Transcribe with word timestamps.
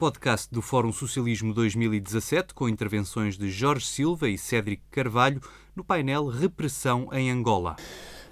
podcast 0.00 0.48
do 0.50 0.62
Fórum 0.62 0.94
Socialismo 0.94 1.52
2017, 1.52 2.54
com 2.54 2.66
intervenções 2.66 3.36
de 3.36 3.50
Jorge 3.50 3.84
Silva 3.84 4.30
e 4.30 4.38
Cédric 4.38 4.82
Carvalho, 4.90 5.42
no 5.76 5.84
painel 5.84 6.26
Repressão 6.26 7.10
em 7.12 7.30
Angola. 7.30 7.76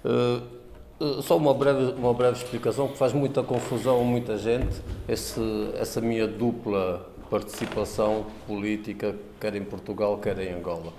Uh, 0.03 1.21
só 1.21 1.37
uma 1.37 1.53
breve, 1.53 1.93
uma 1.93 2.11
breve 2.11 2.37
explicação, 2.37 2.87
que 2.87 2.97
faz 2.97 3.13
muita 3.13 3.43
confusão 3.43 4.01
a 4.01 4.03
muita 4.03 4.35
gente, 4.35 4.81
esse, 5.07 5.39
essa 5.75 6.01
minha 6.01 6.25
dupla 6.27 7.07
participação 7.29 8.25
política, 8.47 9.15
quer 9.39 9.53
em 9.53 9.63
Portugal, 9.63 10.17
quer 10.17 10.39
em 10.39 10.51
Angola. 10.51 10.91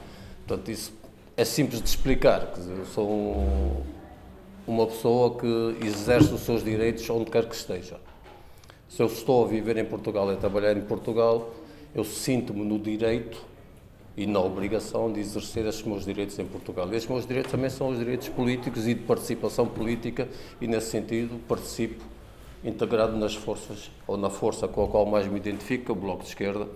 Portanto, 0.46 0.70
isso 0.70 0.92
é 1.36 1.44
simples 1.44 1.82
de 1.82 1.88
explicar. 1.88 2.52
Dizer, 2.54 2.78
eu 2.78 2.86
sou 2.86 3.10
um, 3.10 3.82
uma 4.68 4.86
pessoa 4.86 5.36
que 5.36 5.84
exerce 5.84 6.32
os 6.32 6.42
seus 6.42 6.62
direitos 6.62 7.10
onde 7.10 7.28
quer 7.28 7.48
que 7.48 7.56
esteja. 7.56 7.98
Se 8.90 9.00
eu 9.00 9.06
estou 9.06 9.44
a 9.44 9.46
viver 9.46 9.76
em 9.76 9.84
Portugal 9.84 10.28
e 10.32 10.34
a 10.34 10.36
trabalhar 10.36 10.76
em 10.76 10.80
Portugal, 10.80 11.50
eu 11.94 12.02
sinto-me 12.02 12.64
no 12.64 12.76
direito 12.76 13.40
e 14.16 14.26
na 14.26 14.40
obrigação 14.40 15.12
de 15.12 15.20
exercer 15.20 15.64
esses 15.64 15.84
meus 15.84 16.04
direitos 16.04 16.36
em 16.40 16.44
Portugal. 16.44 16.92
E 16.92 16.96
esses 16.96 17.08
meus 17.08 17.24
direitos 17.24 17.52
também 17.52 17.70
são 17.70 17.90
os 17.90 17.98
direitos 18.00 18.28
políticos 18.30 18.88
e 18.88 18.94
de 18.94 19.02
participação 19.02 19.64
política, 19.64 20.28
e 20.60 20.66
nesse 20.66 20.90
sentido 20.90 21.38
participo 21.46 22.02
integrado 22.64 23.16
nas 23.16 23.32
forças, 23.32 23.92
ou 24.08 24.16
na 24.16 24.28
força 24.28 24.66
com 24.66 24.82
a 24.82 24.88
qual 24.88 25.06
mais 25.06 25.28
me 25.28 25.36
identifico, 25.36 25.92
o 25.92 25.94
Bloco 25.94 26.24
de 26.24 26.30
Esquerda, 26.30 26.66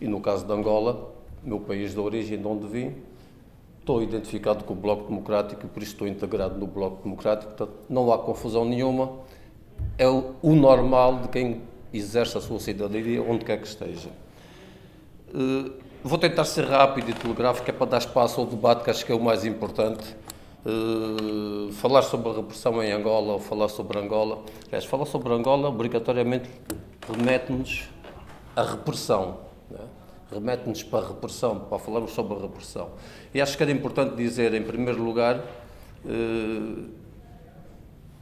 e 0.00 0.06
no 0.06 0.20
caso 0.20 0.46
de 0.46 0.52
Angola, 0.52 1.12
meu 1.42 1.58
país 1.58 1.92
de 1.92 1.98
origem, 1.98 2.38
de 2.38 2.46
onde 2.46 2.68
vim, 2.68 2.94
estou 3.80 4.00
identificado 4.00 4.62
com 4.62 4.74
o 4.74 4.76
Bloco 4.76 5.08
Democrático 5.08 5.66
e 5.66 5.68
por 5.68 5.82
isso 5.82 5.94
estou 5.94 6.06
integrado 6.06 6.56
no 6.56 6.68
Bloco 6.68 7.02
Democrático, 7.02 7.52
portanto 7.52 7.74
não 7.90 8.12
há 8.12 8.18
confusão 8.18 8.64
nenhuma, 8.64 9.24
é 9.98 10.08
o 10.08 10.54
normal 10.54 11.20
de 11.20 11.28
quem 11.28 11.60
exerce 11.96 12.36
a 12.38 12.40
sua 12.40 12.58
cidadania 12.58 13.22
onde 13.22 13.44
quer 13.44 13.60
que 13.60 13.66
esteja. 13.66 14.10
Uh, 15.28 15.72
vou 16.02 16.18
tentar 16.18 16.44
ser 16.44 16.64
rápido 16.64 17.10
e 17.10 17.14
telegráfico, 17.14 17.68
é 17.68 17.72
para 17.72 17.86
dar 17.86 17.98
espaço 17.98 18.40
ao 18.40 18.46
debate 18.46 18.84
que 18.84 18.90
acho 18.90 19.04
que 19.04 19.12
é 19.12 19.14
o 19.14 19.20
mais 19.20 19.44
importante. 19.44 20.16
Uh, 20.64 21.70
falar 21.72 22.02
sobre 22.02 22.30
a 22.30 22.32
repressão 22.34 22.82
em 22.82 22.90
Angola 22.90 23.34
ou 23.34 23.38
falar 23.38 23.68
sobre 23.68 23.98
Angola, 23.98 24.42
aliás, 24.66 24.84
falar 24.86 25.04
sobre 25.04 25.32
Angola 25.32 25.68
obrigatoriamente 25.68 26.48
remete-nos 27.06 27.88
à 28.56 28.62
repressão. 28.62 29.40
Né? 29.70 29.80
remete-nos 30.34 30.82
para 30.82 31.04
a 31.04 31.08
repressão, 31.08 31.60
para 31.60 31.78
falarmos 31.78 32.12
sobre 32.12 32.36
a 32.36 32.40
repressão. 32.40 32.90
E 33.32 33.40
acho 33.40 33.56
que 33.56 33.62
era 33.62 33.72
importante 33.72 34.16
dizer, 34.16 34.52
em 34.54 34.62
primeiro 34.62 35.02
lugar, 35.02 35.44
eh, 36.04 36.84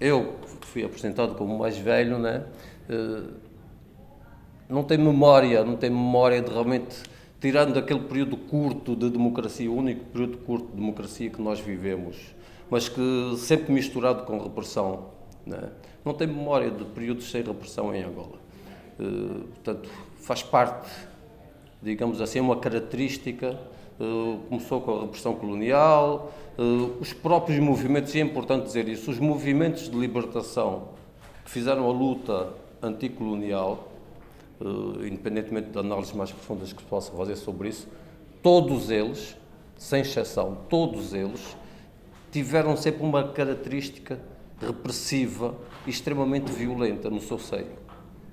eu, 0.00 0.37
fui 0.62 0.84
apresentado 0.84 1.34
como 1.34 1.59
mais 1.59 1.78
velho, 1.78 2.19
né, 2.19 2.45
eh, 2.89 3.23
não 4.73 4.83
tenho 4.83 5.03
memória, 5.03 5.65
não 5.65 5.77
tenho 5.77 5.95
memória 5.95 6.41
de 6.41 6.51
realmente, 6.51 6.97
tirando 7.41 7.78
aquele 7.78 8.01
período 8.01 8.37
curto 8.37 8.97
de 8.97 9.11
democracia, 9.11 9.70
o 9.70 9.77
único 9.77 10.05
período 10.06 10.39
curto 10.39 10.69
de 10.69 10.77
democracia 10.77 11.31
que 11.31 11.41
nós 11.41 11.61
vivemos, 11.61 12.17
mas 12.70 12.89
que 12.89 13.34
sempre 13.37 13.73
misturado 13.73 14.25
com 14.25 14.39
repressão. 14.39 15.06
Né? 15.47 15.70
Não 16.05 16.15
tenho 16.15 16.33
memória 16.33 16.70
de 16.70 16.84
períodos 16.84 17.31
sem 17.31 17.43
repressão 17.43 17.95
em 17.95 18.03
Angola. 18.03 18.39
Eh, 18.98 19.45
portanto, 19.55 19.89
faz 20.17 20.43
parte 20.43 20.89
digamos 21.83 22.20
assim, 22.20 22.41
uma 22.41 22.56
característica. 22.56 23.59
Uh, 24.00 24.39
começou 24.48 24.81
com 24.81 24.98
a 24.98 25.00
repressão 25.03 25.34
colonial, 25.34 26.33
uh, 26.59 26.97
os 26.98 27.12
próprios 27.12 27.61
movimentos, 27.61 28.15
e 28.15 28.20
é 28.20 28.23
importante 28.23 28.65
dizer 28.65 28.89
isso, 28.89 29.11
os 29.11 29.19
movimentos 29.19 29.89
de 29.89 29.97
libertação 29.97 30.89
que 31.45 31.50
fizeram 31.50 31.89
a 31.89 31.93
luta 31.93 32.48
anticolonial, 32.81 33.89
uh, 33.89 33.92
independentemente 35.01 35.71
de 35.71 35.79
análises 35.79 36.13
mais 36.13 36.31
profundas 36.31 36.73
que 36.73 36.83
se 36.83 36.89
possa 36.89 37.13
fazer 37.13 37.37
sobre 37.37 37.69
isso, 37.69 37.89
todos 38.43 38.91
eles, 38.91 39.37
sem 39.77 40.01
exceção, 40.01 40.59
todos 40.69 41.12
eles, 41.15 41.56
tiveram 42.31 42.77
sempre 42.77 43.03
uma 43.03 43.28
característica 43.28 44.19
repressiva 44.61 45.55
e 45.87 45.91
extremamente 45.91 46.51
violenta 46.53 47.11
no 47.11 47.21
seu 47.21 47.39
seio. 47.39 47.83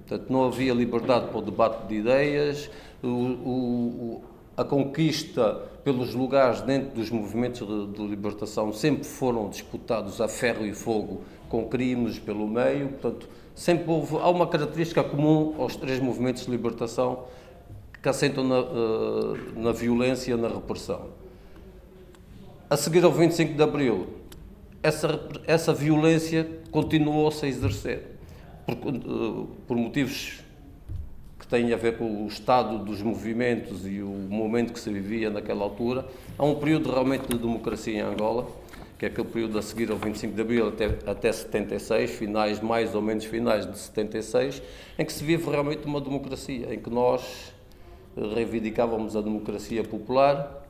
Portanto, 0.07 0.31
não 0.31 0.45
havia 0.45 0.73
liberdade 0.73 1.27
para 1.27 1.37
o 1.37 1.41
debate 1.41 1.87
de 1.87 1.95
ideias, 1.95 2.69
o, 3.03 3.07
o, 3.07 4.23
a 4.57 4.63
conquista 4.63 5.53
pelos 5.83 6.13
lugares 6.13 6.61
dentro 6.61 6.95
dos 6.95 7.09
movimentos 7.09 7.65
de, 7.65 7.87
de, 7.93 8.07
libertação 8.07 8.73
sempre 8.73 9.03
foram 9.03 9.49
disputados 9.49 10.19
a 10.19 10.27
ferro 10.27 10.65
e 10.65 10.73
fogo, 10.73 11.21
com 11.47 11.67
crimes 11.67 12.19
pelo 12.19 12.47
meio, 12.47 12.89
portanto, 12.89 13.27
sempre 13.59 13.91
houve, 13.91 14.15
há 14.15 14.29
uma 14.29 14.47
característica 14.47 15.03
comum 15.03 15.53
aos 15.59 15.75
três 15.75 15.99
movimentos 15.99 16.45
de 16.45 16.51
libertação 16.51 17.25
que 18.01 18.07
assentam 18.07 18.41
na, 18.41 18.61
uh, 18.61 19.37
na 19.53 19.73
violência 19.73 20.37
na 20.37 20.47
repressão. 20.47 21.07
A 22.69 22.77
seguir 22.77 23.03
ao 23.03 23.11
25 23.11 23.55
de 23.55 23.61
Abril, 23.61 24.07
essa, 24.81 25.27
essa 25.45 25.73
violência 25.73 26.49
continuou-se 26.71 27.45
a 27.45 27.49
exercer, 27.49 28.15
por, 28.81 28.95
uh, 28.95 29.49
por 29.67 29.75
motivos 29.75 30.41
tem 31.49 31.73
a 31.73 31.77
ver 31.77 31.97
com 31.97 32.25
o 32.25 32.27
estado 32.27 32.77
dos 32.77 33.01
movimentos 33.01 33.85
e 33.87 34.01
o 34.01 34.07
momento 34.07 34.71
que 34.71 34.79
se 34.79 34.91
vivia 34.91 35.31
naquela 35.31 35.63
altura. 35.63 36.05
Há 36.37 36.45
um 36.45 36.55
período 36.55 36.91
realmente 36.91 37.27
de 37.27 37.39
democracia 37.39 37.91
em 37.91 38.01
Angola, 38.01 38.47
que 38.99 39.05
é 39.05 39.07
aquele 39.07 39.29
período 39.29 39.57
a 39.57 39.61
seguir 39.61 39.89
ao 39.89 39.97
25 39.97 40.35
de 40.35 40.41
Abril 40.41 40.67
até, 40.67 40.85
até 41.09 41.31
76, 41.31 42.11
finais 42.11 42.59
mais 42.59 42.93
ou 42.93 43.01
menos 43.01 43.23
finais 43.23 43.65
de 43.65 43.79
76, 43.79 44.61
em 44.99 45.05
que 45.05 45.13
se 45.13 45.23
vive 45.23 45.49
realmente 45.49 45.85
uma 45.85 46.01
democracia, 46.01 46.73
em 46.73 46.77
que 46.77 46.89
nós 46.89 47.53
reivindicávamos 48.35 49.15
a 49.15 49.21
democracia 49.21 49.85
popular 49.85 50.67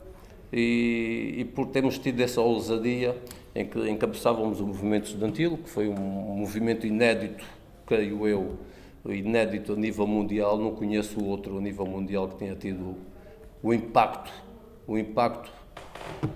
e, 0.52 1.34
e 1.38 1.44
por 1.44 1.66
termos 1.66 1.98
tido 1.98 2.20
essa 2.20 2.40
ousadia 2.40 3.16
em 3.52 3.66
que 3.66 3.90
encabeçávamos 3.90 4.60
o 4.60 4.66
movimento 4.66 5.06
estudantil, 5.06 5.58
que 5.58 5.68
foi 5.68 5.88
um 5.88 5.96
movimento 5.96 6.86
inédito, 6.86 7.44
creio 7.84 8.28
eu, 8.28 8.58
inédito 9.08 9.72
a 9.72 9.76
nível 9.76 10.06
mundial, 10.06 10.56
não 10.56 10.70
conheço 10.70 11.24
outro 11.24 11.58
a 11.58 11.60
nível 11.60 11.84
mundial 11.84 12.28
que 12.28 12.36
tenha 12.36 12.54
tido 12.54 12.94
o 13.60 13.74
impacto, 13.74 14.32
o 14.86 14.96
impacto 14.96 15.50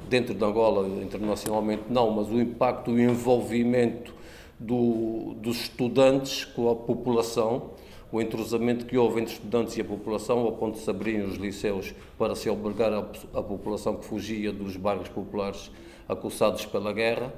dentro 0.08 0.34
de 0.34 0.44
Angola, 0.44 0.86
internacionalmente 1.02 1.84
não, 1.90 2.10
mas 2.10 2.28
o 2.28 2.40
impacto, 2.40 2.90
o 2.90 3.00
envolvimento 3.00 4.14
do, 4.58 5.34
dos 5.34 5.62
estudantes 5.62 6.44
com 6.44 6.70
a 6.70 6.76
população, 6.76 7.70
o 8.12 8.20
entrosamento 8.20 8.86
que 8.86 8.96
houve 8.96 9.20
entre 9.20 9.34
estudantes 9.34 9.76
e 9.76 9.80
a 9.80 9.84
população, 9.84 10.40
ao 10.40 10.52
ponto 10.52 10.74
de 10.74 10.84
se 10.84 10.90
abrirem 10.90 11.24
os 11.24 11.34
liceus 11.34 11.94
para 12.16 12.34
se 12.36 12.48
albergar 12.48 12.92
a, 12.92 12.98
a 13.38 13.42
população 13.42 13.96
que 13.96 14.04
fugia 14.04 14.52
dos 14.52 14.76
bairros 14.76 15.08
populares 15.08 15.70
acossados 16.08 16.64
pela 16.66 16.92
guerra, 16.92 17.32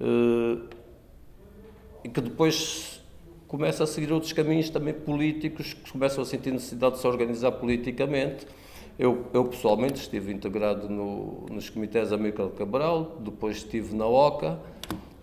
eh, 0.00 0.58
e 2.04 2.08
que 2.08 2.20
depois 2.20 3.00
começa 3.46 3.84
a 3.84 3.86
seguir 3.86 4.12
outros 4.12 4.32
caminhos 4.32 4.70
também 4.70 4.92
políticos, 4.92 5.72
que 5.72 5.90
começam 5.90 6.22
a 6.22 6.26
sentir 6.26 6.52
necessidade 6.52 6.96
de 6.96 7.00
se 7.00 7.06
organizar 7.06 7.52
politicamente. 7.52 8.46
Eu, 8.98 9.26
eu 9.32 9.44
pessoalmente 9.44 10.00
estive 10.00 10.32
integrado 10.32 10.88
no, 10.88 11.46
nos 11.50 11.70
comitês 11.70 12.12
Amílcar 12.12 12.48
Cabral, 12.48 13.16
depois 13.20 13.58
estive 13.58 13.94
na 13.94 14.06
OCA 14.06 14.58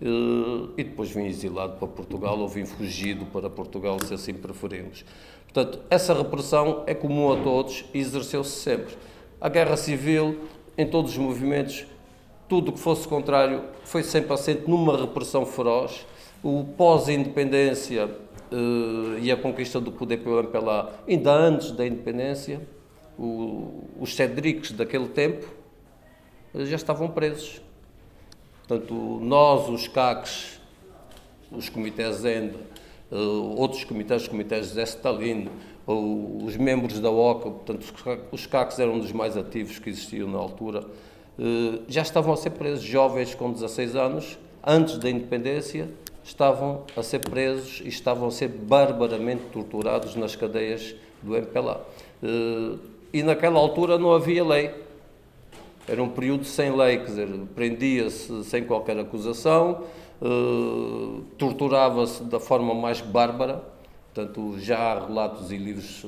eh, 0.00 0.68
e 0.78 0.84
depois 0.84 1.10
vim 1.10 1.26
exilado 1.26 1.76
para 1.76 1.86
Portugal 1.86 2.38
ou 2.38 2.48
vim 2.48 2.64
fugido 2.64 3.26
para 3.26 3.50
Portugal, 3.50 3.98
se 4.00 4.14
assim 4.14 4.32
preferimos. 4.32 5.04
Portanto, 5.44 5.80
essa 5.90 6.14
repressão 6.14 6.84
é 6.86 6.94
comum 6.94 7.30
a 7.32 7.42
todos 7.42 7.84
e 7.92 7.98
exerceu-se 7.98 8.50
sempre. 8.50 8.94
A 9.38 9.48
guerra 9.50 9.76
civil, 9.76 10.40
em 10.78 10.86
todos 10.86 11.12
os 11.12 11.18
movimentos, 11.18 11.86
tudo 12.48 12.72
que 12.72 12.78
fosse 12.78 13.06
contrário 13.06 13.62
foi 13.84 14.02
sempre 14.02 14.32
assente 14.32 14.68
numa 14.68 14.96
repressão 14.96 15.44
feroz 15.44 16.06
o 16.42 16.64
pós-independência 16.76 18.06
uh, 18.06 19.18
e 19.20 19.30
a 19.32 19.36
conquista 19.36 19.80
do 19.80 19.90
poder 19.90 20.18
pelo 20.18 20.38
MPLA, 20.38 20.92
ainda 21.08 21.32
antes 21.32 21.72
da 21.72 21.86
independência, 21.86 22.60
o, 23.18 23.84
os 24.00 24.14
cedriques 24.14 24.72
daquele 24.72 25.08
tempo 25.08 25.46
já 26.54 26.76
estavam 26.76 27.08
presos. 27.08 27.60
Portanto, 28.66 28.94
nós, 29.22 29.68
os 29.68 29.86
CACs, 29.88 30.60
os 31.50 31.68
comitês 31.68 32.24
ENDA, 32.24 32.58
uh, 33.10 33.60
outros 33.60 33.84
comitês, 33.84 34.22
os 34.22 34.28
comitês 34.28 34.66
Zé 34.66 34.82
Stalin, 34.82 35.48
os 35.86 36.56
membros 36.56 36.98
da 36.98 37.10
OCA, 37.10 37.50
portanto, 37.50 37.94
os 38.32 38.46
CACs 38.46 38.78
eram 38.80 38.94
um 38.94 38.98
dos 38.98 39.12
mais 39.12 39.36
ativos 39.36 39.78
que 39.78 39.88
existiam 39.88 40.28
na 40.28 40.38
altura, 40.38 40.84
já 41.86 42.02
estavam 42.02 42.32
a 42.32 42.36
ser 42.36 42.50
presos 42.50 42.82
jovens 42.82 43.36
com 43.36 43.52
16 43.52 43.94
anos, 43.94 44.36
antes 44.66 44.98
da 44.98 45.08
independência, 45.08 45.88
estavam 46.24 46.82
a 46.96 47.02
ser 47.04 47.20
presos 47.20 47.80
e 47.84 47.88
estavam 47.88 48.26
a 48.26 48.30
ser 48.32 48.48
barbaramente 48.48 49.44
torturados 49.52 50.16
nas 50.16 50.34
cadeias 50.34 50.96
do 51.22 51.36
MPLA. 51.36 51.86
Eh, 53.16 53.18
e 53.18 53.22
naquela 53.22 53.58
altura 53.58 53.98
não 53.98 54.12
havia 54.12 54.44
lei. 54.44 54.70
Era 55.88 56.02
um 56.02 56.08
período 56.08 56.44
sem 56.44 56.74
lei, 56.74 56.98
quer 56.98 57.04
dizer, 57.04 57.28
prendia-se 57.54 58.44
sem 58.44 58.64
qualquer 58.64 58.98
acusação, 58.98 59.84
eh, 60.20 61.20
torturava-se 61.38 62.24
da 62.24 62.40
forma 62.40 62.74
mais 62.74 63.00
bárbara. 63.00 63.62
Portanto, 64.12 64.58
já 64.58 64.78
há 64.78 65.06
relatos 65.06 65.52
e 65.52 65.56
livros 65.56 66.04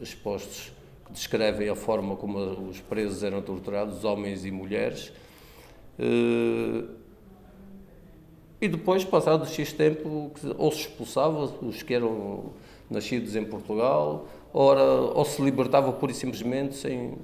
expostos 0.00 0.72
que 1.04 1.12
descrevem 1.12 1.68
a 1.68 1.76
forma 1.76 2.16
como 2.16 2.38
os 2.68 2.80
presos 2.80 3.22
eram 3.22 3.42
torturados, 3.42 4.02
homens 4.02 4.46
e 4.46 4.50
mulheres. 4.50 5.12
E 8.60 8.66
depois, 8.66 9.04
passado 9.04 9.46
X 9.46 9.74
tempo, 9.74 10.30
ou 10.56 10.72
se 10.72 10.80
expulsava 10.80 11.52
os 11.60 11.82
que 11.82 11.92
eram 11.92 12.52
nascidos 12.90 13.36
em 13.36 13.44
Portugal, 13.44 14.26
ora, 14.52 14.82
ou 14.82 15.24
se 15.24 15.40
libertava 15.40 15.92
pura 15.92 16.12
e 16.12 16.14
simplesmente 16.14 16.74
sem, 16.74 17.14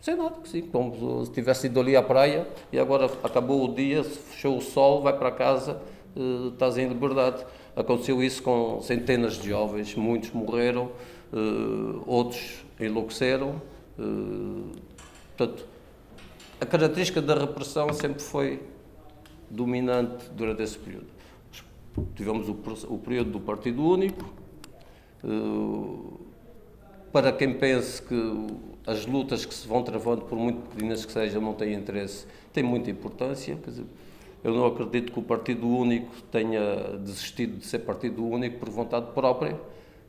sem 0.00 0.16
nada, 0.16 0.36
sim, 0.44 0.62
como 0.62 1.24
se 1.24 1.30
tivesse 1.32 1.66
ido 1.66 1.78
ali 1.78 1.94
à 1.94 2.02
praia 2.02 2.48
e 2.72 2.78
agora 2.78 3.10
acabou 3.22 3.64
o 3.64 3.74
dia, 3.74 4.02
fechou 4.02 4.56
o 4.56 4.60
sol, 4.60 5.02
vai 5.02 5.16
para 5.16 5.30
casa, 5.30 5.80
uh, 6.16 6.48
estás 6.48 6.78
em 6.78 6.88
liberdade. 6.88 7.44
Aconteceu 7.76 8.22
isso 8.22 8.42
com 8.42 8.80
centenas 8.80 9.34
de 9.34 9.48
jovens, 9.48 9.94
muitos 9.94 10.30
morreram, 10.30 10.90
uh, 11.32 12.02
outros 12.06 12.64
enlouqueceram. 12.80 13.60
Uh, 13.98 14.70
portanto, 15.36 15.66
a 16.60 16.66
característica 16.66 17.20
da 17.20 17.34
repressão 17.34 17.92
sempre 17.92 18.22
foi 18.22 18.62
dominante 19.50 20.30
durante 20.30 20.62
esse 20.62 20.78
período. 20.78 21.06
Tivemos 22.14 22.48
o, 22.48 22.56
o 22.92 22.98
período 22.98 23.30
do 23.30 23.40
Partido 23.40 23.82
Único. 23.84 24.41
Uh, 25.24 26.20
para 27.12 27.30
quem 27.30 27.54
pense 27.54 28.00
que 28.00 28.46
as 28.86 29.06
lutas 29.06 29.44
que 29.44 29.54
se 29.54 29.66
vão 29.68 29.82
travando, 29.82 30.22
por 30.22 30.36
muito 30.36 30.68
pequenas 30.70 31.04
que 31.04 31.12
sejam, 31.12 31.40
não 31.40 31.54
têm 31.54 31.74
interesse, 31.74 32.26
tem 32.52 32.62
muita 32.64 32.90
importância. 32.90 33.54
Dizer, 33.54 33.84
eu 34.42 34.54
não 34.54 34.66
acredito 34.66 35.12
que 35.12 35.18
o 35.18 35.22
Partido 35.22 35.68
Único 35.68 36.10
tenha 36.30 36.98
desistido 36.98 37.58
de 37.58 37.66
ser 37.66 37.80
Partido 37.80 38.24
Único 38.24 38.58
por 38.58 38.70
vontade 38.70 39.12
própria. 39.12 39.54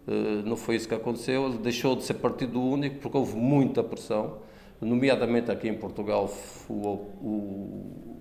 Uh, 0.08 0.46
não 0.46 0.56
foi 0.56 0.76
isso 0.76 0.88
que 0.88 0.96
aconteceu. 0.96 1.48
Ele 1.48 1.58
deixou 1.58 1.96
de 1.96 2.04
ser 2.04 2.16
Partido 2.16 2.62
Único 2.62 2.98
porque 3.00 3.18
houve 3.18 3.36
muita 3.36 3.84
pressão, 3.84 4.38
nomeadamente 4.82 5.52
aqui 5.52 5.68
em 5.68 5.76
Portugal, 5.76 6.32
o, 6.68 6.74
o 6.74 8.13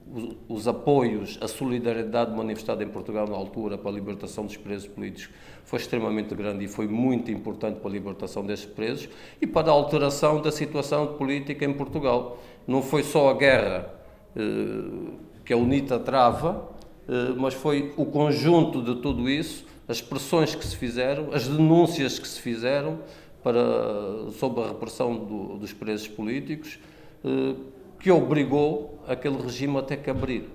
os 0.48 0.68
apoios, 0.68 1.38
a 1.40 1.48
solidariedade 1.48 2.36
manifestada 2.36 2.84
em 2.84 2.88
Portugal 2.88 3.26
na 3.26 3.36
altura 3.36 3.78
para 3.78 3.90
a 3.90 3.94
libertação 3.94 4.44
dos 4.44 4.56
presos 4.56 4.86
políticos 4.86 5.30
foi 5.64 5.78
extremamente 5.78 6.34
grande 6.34 6.64
e 6.64 6.68
foi 6.68 6.86
muito 6.86 7.30
importante 7.30 7.80
para 7.80 7.88
a 7.88 7.92
libertação 7.92 8.44
desses 8.44 8.66
presos 8.66 9.08
e 9.40 9.46
para 9.46 9.70
a 9.70 9.72
alteração 9.72 10.40
da 10.42 10.52
situação 10.52 11.14
política 11.14 11.64
em 11.64 11.72
Portugal. 11.72 12.38
Não 12.66 12.82
foi 12.82 13.02
só 13.02 13.30
a 13.30 13.34
guerra 13.34 13.94
eh, 14.36 15.12
que 15.44 15.52
a 15.52 15.56
UNITA 15.56 15.98
trava, 15.98 16.68
eh, 17.08 17.34
mas 17.36 17.54
foi 17.54 17.92
o 17.96 18.04
conjunto 18.04 18.82
de 18.82 18.96
tudo 19.00 19.30
isso, 19.30 19.64
as 19.88 20.00
pressões 20.00 20.54
que 20.54 20.64
se 20.66 20.76
fizeram, 20.76 21.28
as 21.32 21.48
denúncias 21.48 22.18
que 22.18 22.28
se 22.28 22.40
fizeram 22.40 22.98
para, 23.42 24.30
sobre 24.38 24.62
a 24.62 24.68
repressão 24.68 25.16
do, 25.16 25.58
dos 25.58 25.72
presos 25.72 26.06
políticos, 26.06 26.78
eh, 27.24 27.54
que 28.02 28.10
obrigou 28.10 28.98
aquele 29.06 29.36
regime 29.36 29.78
a 29.78 29.82
ter 29.82 29.98
que 29.98 30.10
abrir. 30.10 30.48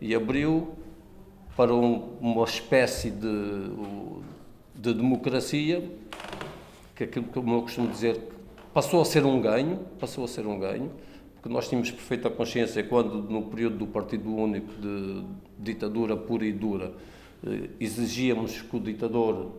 E 0.00 0.14
abriu 0.14 0.74
para 1.56 1.72
um, 1.72 2.16
uma 2.20 2.44
espécie 2.44 3.10
de, 3.10 3.70
de 4.74 4.94
democracia, 4.94 5.88
que 6.96 7.04
aquilo 7.04 7.26
que 7.26 7.38
eu 7.38 7.42
costumo 7.62 7.88
dizer, 7.88 8.20
passou 8.74 9.00
a 9.00 9.04
ser 9.04 9.24
um 9.24 9.40
ganho, 9.40 9.78
passou 10.00 10.24
a 10.24 10.28
ser 10.28 10.44
um 10.44 10.58
ganho, 10.58 10.90
porque 11.34 11.48
nós 11.48 11.68
tínhamos 11.68 11.90
perfeita 11.92 12.28
consciência 12.28 12.82
quando, 12.82 13.22
no 13.22 13.42
período 13.42 13.78
do 13.78 13.86
Partido 13.86 14.34
Único 14.34 14.72
de 14.80 15.24
ditadura 15.56 16.16
pura 16.16 16.44
e 16.44 16.52
dura, 16.52 16.92
eh, 17.46 17.70
exigíamos 17.78 18.60
que 18.60 18.76
o 18.76 18.80
ditador 18.80 19.52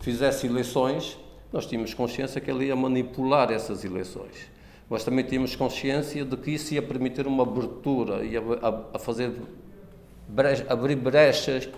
fizesse 0.00 0.46
eleições, 0.46 1.18
nós 1.52 1.66
tínhamos 1.66 1.92
consciência 1.92 2.40
que 2.40 2.50
ele 2.50 2.66
ia 2.66 2.76
manipular 2.76 3.52
essas 3.52 3.84
eleições 3.84 4.57
mas 4.88 5.04
também 5.04 5.24
tínhamos 5.24 5.54
consciência 5.54 6.24
de 6.24 6.36
que 6.36 6.52
isso 6.52 6.72
ia 6.74 6.82
permitir 6.82 7.26
uma 7.26 7.42
abertura, 7.42 8.24
ia 8.24 8.42
a, 8.94 8.98
fazer 8.98 9.32
brecha, 10.26 10.66
abrir 10.68 10.96
brechas 10.96 11.68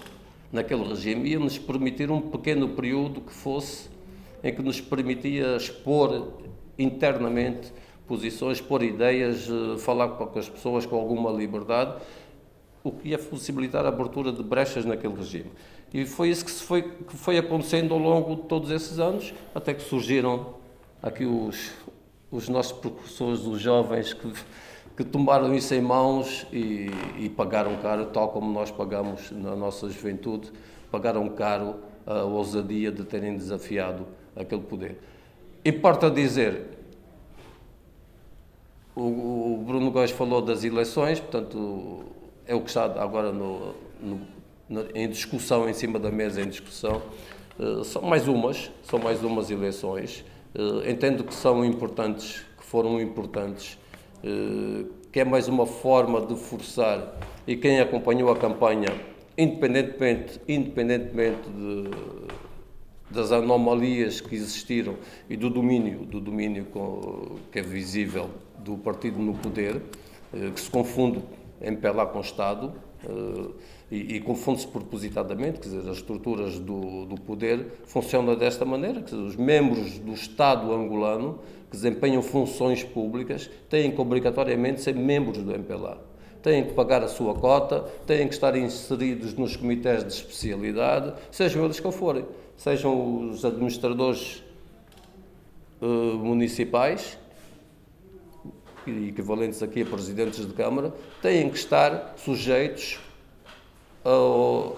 naquele 0.53 0.85
regime, 0.85 1.31
ia 1.31 1.39
nos 1.39 1.59
permitir 1.59 2.11
um 2.11 2.21
pequeno 2.21 2.69
período 2.69 3.21
que 3.21 3.33
fosse 3.33 3.89
em 4.43 4.55
que 4.55 4.63
nos 4.63 4.81
permitia 4.81 5.57
expor 5.57 6.29
internamente 6.79 7.73
posições, 8.07 8.59
expor 8.59 8.83
ideias, 8.83 9.49
eh, 9.49 9.79
falar 9.79 10.09
com 10.09 10.39
as 10.39 10.49
pessoas 10.49 10.87
com 10.87 10.97
alguma 10.97 11.31
liberdade, 11.31 12.01
o 12.83 12.91
que 12.91 13.11
ia 13.11 13.19
possibilitar 13.19 13.85
a 13.85 13.89
abertura 13.89 14.33
de 14.33 14.43
brechas 14.43 14.85
naquele 14.85 15.15
regime. 15.15 15.51
E 15.93 16.07
foi 16.07 16.31
isso 16.31 16.45
que, 16.45 16.51
foi, 16.51 16.83
que 16.83 17.17
foi 17.17 17.39
acontecendo 17.39 17.93
ao 17.93 18.01
longo 18.01 18.37
de 18.37 18.43
todos 18.43 18.71
esses 18.71 18.99
anos, 18.99 19.35
até 19.55 19.75
que 19.75 19.83
surgiram 19.83 20.55
aqui 21.03 21.25
os, 21.25 21.73
os 22.31 22.49
nossos 22.49 22.73
precursores, 22.73 23.41
os 23.41 23.61
jovens 23.61 24.13
que, 24.13 24.33
que 24.97 25.05
tomaram 25.05 25.55
isso 25.55 25.75
em 25.75 25.81
mãos 25.81 26.47
e, 26.53 26.91
e, 27.19 27.29
pagaram 27.29 27.77
caro, 27.77 28.07
tal 28.07 28.29
como 28.29 28.53
nós 28.53 28.71
pagamos 28.71 29.31
na 29.31 29.57
nossa 29.57 29.89
juventude, 29.89 30.53
pagaram 30.91 31.29
caro 31.31 31.77
a 32.07 32.23
ousadia 32.23 32.93
de 32.93 33.05
terem 33.05 33.37
desafiado 33.37 34.07
aquele 34.37 34.63
poder. 34.63 34.99
Importa 35.65 36.11
dizer, 36.11 36.79
o, 38.95 39.55
o 39.55 39.65
Bruno 39.67 39.91
Góes 39.91 40.11
falou 40.11 40.41
das 40.41 40.65
eleições, 40.65 41.21
portanto, 41.21 42.05
é 42.47 42.55
o 42.55 42.61
que 42.61 42.69
está 42.69 42.85
agora 42.85 43.33
no, 43.33 43.75
no, 44.01 44.21
em 44.95 45.09
discussão, 45.09 45.69
em 45.69 45.73
cima 45.73 45.99
da 45.99 46.11
mesa, 46.11 46.41
em 46.41 46.49
discussão. 46.49 47.03
Uh, 47.59 47.85
são 47.85 48.03
mais 48.03 48.27
umas, 48.27 48.71
são 48.83 48.99
mais 48.99 49.23
umas 49.23 49.51
eleições. 49.51 50.25
Eh, 50.55 50.91
entendo 50.91 51.23
que 51.23 51.35
são 51.35 51.65
importantes, 51.65 52.45
que 52.59 52.65
foram 52.65 53.01
importantes, 53.01 53.79
eh, 54.25 54.85
que 55.13 55.21
é 55.21 55.25
mais 55.25 55.49
uma 55.49 55.67
forma 55.67 56.21
de 56.27 56.35
forçar. 56.37 57.19
E 57.47 57.57
quem 57.57 57.81
acompanhou 57.81 58.31
a 58.33 58.37
campanha, 58.37 58.89
independentemente, 59.39 60.41
independentemente 60.49 61.49
de, 61.49 61.91
das 63.11 63.31
anomalias 63.31 64.21
que 64.21 64.35
existiram 64.35 64.97
e 65.29 65.37
do 65.37 65.49
domínio, 65.49 66.05
do 66.05 66.21
domínio 66.21 66.67
que 67.51 67.59
é 67.59 67.63
visível 67.63 68.31
do 68.59 68.77
partido 68.77 69.19
no 69.21 69.35
poder, 69.35 69.81
eh, 70.35 70.51
que 70.53 70.61
se 70.61 70.71
confunde 70.71 71.23
em 71.63 71.79
lá 71.95 72.07
com 72.07 72.19
o 72.19 72.23
Estado, 72.23 72.73
e, 73.91 74.17
e 74.17 74.21
confunde-se 74.21 74.69
propositadamente, 74.69 75.59
quer 75.59 75.69
dizer, 75.69 75.91
as 75.91 75.97
estruturas 75.97 76.59
do, 76.59 77.07
do 77.07 77.17
poder 77.17 77.67
funcionam 77.85 78.37
desta 78.37 78.65
maneira, 78.65 79.01
quer 79.01 79.17
dizer, 79.17 79.23
os 79.23 79.37
membros 79.37 79.99
do 79.99 80.13
Estado 80.13 80.73
angolano 80.73 81.41
que 81.71 81.77
desempenham 81.77 82.23
funções 82.23 82.85
públicas 82.85 83.51
têm 83.69 83.91
que 83.91 84.01
obrigatoriamente 84.01 84.81
ser 84.81 84.95
membros 84.95 85.39
do 85.43 85.53
MPLA. 85.53 85.99
Têm 86.43 86.65
que 86.65 86.73
pagar 86.73 87.03
a 87.03 87.09
sua 87.09 87.35
cota, 87.35 87.81
têm 88.07 88.27
que 88.27 88.35
estar 88.35 88.57
inseridos 88.57 89.35
nos 89.35 89.57
comitês 89.57 90.03
de 90.03 90.13
especialidade, 90.13 91.13
sejam 91.31 91.65
eles 91.65 91.79
que 91.79 91.93
forem, 91.93 92.25
sejam 92.57 93.29
os 93.29 93.45
administradores 93.45 94.43
uh, 95.83 95.87
municipais, 95.87 97.19
equivalentes 98.87 99.63
aqui 99.63 99.83
a 99.83 99.87
presidentes 99.87 100.47
de 100.47 100.55
Câmara, 100.55 100.95
têm 101.21 101.51
que 101.51 101.59
estar 101.59 102.15
sujeitos 102.17 102.99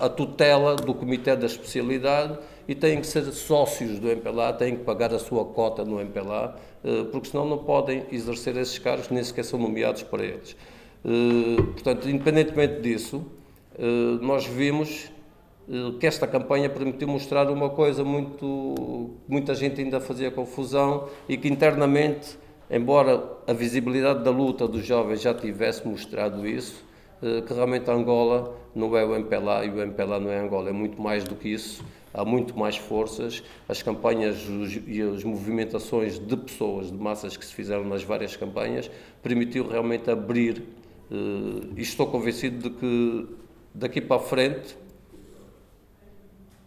à 0.01 0.09
tutela 0.09 0.75
do 0.77 0.93
Comitê 0.95 1.37
da 1.37 1.47
Especialidade 1.47 2.39
e 2.67 2.75
têm 2.75 3.01
que 3.01 3.07
ser 3.07 3.25
sócios 3.33 3.99
do 3.99 4.09
MPLA, 4.09 4.53
têm 4.53 4.77
que 4.77 4.85
pagar 4.85 5.13
a 5.13 5.19
sua 5.19 5.45
cota 5.45 5.85
no 5.85 6.01
MPLA, 6.01 6.57
eh, 6.85 7.05
porque 7.11 7.29
senão 7.29 7.47
não 7.47 7.59
podem 7.59 8.05
exercer 8.11 8.57
esses 8.57 8.79
cargos, 8.79 9.09
nem 9.11 9.23
sequer 9.23 9.45
são 9.45 9.59
nomeados 9.59 10.03
para 10.03 10.25
eles. 10.25 10.57
Eh, 11.05 11.63
portanto, 11.73 12.09
independentemente 12.09 12.81
disso, 12.81 13.25
eh, 13.79 13.83
nós 14.21 14.47
vimos 14.47 15.11
que 16.01 16.07
esta 16.09 16.27
campanha 16.27 16.69
permitiu 16.69 17.07
mostrar 17.07 17.49
uma 17.49 17.71
coisa 17.71 18.03
muito 18.03 19.11
muita 19.29 19.55
gente 19.55 19.81
ainda 19.81 20.01
fazia 20.01 20.29
confusão 20.29 21.09
e 21.29 21.37
que 21.37 21.49
internamente 21.49 22.37
embora 22.73 23.23
a 23.47 23.53
visibilidade 23.53 24.25
da 24.25 24.31
luta 24.31 24.67
dos 24.67 24.85
jovens 24.85 25.21
já 25.21 25.35
tivesse 25.35 25.87
mostrado 25.87 26.47
isso, 26.47 26.83
que 27.47 27.55
realmente 27.55 27.89
Angola 27.89 28.57
não 28.75 28.97
é 28.97 29.05
o 29.05 29.15
MPLA 29.15 29.65
e 29.65 29.71
o 29.71 29.81
MPLA 29.81 30.19
não 30.19 30.31
é 30.31 30.41
Angola, 30.41 30.71
é 30.71 30.73
muito 30.73 31.01
mais 31.01 31.23
do 31.25 31.37
que 31.37 31.49
isso, 31.49 31.85
há 32.13 32.25
muito 32.25 32.59
mais 32.59 32.77
forças, 32.77 33.43
as 33.69 33.83
campanhas 33.83 34.47
e 34.87 35.01
as 35.01 35.25
movimentações 35.25 36.19
de 36.19 36.37
pessoas, 36.37 36.91
de 36.91 36.99
massas 36.99 37.37
que 37.37 37.45
se 37.45 37.55
fizeram 37.55 37.85
nas 37.85 38.03
várias 38.03 38.37
campanhas, 38.37 38.91
permitiu 39.23 39.69
realmente 39.69 40.11
abrir, 40.11 40.63
eh, 41.11 41.15
e 41.77 41.81
estou 41.81 42.07
convencido 42.07 42.69
de 42.69 42.77
que 42.77 43.29
daqui 43.75 44.01
para 44.01 44.17
a 44.17 44.21
frente, 44.21 44.77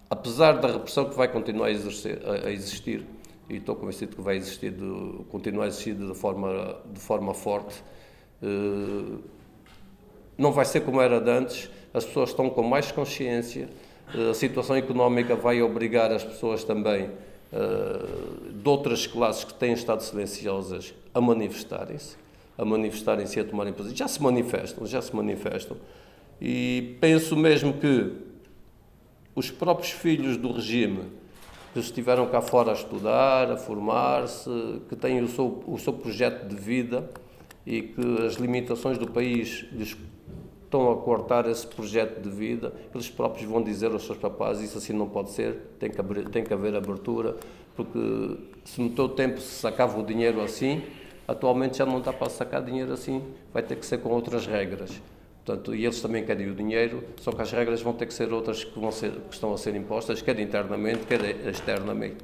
apesar 0.09 0.53
da 0.53 0.71
repressão 0.71 1.09
que 1.09 1.15
vai 1.15 1.27
continuar 1.27 1.67
a, 1.67 1.71
exercer, 1.71 2.21
a 2.25 2.51
existir, 2.51 3.05
e 3.49 3.57
estou 3.57 3.75
convencido 3.75 4.15
que 4.15 4.21
vai 4.21 4.37
existir, 4.37 4.71
de, 4.71 5.23
continuar 5.29 5.65
a 5.65 5.67
existir 5.67 5.93
de 5.93 6.13
forma, 6.15 6.77
de 6.91 6.99
forma 6.99 7.33
forte. 7.33 7.83
Não 10.37 10.51
vai 10.51 10.65
ser 10.65 10.81
como 10.81 11.01
era 11.01 11.19
de 11.19 11.29
antes, 11.29 11.69
as 11.93 12.05
pessoas 12.05 12.29
estão 12.29 12.49
com 12.49 12.61
mais 12.63 12.91
consciência, 12.91 13.69
A 14.29 14.33
situação 14.33 14.75
económica 14.75 15.35
vai 15.35 15.61
obrigar 15.61 16.11
as 16.11 16.23
pessoas 16.23 16.63
também 16.63 17.09
de 17.51 18.69
outras 18.69 19.07
classes 19.07 19.43
que 19.43 19.53
têm 19.53 19.73
estado 19.73 20.01
silenciosas 20.01 20.93
a 21.13 21.21
manifestarem-se, 21.21 22.15
a 22.57 22.65
manifestarem-se 22.65 23.39
e 23.39 23.41
a 23.41 23.45
tomarem 23.45 23.73
posição. 23.73 23.95
Já 23.95 24.07
se 24.07 24.21
manifestam, 24.21 24.85
já 24.85 25.01
se 25.01 25.15
manifestam. 25.15 25.77
E 26.39 26.97
penso 26.99 27.35
mesmo 27.35 27.73
que 27.73 28.11
os 29.33 29.49
próprios 29.49 29.91
filhos 29.91 30.37
do 30.37 30.51
regime 30.51 31.03
que 31.73 31.79
estiveram 31.79 32.27
cá 32.27 32.41
fora 32.41 32.71
a 32.71 32.73
estudar, 32.73 33.51
a 33.51 33.57
formar-se, 33.57 34.49
que 34.87 34.95
têm 34.95 35.21
o 35.21 35.27
seu, 35.27 35.63
o 35.65 35.77
seu 35.77 35.93
projeto 35.93 36.47
de 36.47 36.55
vida 36.55 37.09
e 37.65 37.81
que 37.81 38.25
as 38.25 38.35
limitações 38.35 38.97
do 38.97 39.07
país 39.07 39.65
lhes 39.71 39.95
estão 40.75 40.91
a 40.91 40.97
cortar 40.97 41.47
esse 41.47 41.65
projeto 41.65 42.21
de 42.21 42.29
vida, 42.29 42.73
eles 42.93 43.09
próprios 43.09 43.49
vão 43.49 43.63
dizer 43.63 43.91
aos 43.91 44.05
seus 44.05 44.17
papás 44.17 44.59
isso 44.59 44.77
assim 44.77 44.93
não 44.93 45.07
pode 45.07 45.31
ser, 45.31 45.57
tem 45.79 45.89
que, 45.89 45.99
abrir, 45.99 46.27
tem 46.29 46.43
que 46.43 46.53
haver 46.53 46.75
abertura, 46.75 47.37
porque 47.75 48.37
se 48.65 48.81
no 48.81 48.89
teu 48.89 49.07
tempo 49.07 49.39
se 49.39 49.61
sacava 49.61 49.99
o 49.99 50.05
dinheiro 50.05 50.41
assim, 50.41 50.83
atualmente 51.27 51.77
já 51.77 51.85
não 51.85 52.01
dá 52.01 52.11
para 52.11 52.29
sacar 52.29 52.61
dinheiro 52.61 52.91
assim, 52.91 53.23
vai 53.53 53.63
ter 53.63 53.77
que 53.77 53.85
ser 53.85 53.99
com 53.99 54.09
outras 54.09 54.45
regras. 54.45 55.01
Portanto, 55.45 55.75
e 55.75 55.85
eles 55.85 56.01
também 56.01 56.25
querem 56.25 56.49
o 56.49 56.55
dinheiro, 56.55 57.03
só 57.17 57.31
que 57.31 57.39
as 57.39 57.51
regras 57.51 57.79
vão 57.79 57.93
ter 57.93 58.07
que 58.07 58.13
ser 58.15 58.33
outras 58.33 58.63
que, 58.63 58.79
vão 58.79 58.91
ser, 58.91 59.11
que 59.11 59.33
estão 59.33 59.53
a 59.53 59.57
ser 59.57 59.75
impostas, 59.75 60.19
quer 60.19 60.39
internamente, 60.39 61.05
quer 61.05 61.23
externamente, 61.47 62.17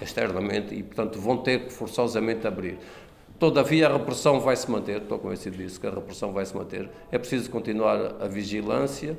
externamente, 0.00 0.74
e 0.74 0.82
portanto 0.84 1.18
vão 1.18 1.38
ter 1.38 1.64
que 1.64 1.72
forçosamente 1.72 2.46
abrir. 2.46 2.78
Todavia, 3.38 3.86
a 3.86 3.92
repressão 3.92 4.40
vai 4.40 4.56
se 4.56 4.68
manter, 4.68 5.02
estou 5.02 5.16
convencido 5.16 5.56
disso, 5.56 5.80
que 5.80 5.86
a 5.86 5.90
repressão 5.90 6.32
vai 6.32 6.44
se 6.44 6.56
manter. 6.56 6.90
É 7.12 7.18
preciso 7.18 7.48
continuar 7.48 8.16
a 8.20 8.26
vigilância, 8.26 9.16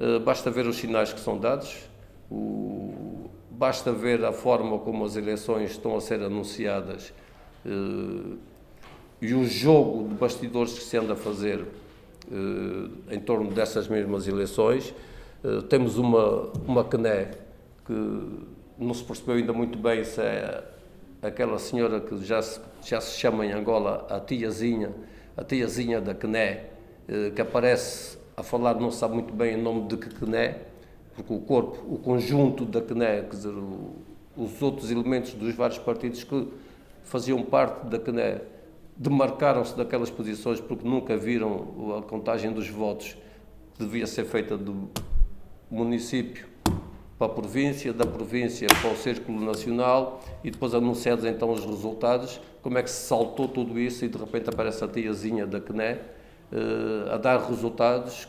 eh, 0.00 0.18
basta 0.18 0.50
ver 0.50 0.66
os 0.66 0.76
sinais 0.76 1.12
que 1.12 1.20
são 1.20 1.38
dados, 1.38 1.88
basta 3.48 3.92
ver 3.92 4.24
a 4.24 4.32
forma 4.32 4.76
como 4.80 5.04
as 5.04 5.14
eleições 5.14 5.70
estão 5.70 5.96
a 5.96 6.00
ser 6.00 6.20
anunciadas 6.20 7.12
eh, 7.64 8.36
e 9.22 9.34
o 9.34 9.44
jogo 9.44 10.08
de 10.08 10.14
bastidores 10.16 10.72
que 10.72 10.82
se 10.82 10.96
anda 10.96 11.12
a 11.12 11.16
fazer 11.16 11.64
eh, 12.28 13.14
em 13.14 13.20
torno 13.20 13.52
dessas 13.52 13.86
mesmas 13.86 14.26
eleições. 14.26 14.92
Temos 15.70 15.96
uma, 15.96 16.50
uma 16.66 16.84
CNE 16.84 17.28
que 17.86 17.94
não 18.78 18.92
se 18.92 19.02
percebeu 19.02 19.36
ainda 19.36 19.54
muito 19.54 19.78
bem 19.78 20.04
se 20.04 20.20
é 20.20 20.62
aquela 21.22 21.58
senhora 21.58 22.00
que 22.00 22.16
já 22.24 22.40
se, 22.40 22.60
já 22.82 23.00
se 23.00 23.18
chama 23.18 23.44
em 23.44 23.52
Angola 23.52 24.06
a 24.08 24.20
tiazinha, 24.20 24.90
a 25.36 25.44
tiazinha 25.44 26.00
da 26.00 26.14
CNE, 26.14 26.60
eh, 27.08 27.30
que 27.34 27.40
aparece 27.40 28.18
a 28.36 28.42
falar, 28.42 28.74
não 28.74 28.90
sabe 28.90 29.14
muito 29.14 29.32
bem 29.34 29.56
o 29.56 29.62
nome 29.62 29.86
de 29.86 29.96
que 29.96 30.08
CNE, 30.08 30.54
porque 31.14 31.32
o 31.32 31.40
corpo, 31.40 31.78
o 31.92 31.98
conjunto 31.98 32.64
da 32.64 32.80
CNE, 32.80 33.22
quer 33.28 33.36
dizer, 33.36 33.48
o, 33.48 33.96
os 34.36 34.62
outros 34.62 34.90
elementos 34.90 35.34
dos 35.34 35.54
vários 35.54 35.78
partidos 35.78 36.24
que 36.24 36.48
faziam 37.02 37.42
parte 37.42 37.86
da 37.86 37.98
CNE, 37.98 38.40
demarcaram-se 38.96 39.76
daquelas 39.76 40.10
posições 40.10 40.60
porque 40.60 40.86
nunca 40.86 41.16
viram 41.16 41.96
a 41.98 42.02
contagem 42.02 42.52
dos 42.52 42.68
votos 42.68 43.16
que 43.74 43.84
devia 43.84 44.06
ser 44.06 44.24
feita 44.24 44.58
do 44.58 44.90
município 45.70 46.49
para 47.20 47.26
a 47.26 47.34
província, 47.34 47.92
da 47.92 48.06
província 48.06 48.66
para 48.80 48.92
o 48.92 48.96
Círculo 48.96 49.44
Nacional 49.44 50.22
e 50.42 50.50
depois 50.50 50.74
anunciados 50.74 51.26
então 51.26 51.52
os 51.52 51.62
resultados, 51.66 52.40
como 52.62 52.78
é 52.78 52.82
que 52.82 52.88
se 52.88 53.06
saltou 53.06 53.46
tudo 53.46 53.78
isso 53.78 54.06
e 54.06 54.08
de 54.08 54.16
repente 54.16 54.48
aparece 54.48 54.82
a 54.82 54.88
tiazinha 54.88 55.46
da 55.46 55.60
CNE 55.60 55.82
eh, 55.84 57.12
a 57.12 57.18
dar 57.18 57.46
resultados 57.46 58.26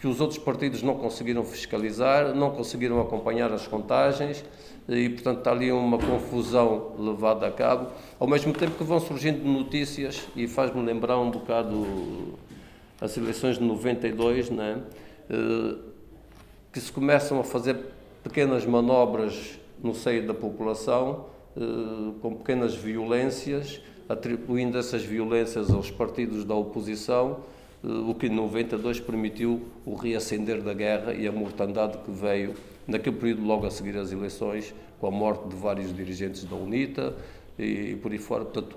que 0.00 0.06
os 0.06 0.20
outros 0.20 0.38
partidos 0.38 0.84
não 0.84 0.94
conseguiram 0.94 1.42
fiscalizar, 1.42 2.32
não 2.32 2.52
conseguiram 2.52 3.00
acompanhar 3.00 3.50
as 3.52 3.66
contagens 3.66 4.44
e, 4.88 5.08
portanto, 5.08 5.38
está 5.38 5.50
ali 5.50 5.72
uma 5.72 5.98
confusão 5.98 6.92
levada 6.96 7.48
a 7.48 7.50
cabo, 7.50 7.88
ao 8.20 8.28
mesmo 8.28 8.52
tempo 8.52 8.76
que 8.76 8.84
vão 8.84 9.00
surgindo 9.00 9.44
notícias, 9.44 10.28
e 10.36 10.46
faz-me 10.46 10.80
lembrar 10.80 11.18
um 11.18 11.30
bocado 11.30 12.38
as 13.00 13.16
eleições 13.16 13.58
de 13.58 13.64
92, 13.64 14.50
né? 14.50 14.80
Que 16.74 16.80
se 16.80 16.90
começam 16.90 17.38
a 17.38 17.44
fazer 17.44 17.76
pequenas 18.24 18.66
manobras 18.66 19.60
no 19.80 19.94
seio 19.94 20.26
da 20.26 20.34
população, 20.34 21.26
eh, 21.56 21.60
com 22.20 22.34
pequenas 22.34 22.74
violências, 22.74 23.80
atribuindo 24.08 24.76
essas 24.76 25.04
violências 25.04 25.70
aos 25.70 25.88
partidos 25.88 26.44
da 26.44 26.52
oposição, 26.52 27.38
eh, 27.84 27.86
o 27.86 28.12
que 28.12 28.26
em 28.26 28.30
92 28.30 28.98
permitiu 28.98 29.62
o 29.86 29.94
reacender 29.94 30.60
da 30.62 30.74
guerra 30.74 31.14
e 31.14 31.28
a 31.28 31.32
mortandade 31.32 31.98
que 31.98 32.10
veio 32.10 32.54
naquele 32.88 33.18
período 33.18 33.44
logo 33.44 33.66
a 33.66 33.70
seguir 33.70 33.96
às 33.96 34.10
eleições, 34.10 34.74
com 35.00 35.06
a 35.06 35.12
morte 35.12 35.46
de 35.46 35.54
vários 35.54 35.94
dirigentes 35.94 36.42
da 36.42 36.56
UNITA 36.56 37.14
e, 37.56 37.96
por 38.02 38.10
aí 38.10 38.18
fora. 38.18 38.44
Portanto, 38.44 38.76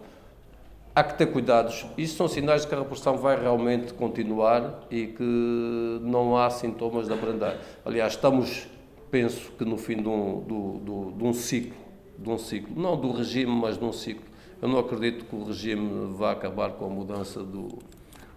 há 0.97 1.03
que 1.03 1.15
ter 1.15 1.27
cuidados. 1.27 1.85
Isto 1.95 2.17
são 2.17 2.27
sinais 2.27 2.63
de 2.63 2.69
que 2.69 2.73
a 2.73 2.79
repressão 2.79 3.17
vai 3.17 3.39
realmente 3.39 3.93
continuar 3.93 4.87
e 4.89 5.05
que 5.05 5.99
não 6.01 6.35
há 6.35 6.49
sintomas 6.49 7.05
de 7.05 7.13
abrandar. 7.13 7.55
Aliás, 7.85 8.13
estamos, 8.13 8.67
penso 9.11 9.51
que 9.51 9.63
no 9.63 9.77
fim 9.77 9.97
de 9.97 10.09
um, 10.09 10.41
do, 10.41 10.79
do, 10.79 11.11
de 11.11 11.23
um 11.23 11.33
ciclo, 11.33 11.77
de 12.17 12.27
um 12.27 12.37
ciclo, 12.39 12.73
não 12.75 12.99
do 12.99 13.11
regime, 13.11 13.51
mas 13.51 13.77
de 13.77 13.85
um 13.85 13.93
ciclo. 13.93 14.25
Eu 14.59 14.67
não 14.67 14.79
acredito 14.79 15.25
que 15.25 15.35
o 15.35 15.43
regime 15.43 16.15
vá 16.15 16.31
acabar 16.31 16.71
com 16.71 16.85
a 16.85 16.89
mudança 16.89 17.43
do, 17.43 17.77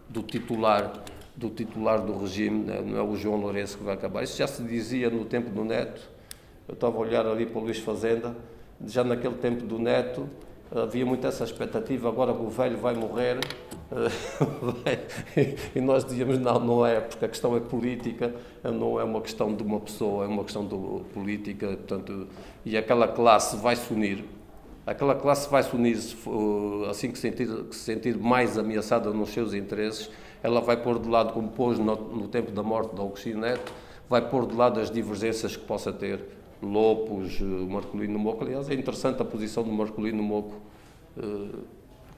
do 0.06 0.22
titular 0.22 0.92
do 1.34 1.48
titular 1.48 2.02
do 2.02 2.18
regime, 2.18 2.64
né? 2.64 2.82
não 2.84 2.98
é 2.98 3.02
o 3.02 3.16
João 3.16 3.36
Lourenço 3.36 3.78
que 3.78 3.84
vai 3.84 3.94
acabar. 3.94 4.22
Isso 4.22 4.36
já 4.36 4.46
se 4.46 4.62
dizia 4.62 5.08
no 5.08 5.24
tempo 5.24 5.48
do 5.48 5.64
Neto. 5.64 6.02
Eu 6.68 6.74
estava 6.74 6.98
a 6.98 7.00
olhar 7.00 7.24
ali 7.26 7.46
para 7.46 7.58
o 7.58 7.64
Luís 7.64 7.78
Fazenda, 7.78 8.36
já 8.84 9.02
naquele 9.02 9.36
tempo 9.36 9.64
do 9.64 9.78
Neto 9.78 10.28
havia 10.74 11.04
muito 11.04 11.26
essa 11.26 11.44
expectativa, 11.44 12.08
agora 12.08 12.32
o 12.32 12.48
velho 12.48 12.78
vai 12.78 12.94
morrer, 12.94 13.38
e 15.74 15.80
nós 15.80 16.04
dizíamos, 16.04 16.38
não, 16.38 16.60
não 16.60 16.86
é, 16.86 17.00
porque 17.00 17.24
a 17.24 17.28
questão 17.28 17.56
é 17.56 17.60
política, 17.60 18.32
não 18.62 19.00
é 19.00 19.04
uma 19.04 19.20
questão 19.20 19.54
de 19.54 19.62
uma 19.62 19.80
pessoa, 19.80 20.24
é 20.24 20.28
uma 20.28 20.44
questão 20.44 20.64
de 20.64 21.04
política, 21.12 21.68
portanto, 21.68 22.28
e 22.64 22.76
aquela 22.76 23.08
classe 23.08 23.56
vai 23.56 23.74
se 23.74 23.92
unir, 23.92 24.24
aquela 24.86 25.14
classe 25.14 25.50
vai 25.50 25.62
se 25.62 25.74
unir 25.74 25.98
assim 26.88 27.10
que 27.10 27.18
se 27.18 27.22
sentir, 27.22 27.48
que 27.64 27.74
se 27.74 27.82
sentir 27.82 28.16
mais 28.16 28.56
ameaçada 28.56 29.10
nos 29.10 29.30
seus 29.30 29.54
interesses, 29.54 30.08
ela 30.42 30.60
vai 30.60 30.76
pôr 30.76 30.98
de 31.00 31.08
lado, 31.08 31.32
como 31.32 31.48
pôs 31.48 31.78
no, 31.78 31.96
no 31.96 32.28
tempo 32.28 32.52
da 32.52 32.62
morte 32.62 32.94
de 32.94 33.00
Agostinho 33.00 33.38
Neto, 33.38 33.72
vai 34.08 34.28
pôr 34.28 34.46
de 34.46 34.54
lado 34.54 34.80
as 34.80 34.90
divergências 34.90 35.56
que 35.56 35.64
possa 35.64 35.92
ter 35.92 36.20
Lopes, 36.62 37.40
eh, 37.40 37.44
Marcolino 37.44 38.18
Moco. 38.18 38.44
Aliás, 38.44 38.68
é 38.68 38.74
interessante 38.74 39.20
a 39.22 39.24
posição 39.24 39.62
do 39.62 39.72
Marcolino 39.72 40.22
Moco, 40.22 40.56
eh, 41.16 41.56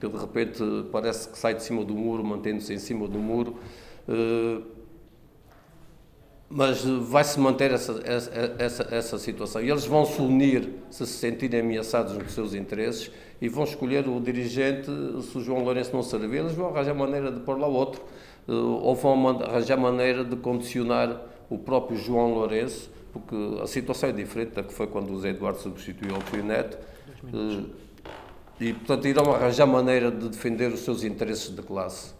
que 0.00 0.08
de 0.08 0.16
repente 0.16 0.62
parece 0.90 1.28
que 1.28 1.38
sai 1.38 1.54
de 1.54 1.62
cima 1.62 1.84
do 1.84 1.94
muro, 1.94 2.24
mantendo-se 2.24 2.74
em 2.74 2.78
cima 2.78 3.06
do 3.06 3.18
muro. 3.18 3.56
Eh, 4.08 4.60
mas 6.54 6.84
vai-se 6.84 7.40
manter 7.40 7.70
essa, 7.72 7.98
essa, 8.04 8.54
essa, 8.58 8.88
essa, 8.94 9.18
situação. 9.18 9.62
E 9.62 9.70
eles 9.70 9.86
vão 9.86 10.04
se 10.04 10.20
unir 10.20 10.68
se 10.90 11.06
se 11.06 11.14
sentirem 11.14 11.60
ameaçados 11.60 12.12
nos 12.12 12.32
seus 12.32 12.52
interesses 12.52 13.10
e 13.40 13.48
vão 13.48 13.64
escolher 13.64 14.06
o 14.06 14.20
dirigente. 14.20 14.86
Se 15.22 15.38
o 15.38 15.40
João 15.40 15.64
Lourenço 15.64 15.94
não 15.94 16.02
servir, 16.02 16.40
eles 16.40 16.52
vão 16.52 16.68
arranjar 16.68 16.94
maneira 16.94 17.32
de 17.32 17.40
pôr 17.40 17.58
lá 17.58 17.66
outro, 17.66 18.02
ou 18.46 18.94
vão 18.94 19.28
arranjar 19.28 19.78
maneira 19.78 20.22
de 20.22 20.36
condicionar 20.36 21.22
o 21.48 21.56
próprio 21.56 21.96
João 21.96 22.34
Lourenço 22.34 22.90
porque 23.12 23.36
a 23.62 23.66
situação 23.66 24.08
é 24.08 24.12
diferente 24.12 24.52
da 24.52 24.62
que 24.62 24.72
foi 24.72 24.86
quando 24.86 25.12
o 25.12 25.20
Zé 25.20 25.30
Eduardo 25.30 25.58
substituiu 25.58 26.16
o 26.16 26.24
Pio 26.30 26.42
Neto. 26.42 26.78
Eh, 27.32 27.64
e, 28.60 28.72
portanto, 28.72 29.08
irão 29.08 29.34
arranjar 29.34 29.66
maneira 29.66 30.10
de 30.10 30.28
defender 30.28 30.72
os 30.72 30.80
seus 30.80 31.02
interesses 31.02 31.54
de 31.54 31.62
classe, 31.62 32.14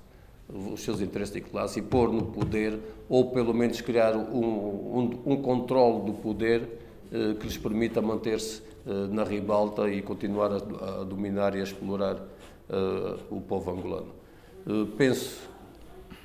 os 0.48 0.82
seus 0.82 1.00
interesses 1.00 1.32
de 1.32 1.40
classe 1.40 1.78
e 1.78 1.82
pôr 1.82 2.12
no 2.12 2.26
poder, 2.26 2.78
ou 3.08 3.30
pelo 3.30 3.54
menos 3.54 3.80
criar 3.80 4.16
um, 4.16 4.44
um, 4.44 5.22
um 5.24 5.42
controle 5.42 6.04
do 6.04 6.14
poder 6.14 6.68
eh, 7.12 7.34
que 7.38 7.46
lhes 7.46 7.56
permita 7.56 8.02
manter-se 8.02 8.62
eh, 8.84 9.06
na 9.10 9.22
ribalta 9.22 9.88
e 9.88 10.02
continuar 10.02 10.50
a, 10.52 10.56
a 10.56 11.04
dominar 11.04 11.54
e 11.54 11.60
a 11.60 11.62
explorar 11.62 12.16
eh, 12.68 13.18
o 13.30 13.40
povo 13.40 13.70
angolano. 13.70 14.12
Eh, 14.66 14.86
penso 14.96 15.48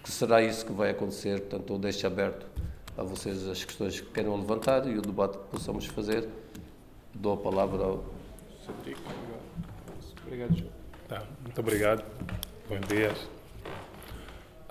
que 0.03 0.09
será 0.09 0.41
isso 0.41 0.65
que 0.65 0.71
vai 0.71 0.89
acontecer, 0.89 1.41
portanto, 1.41 1.73
eu 1.73 1.77
deixo 1.77 2.07
aberto 2.07 2.47
a 2.97 3.03
vocês 3.03 3.47
as 3.47 3.63
questões 3.63 4.01
que 4.01 4.09
queiram 4.09 4.35
levantar 4.35 4.87
e 4.87 4.97
o 4.97 5.01
debate 5.01 5.37
que 5.37 5.43
possamos 5.45 5.85
fazer. 5.85 6.27
Dou 7.13 7.33
a 7.33 7.37
palavra 7.37 7.83
ao 7.83 8.03
Cedric. 8.65 8.99
Obrigado, 10.25 10.57
João. 10.57 10.71
Tá, 11.07 11.23
muito 11.43 11.61
obrigado. 11.61 12.03
Bom 12.67 12.79
dia. 12.79 13.13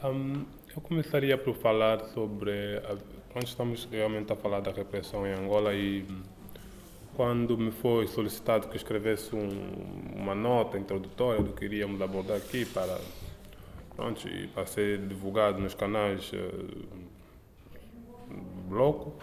Um, 0.05 0.45
eu 0.75 0.83
começaria 0.83 1.39
por 1.39 1.55
falar 1.55 2.01
sobre. 2.07 2.83
Quando 3.33 3.47
estamos 3.47 3.87
realmente 3.91 4.33
a 4.33 4.37
falar 4.37 4.61
da 4.61 4.73
repressão 4.73 5.27
em 5.27 5.33
Angola 5.33 5.73
e 5.75 6.05
quando 7.15 7.57
me 7.57 7.71
foi 7.71 8.07
solicitado 8.09 8.69
que 8.69 8.77
escrevesse 8.77 9.35
um, 9.37 9.49
uma 10.17 10.35
nota 10.35 10.79
introdutória 10.79 11.43
do 11.43 11.53
que 11.53 11.65
iríamos 11.65 12.01
abordar 12.01 12.39
aqui 12.39 12.65
para, 12.65 12.99
pronto, 13.95 14.27
e 14.29 14.49
para 14.49 14.67
ser 14.67 15.07
divulgado 15.07 15.61
nos 15.61 15.75
canais 15.75 16.33
uh, 16.33 17.06
bloco. 18.67 19.15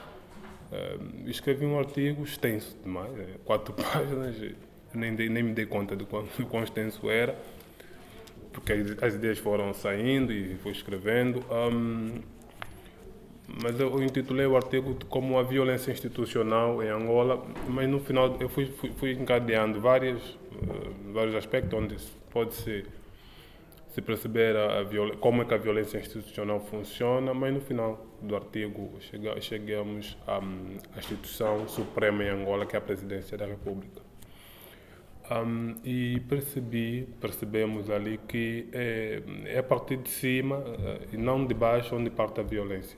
Uh, 0.71 1.29
escrevi 1.29 1.65
um 1.65 1.77
artigo 1.77 2.23
extenso 2.23 2.75
demais, 2.83 3.12
quatro 3.45 3.73
páginas, 3.77 4.35
nem, 4.93 5.12
nem 5.12 5.43
me 5.43 5.53
dei 5.53 5.65
conta 5.65 5.95
de 5.95 6.05
quão, 6.05 6.23
de 6.38 6.45
quão 6.45 6.63
extenso 6.63 7.09
era, 7.09 7.38
porque 8.51 8.73
as 9.01 9.15
ideias 9.15 9.38
foram 9.38 9.73
saindo 9.73 10.31
e 10.31 10.55
fui 10.55 10.71
escrevendo. 10.71 11.43
Um, 11.51 12.21
mas 13.62 13.79
eu 13.79 14.01
intitulei 14.01 14.45
o 14.45 14.55
artigo 14.55 14.97
como 15.09 15.38
a 15.38 15.43
violência 15.43 15.91
institucional 15.91 16.81
em 16.81 16.88
Angola, 16.88 17.45
mas 17.67 17.88
no 17.89 18.00
final 18.00 18.38
eu 18.39 18.50
fui, 18.50 18.65
fui, 18.65 18.91
fui 18.91 19.12
encadeando 19.12 19.79
várias, 19.79 20.21
uh, 20.23 21.13
vários 21.13 21.35
aspectos 21.35 21.77
onde 21.77 21.95
pode 22.31 22.55
ser 22.55 22.88
se 23.93 24.01
perceber 24.01 24.55
a, 24.57 24.81
a 24.81 25.17
como 25.17 25.43
é 25.43 25.45
que 25.45 25.53
a 25.53 25.57
violência 25.57 26.00
institucional 26.00 26.59
funciona, 26.59 27.31
mas 27.31 27.53
no 27.53 27.62
final 27.62 28.03
do 28.19 28.35
artigo 28.35 28.91
chega, 29.00 29.39
chegamos 29.39 30.17
à, 30.25 30.38
à, 30.38 30.97
instituição 30.97 31.67
suprema 31.67 32.23
em 32.23 32.29
Angola, 32.29 32.65
que 32.65 32.75
é 32.75 32.79
a 32.79 32.81
Presidência 32.81 33.38
da 33.38 33.45
República. 33.45 34.01
Um, 35.29 35.75
e 35.83 36.19
percebi, 36.21 37.07
percebemos 37.21 37.89
ali 37.89 38.19
que 38.27 38.67
é, 38.73 39.21
é 39.45 39.59
a 39.59 39.63
partir 39.63 39.97
de 39.97 40.09
cima 40.09 40.57
uh, 40.57 41.13
e 41.13 41.17
não 41.17 41.45
de 41.45 41.53
baixo 41.53 41.95
onde 41.95 42.09
parte 42.09 42.39
a 42.39 42.43
violência. 42.43 42.97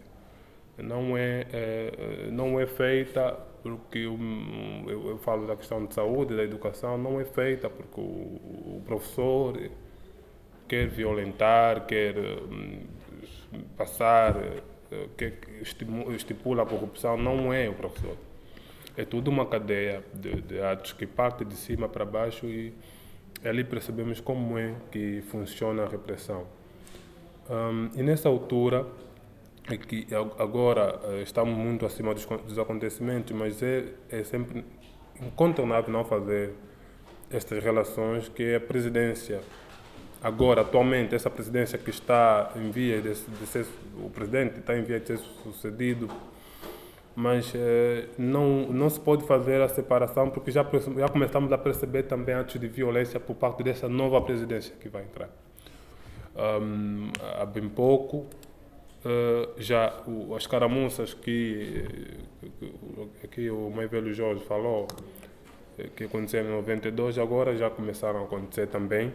Não 0.77 1.17
é, 1.17 1.45
é 1.51 2.29
não 2.31 2.59
é 2.59 2.65
feita 2.65 3.33
porque 3.61 3.99
eu, 3.99 4.17
eu, 4.87 5.09
eu, 5.09 5.17
falo 5.17 5.45
da 5.45 5.55
questão 5.55 5.85
de 5.85 5.93
saúde, 5.93 6.35
da 6.35 6.43
educação, 6.43 6.97
não 6.97 7.19
é 7.19 7.25
feita 7.25 7.69
porque 7.69 7.99
o, 7.99 8.03
o 8.03 8.83
professor 8.85 9.57
quer 10.67 10.87
violentar, 10.87 11.85
quer 11.85 12.17
hum, 12.17 12.83
passar, 13.77 14.35
eh, 14.91 15.07
quer 15.17 15.33
estipula 15.61 16.63
a 16.63 16.65
corrupção, 16.65 17.17
não 17.17 17.53
é 17.53 17.69
o 17.69 17.73
professor. 17.73 18.17
É 18.97 19.03
tudo 19.03 19.29
uma 19.29 19.45
cadeia 19.45 20.03
de, 20.13 20.41
de 20.41 20.61
atos 20.61 20.93
que 20.93 21.05
parte 21.05 21.43
de 21.43 21.55
cima 21.55 21.89
para 21.89 22.05
baixo 22.05 22.45
e 22.45 22.73
ali 23.43 23.63
percebemos 23.63 24.19
como 24.19 24.57
é 24.57 24.73
que 24.91 25.21
funciona 25.29 25.83
a 25.83 25.87
repressão. 25.87 26.47
Um, 27.49 27.89
e 27.95 28.01
nessa 28.01 28.27
altura, 28.29 28.87
é 29.69 29.77
que 29.77 30.07
agora 30.37 30.99
eh, 31.03 31.21
estamos 31.23 31.55
muito 31.57 31.85
acima 31.85 32.13
dos, 32.13 32.25
dos 32.25 32.57
acontecimentos, 32.59 33.35
mas 33.35 33.61
é, 33.63 33.85
é 34.09 34.23
sempre 34.23 34.63
incontornável 35.19 35.91
não 35.91 36.05
fazer 36.05 36.53
estas 37.29 37.63
relações 37.63 38.29
que 38.29 38.55
a 38.55 38.59
presidência 38.59 39.41
agora, 40.25 40.61
atualmente, 40.61 41.13
essa 41.13 41.29
presidência 41.29 41.77
que 41.77 41.91
está 41.91 42.51
em 42.55 42.71
via 42.71 42.99
de, 42.99 43.13
de 43.13 43.45
ser, 43.45 43.63
o 44.03 44.09
presidente 44.09 44.57
está 44.57 44.75
em 44.75 44.81
via 44.81 44.99
de 44.99 45.05
ser 45.05 45.19
sucedido, 45.43 46.09
mas 47.15 47.53
eh, 47.53 48.07
não, 48.17 48.65
não 48.71 48.89
se 48.89 48.99
pode 48.99 49.23
fazer 49.27 49.61
a 49.61 49.69
separação 49.69 50.31
porque 50.31 50.49
já, 50.49 50.65
já 50.97 51.09
começamos 51.09 51.51
a 51.51 51.57
perceber 51.59 52.03
também 52.03 52.33
atos 52.33 52.59
de 52.59 52.67
violência 52.67 53.19
por 53.19 53.35
parte 53.35 53.61
dessa 53.61 53.87
nova 53.87 54.19
presidência 54.19 54.73
que 54.81 54.89
vai 54.89 55.03
entrar. 55.03 55.29
Um, 56.35 57.11
há 57.39 57.45
bem 57.45 57.69
pouco, 57.69 58.17
uh, 59.05 59.53
já 59.57 59.93
as 60.35 60.47
caramuças 60.47 61.13
que, 61.13 61.85
que, 63.21 63.27
que 63.27 63.49
o 63.51 63.69
mais 63.69 63.91
velho 63.91 64.11
Jorge 64.11 64.43
falou, 64.43 64.87
eh, 65.77 65.87
que 65.95 66.05
aconteceram 66.05 66.49
em 66.49 66.53
92, 66.53 67.19
agora 67.19 67.55
já 67.55 67.69
começaram 67.69 68.21
a 68.21 68.23
acontecer 68.23 68.65
também 68.67 69.13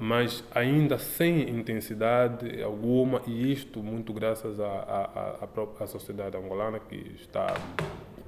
mas 0.00 0.44
ainda 0.54 0.98
sem 0.98 1.48
intensidade 1.48 2.62
alguma, 2.62 3.22
e 3.26 3.52
isto 3.52 3.82
muito 3.82 4.12
graças 4.12 4.58
à, 4.58 4.66
à, 4.66 5.44
à, 5.44 5.84
à 5.84 5.86
sociedade 5.86 6.36
angolana, 6.36 6.78
que 6.78 7.12
está 7.16 7.54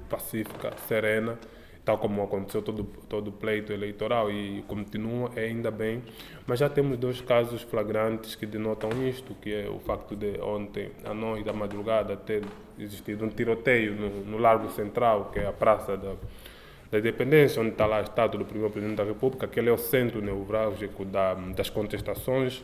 pacífica, 0.09 0.73
serena, 0.87 1.37
tal 1.83 1.97
como 1.97 2.23
aconteceu 2.23 2.61
todo, 2.61 2.83
todo 3.07 3.31
pleito 3.31 3.71
eleitoral 3.71 4.31
e 4.31 4.63
continua, 4.67 5.31
é 5.35 5.45
ainda 5.45 5.69
bem. 5.69 6.03
Mas 6.47 6.59
já 6.59 6.69
temos 6.69 6.97
dois 6.97 7.21
casos 7.21 7.61
flagrantes 7.61 8.35
que 8.35 8.45
denotam 8.45 8.89
isto, 9.07 9.35
que 9.35 9.53
é 9.53 9.69
o 9.69 9.79
facto 9.79 10.15
de 10.15 10.39
ontem, 10.41 10.91
à 11.03 11.13
noite 11.13 11.45
da 11.45 11.53
madrugada, 11.53 12.17
ter 12.17 12.43
existido 12.77 13.25
um 13.25 13.29
tiroteio 13.29 13.95
no, 13.95 14.09
no 14.25 14.37
Largo 14.37 14.69
Central, 14.69 15.31
que 15.31 15.39
é 15.39 15.47
a 15.47 15.53
praça 15.53 15.95
da 15.95 16.15
da 16.95 16.99
independência, 16.99 17.61
onde 17.61 17.71
está 17.71 17.85
lá 17.85 17.97
a 17.97 18.01
estátua 18.01 18.39
do 18.39 18.45
primeiro 18.45 18.71
presidente 18.71 18.97
da 18.97 19.03
República, 19.03 19.45
aquele 19.45 19.69
é 19.69 19.71
o 19.71 19.77
centro 19.77 20.21
neurálgico 20.21 21.03
da, 21.03 21.33
das 21.33 21.69
contestações. 21.69 22.63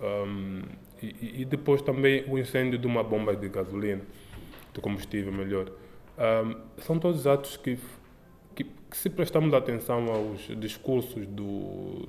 Um, 0.00 0.62
e, 1.00 1.42
e, 1.42 1.44
depois 1.44 1.80
também 1.80 2.24
o 2.26 2.36
incêndio 2.36 2.78
de 2.78 2.86
uma 2.86 3.04
bomba 3.04 3.36
de 3.36 3.48
gasolina, 3.48 4.02
de 4.72 4.80
combustível 4.80 5.32
melhor. 5.32 5.70
Um, 6.18 6.56
são 6.78 6.98
todos 6.98 7.26
atos 7.26 7.56
que, 7.56 7.78
que, 8.56 8.64
que, 8.64 8.96
se 8.96 9.08
prestamos 9.08 9.54
atenção 9.54 10.06
aos 10.10 10.48
discursos 10.58 11.24
do, 11.26 12.08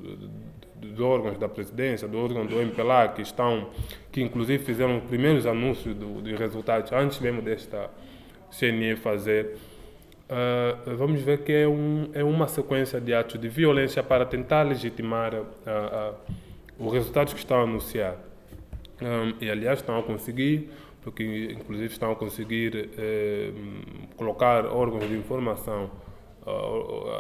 dos 0.76 1.00
órgãos 1.00 1.38
da 1.38 1.48
presidência, 1.48 2.08
do 2.08 2.18
órgão 2.18 2.46
do 2.46 2.60
MPLA, 2.60 3.10
que 3.10 3.22
estão, 3.22 3.70
que 4.12 4.22
inclusive 4.22 4.64
fizeram 4.64 4.98
os 4.98 5.04
primeiros 5.04 5.46
anúncios 5.46 5.94
do, 5.94 6.22
dos 6.22 6.40
resultados 6.40 6.92
antes 6.92 7.20
mesmo 7.20 7.42
desta 7.42 7.92
CNE 8.50 8.96
fazer, 8.96 9.58
Uh, 10.28 10.96
vamos 10.96 11.22
ver 11.22 11.44
que 11.44 11.52
é, 11.52 11.68
um, 11.68 12.10
é 12.12 12.24
uma 12.24 12.48
sequência 12.48 13.00
de 13.00 13.14
atos 13.14 13.40
de 13.40 13.48
violência 13.48 14.02
para 14.02 14.26
tentar 14.26 14.64
legitimar 14.64 15.36
uh, 15.36 15.46
uh, 15.46 16.16
os 16.80 16.94
resultados 16.94 17.32
que 17.34 17.40
estão 17.40 17.60
a 17.60 17.64
anunciar. 17.64 18.16
Um, 19.00 19.36
e, 19.40 19.50
aliás, 19.52 19.80
estão 19.80 20.00
a 20.00 20.04
conseguir, 20.04 20.72
porque, 21.04 21.52
inclusive, 21.52 21.94
estão 21.94 22.12
a 22.12 22.16
conseguir 22.16 22.90
eh, 22.98 23.52
colocar 24.16 24.66
órgãos 24.66 25.08
de 25.08 25.16
informação 25.16 25.92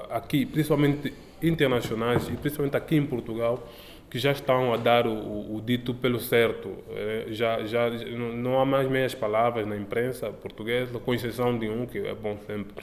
aqui, 0.09 0.43
principalmente 0.43 1.13
internacionais, 1.43 2.27
e 2.27 2.31
principalmente 2.31 2.75
aqui 2.75 2.95
em 2.95 3.05
Portugal, 3.05 3.63
que 4.09 4.19
já 4.19 4.31
estão 4.31 4.73
a 4.73 4.77
dar 4.77 5.05
o, 5.05 5.55
o 5.55 5.61
dito 5.61 5.93
pelo 5.93 6.19
certo. 6.19 6.71
É, 6.89 7.25
já, 7.31 7.63
já 7.65 7.89
não 7.89 8.59
há 8.59 8.65
mais 8.65 8.89
meias 8.89 9.13
palavras 9.13 9.67
na 9.67 9.75
imprensa 9.75 10.29
portuguesa, 10.29 10.97
com 10.99 11.13
exceção 11.13 11.57
de 11.57 11.67
um 11.67 11.85
que 11.85 11.99
é 11.99 12.13
bom 12.15 12.37
sempre, 12.47 12.73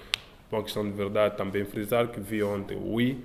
uma 0.53 0.63
questão 0.63 0.85
de 0.85 0.93
verdade, 0.93 1.37
também 1.37 1.65
frisar 1.65 2.09
que 2.09 2.21
vi 2.21 2.43
ontem 2.43 2.77
o 2.77 3.01
I, 3.01 3.19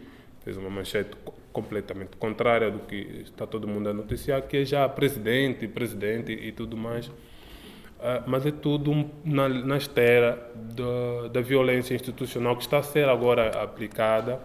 fez 0.43 0.57
uma 0.57 0.69
manchete 0.69 1.11
completamente 1.51 2.15
contrária 2.17 2.71
do 2.71 2.79
que 2.79 2.95
está 3.23 3.45
todo 3.45 3.67
mundo 3.67 3.89
a 3.89 3.93
noticiar, 3.93 4.41
que 4.43 4.57
é 4.57 4.65
já 4.65 4.87
presidente, 4.87 5.67
presidente 5.67 6.31
e 6.31 6.51
tudo 6.51 6.77
mais. 6.77 7.07
Uh, 7.07 8.21
mas 8.27 8.45
é 8.45 8.51
tudo 8.51 9.09
na, 9.25 9.49
na 9.49 9.77
esteira 9.77 10.51
da, 10.55 11.29
da 11.29 11.41
violência 11.41 11.95
institucional 11.95 12.55
que 12.55 12.61
está 12.61 12.77
a 12.77 12.83
ser 12.83 13.09
agora 13.09 13.49
aplicada 13.61 14.39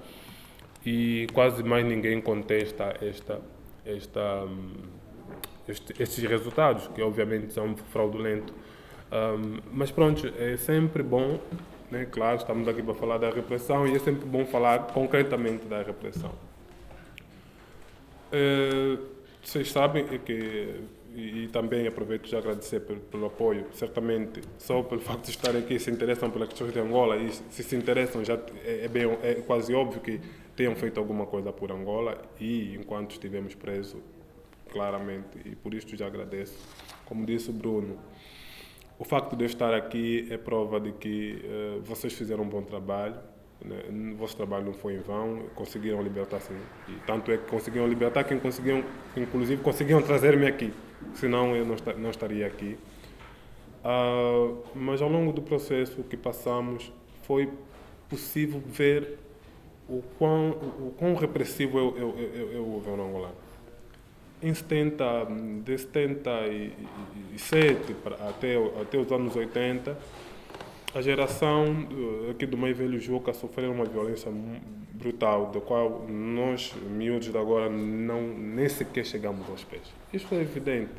e 0.84 1.26
quase 1.34 1.62
mais 1.62 1.84
ninguém 1.84 2.18
contesta 2.20 2.94
esta, 3.02 3.40
esta, 3.84 4.48
este, 5.68 6.02
estes 6.02 6.24
resultados, 6.24 6.88
que 6.88 7.02
obviamente 7.02 7.52
são 7.52 7.76
fraudulentos. 7.76 8.54
Um, 9.12 9.58
mas 9.70 9.90
pronto, 9.90 10.26
é 10.38 10.56
sempre 10.56 11.02
bom, 11.02 11.38
né? 11.92 12.06
claro, 12.10 12.38
estamos 12.38 12.66
aqui 12.66 12.82
para 12.82 12.94
falar 12.94 13.18
da 13.18 13.30
repressão 13.30 13.86
e 13.86 13.94
é 13.94 13.98
sempre 13.98 14.26
bom 14.26 14.44
falar 14.46 14.86
concretamente 14.88 15.66
da 15.66 15.82
repressão. 15.82 16.32
Uh, 18.32 18.98
vocês 19.42 19.70
sabem 19.70 20.06
que 20.24 20.80
e, 21.14 21.48
também 21.52 21.86
aproveito 21.86 22.26
já 22.26 22.38
agradecer 22.38 22.80
pelo, 22.80 23.00
pelo, 23.00 23.26
apoio. 23.26 23.66
Certamente, 23.74 24.40
só 24.58 24.82
pelo 24.82 25.00
facto 25.02 25.24
de 25.24 25.30
estarem 25.30 25.60
aqui, 25.60 25.78
se 25.78 25.90
interessam 25.90 26.30
pelas 26.30 26.48
questões 26.48 26.72
de 26.72 26.80
Angola 26.80 27.18
e 27.18 27.30
se 27.30 27.62
se 27.62 27.76
interessam, 27.76 28.24
já 28.24 28.38
é, 28.64 28.84
é, 28.84 28.88
bem, 28.88 29.04
é 29.22 29.34
quase 29.46 29.74
óbvio 29.74 30.00
que 30.00 30.18
tenham 30.56 30.74
feito 30.74 30.98
alguma 30.98 31.26
coisa 31.26 31.52
por 31.52 31.70
Angola 31.70 32.16
e 32.40 32.74
enquanto 32.74 33.12
estivemos 33.12 33.54
presos, 33.54 34.00
claramente, 34.70 35.38
e 35.44 35.54
por 35.54 35.74
isso 35.74 35.94
já 35.96 36.06
agradeço. 36.06 36.56
Como 37.04 37.26
disse 37.26 37.50
o 37.50 37.52
Bruno, 37.52 37.98
o 39.02 39.04
facto 39.04 39.34
de 39.34 39.42
eu 39.42 39.46
estar 39.46 39.74
aqui 39.74 40.28
é 40.30 40.38
prova 40.38 40.78
de 40.78 40.92
que 40.92 41.44
uh, 41.44 41.82
vocês 41.82 42.12
fizeram 42.12 42.44
um 42.44 42.48
bom 42.48 42.62
trabalho, 42.62 43.16
né? 43.64 43.82
o 44.12 44.16
vosso 44.16 44.36
trabalho 44.36 44.66
não 44.66 44.72
foi 44.72 44.94
em 44.94 45.00
vão, 45.00 45.42
conseguiram 45.56 46.00
libertar-se. 46.00 46.52
E 46.88 46.92
tanto 47.04 47.32
é 47.32 47.36
que 47.36 47.50
conseguiram 47.50 47.88
libertar 47.88 48.22
quem 48.22 48.38
conseguiram, 48.38 48.84
inclusive 49.16 49.60
conseguiram 49.60 50.00
trazer-me 50.02 50.46
aqui, 50.46 50.72
senão 51.14 51.56
eu 51.56 51.66
não, 51.66 51.74
não 51.98 52.10
estaria 52.10 52.46
aqui. 52.46 52.78
Uh, 53.84 54.62
mas 54.72 55.02
ao 55.02 55.08
longo 55.08 55.32
do 55.32 55.42
processo 55.42 56.04
que 56.04 56.16
passamos, 56.16 56.92
foi 57.22 57.50
possível 58.08 58.62
ver 58.64 59.18
o 59.88 60.00
quão, 60.16 60.50
o 60.50 60.94
quão 60.96 61.16
repressivo 61.16 61.76
é, 61.76 61.82
é, 61.82 62.52
é, 62.52 62.56
é 62.56 62.60
o 62.60 62.66
governo 62.66 63.08
angolano. 63.08 63.41
Em 64.42 64.52
70, 64.52 65.04
de 65.64 65.78
77 65.78 67.96
até, 68.28 68.56
até 68.80 68.98
os 68.98 69.12
anos 69.12 69.36
80, 69.36 69.96
a 70.94 71.00
geração 71.00 71.86
aqui 72.30 72.44
do 72.44 72.58
meio 72.58 72.74
velho 72.74 72.98
Juca 72.98 73.32
sofreu 73.32 73.70
uma 73.70 73.84
violência 73.84 74.32
brutal, 74.92 75.46
da 75.46 75.60
qual 75.60 76.06
nós, 76.08 76.74
miúdos 76.90 77.30
de 77.30 77.38
agora, 77.38 77.70
não, 77.70 78.20
nem 78.22 78.68
sequer 78.68 79.06
chegamos 79.06 79.48
aos 79.48 79.64
pés. 79.64 79.82
Isso 80.12 80.26
é 80.34 80.40
evidente. 80.40 80.90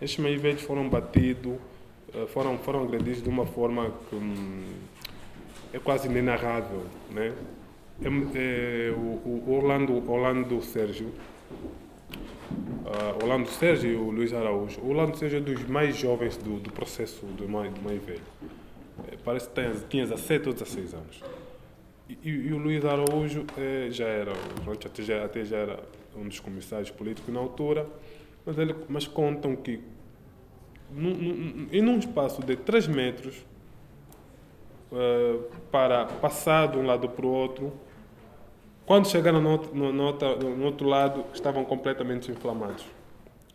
Estes 0.00 0.18
meio 0.18 0.40
velhos 0.40 0.62
foram 0.62 0.88
batidos 0.88 1.58
uh, 2.14 2.26
foram, 2.28 2.58
foram 2.58 2.82
agredidos 2.82 3.22
de 3.22 3.28
uma 3.28 3.46
forma 3.46 3.92
que 4.08 4.16
um, 4.16 4.64
é 5.72 5.78
quase 5.78 6.08
inenarrável. 6.08 6.84
Né? 7.10 7.32
É, 8.02 8.08
é, 8.08 8.90
o, 8.90 9.44
o, 9.46 9.54
Orlando, 9.54 10.10
Orlando 10.10 10.60
Sérgio, 10.62 11.12
uh, 12.52 13.22
Orlando 13.22 13.48
Sérgio 13.48 13.90
e 13.90 13.96
o 13.96 14.10
Luiz 14.10 14.32
Araújo. 14.32 14.80
O 14.80 14.90
Orlando 14.90 15.16
Sérgio 15.16 15.38
é 15.38 15.40
dos 15.40 15.64
mais 15.64 15.96
jovens 15.96 16.36
do, 16.36 16.58
do 16.58 16.70
processo 16.70 17.24
do 17.26 17.48
mais, 17.48 17.72
do 17.72 17.82
mais 17.82 18.02
velho. 18.02 18.20
É, 19.10 19.16
parece 19.24 19.48
que 19.48 19.54
tinha, 19.54 19.74
tinha 19.88 20.06
17 20.06 20.48
ou 20.48 20.54
16 20.54 20.94
anos. 20.94 21.22
E, 22.08 22.28
e 22.28 22.52
o 22.52 22.58
Luiz 22.58 22.84
Araújo 22.84 23.44
é, 23.56 23.88
já 23.90 24.06
era, 24.06 24.32
até 24.86 25.02
já, 25.02 25.24
até 25.24 25.44
já 25.44 25.56
era 25.56 25.80
um 26.16 26.28
dos 26.28 26.40
comissários 26.40 26.90
políticos 26.90 27.32
na 27.32 27.40
altura, 27.40 27.86
mas, 28.44 28.58
ele, 28.58 28.74
mas 28.88 29.06
contam 29.06 29.56
que 29.56 29.80
num, 30.90 31.14
num, 31.14 31.68
em 31.72 31.88
um 31.88 31.98
espaço 31.98 32.42
de 32.42 32.56
3 32.56 32.86
metros, 32.88 33.44
uh, 34.92 35.42
para 35.70 36.04
passar 36.04 36.68
de 36.68 36.78
um 36.78 36.86
lado 36.86 37.08
para 37.08 37.26
o 37.26 37.30
outro, 37.30 37.72
quando 38.92 39.08
chegaram 39.08 39.40
no, 39.40 39.56
no, 39.72 39.90
no, 39.90 40.12
no, 40.54 40.64
outro 40.66 40.86
lado, 40.86 41.24
estavam 41.32 41.64
completamente 41.64 42.30
inflamados. 42.30 42.84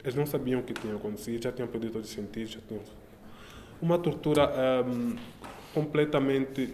Eles 0.03 0.15
não 0.15 0.25
sabiam 0.25 0.61
o 0.61 0.63
que 0.63 0.73
tinha 0.73 0.95
acontecido, 0.95 1.43
já 1.43 1.51
tinham 1.51 1.67
perdido 1.67 1.93
todos 1.93 2.09
os 2.09 2.15
sentidos, 2.15 2.53
já 2.53 2.59
tinham... 2.67 2.81
Uma 3.79 3.99
tortura 3.99 4.51
um, 4.83 5.15
completamente 5.75 6.65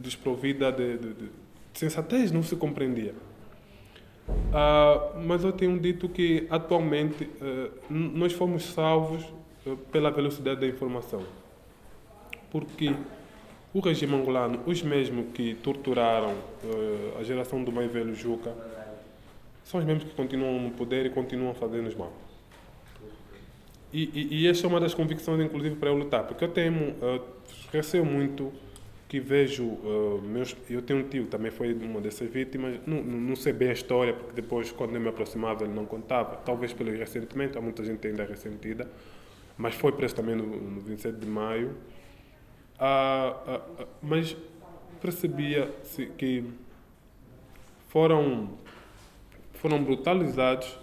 desprovida 0.00 0.72
de, 0.72 0.98
de, 0.98 1.14
de, 1.14 1.30
sensatez, 1.74 2.32
não 2.32 2.42
se 2.42 2.56
compreendia. 2.56 3.14
Uh, 4.28 5.20
mas 5.24 5.44
eu 5.44 5.52
tenho 5.52 5.78
dito 5.78 6.08
que, 6.08 6.48
atualmente, 6.50 7.22
uh, 7.22 7.70
nós 7.88 8.32
fomos 8.32 8.64
salvos 8.64 9.22
uh, 9.64 9.76
pela 9.92 10.10
velocidade 10.10 10.58
da 10.58 10.66
informação. 10.66 11.22
Porque 12.50 12.96
o 13.74 13.80
regime 13.80 14.14
angolano, 14.14 14.60
os 14.66 14.82
mesmos 14.82 15.26
que 15.32 15.54
torturaram 15.54 16.32
uh, 16.32 17.18
a 17.18 17.22
geração 17.22 17.64
do 17.64 17.72
mais 17.72 17.90
velho 17.90 18.14
Juca, 18.14 18.54
são 19.64 19.80
os 19.80 19.86
mesmos 19.86 20.04
que 20.04 20.10
continuam 20.10 20.60
no 20.60 20.70
poder 20.72 21.06
e 21.06 21.10
continuam 21.10 21.52
a 21.52 21.54
fazer-nos 21.54 21.94
mal. 21.94 22.12
E, 23.92 24.10
e, 24.14 24.42
e, 24.42 24.48
essa 24.48 24.66
é 24.66 24.68
uma 24.68 24.80
das 24.80 24.94
convicções, 24.94 25.40
inclusive, 25.40 25.76
para 25.76 25.90
eu 25.90 25.96
lutar, 25.96 26.24
porque 26.24 26.44
eu 26.44 26.48
temo, 26.48 26.92
uh, 26.92 27.22
receio 27.70 28.04
muito 28.04 28.52
que 29.08 29.20
vejo 29.20 29.64
uh, 29.64 30.22
meus. 30.22 30.56
Eu 30.70 30.80
tenho 30.80 31.00
um 31.00 31.02
tio 31.02 31.26
também 31.26 31.50
foi 31.50 31.74
uma 31.74 32.00
dessas 32.00 32.30
vítimas, 32.30 32.80
não, 32.86 33.02
não, 33.02 33.36
sei 33.36 33.52
bem 33.52 33.68
a 33.68 33.72
história, 33.72 34.14
porque 34.14 34.32
depois, 34.32 34.72
quando 34.72 34.94
eu 34.94 35.00
me 35.00 35.08
aproximava, 35.08 35.64
ele 35.64 35.74
não 35.74 35.84
contava, 35.84 36.36
talvez 36.36 36.72
pelo 36.72 36.90
ressentimento, 36.90 37.58
há 37.58 37.60
muita 37.60 37.84
gente 37.84 38.06
ainda 38.06 38.24
ressentida, 38.24 38.90
mas 39.58 39.74
foi 39.74 39.92
preso 39.92 40.14
também 40.14 40.34
no, 40.34 40.46
no 40.46 40.80
27 40.80 41.18
de 41.18 41.26
maio 41.26 41.74
ah, 42.84 43.36
ah, 43.46 43.60
ah, 43.78 43.86
mas 44.02 44.36
percebia-se 45.00 46.06
que 46.18 46.44
foram, 47.88 48.48
foram 49.52 49.84
brutalizados 49.84 50.76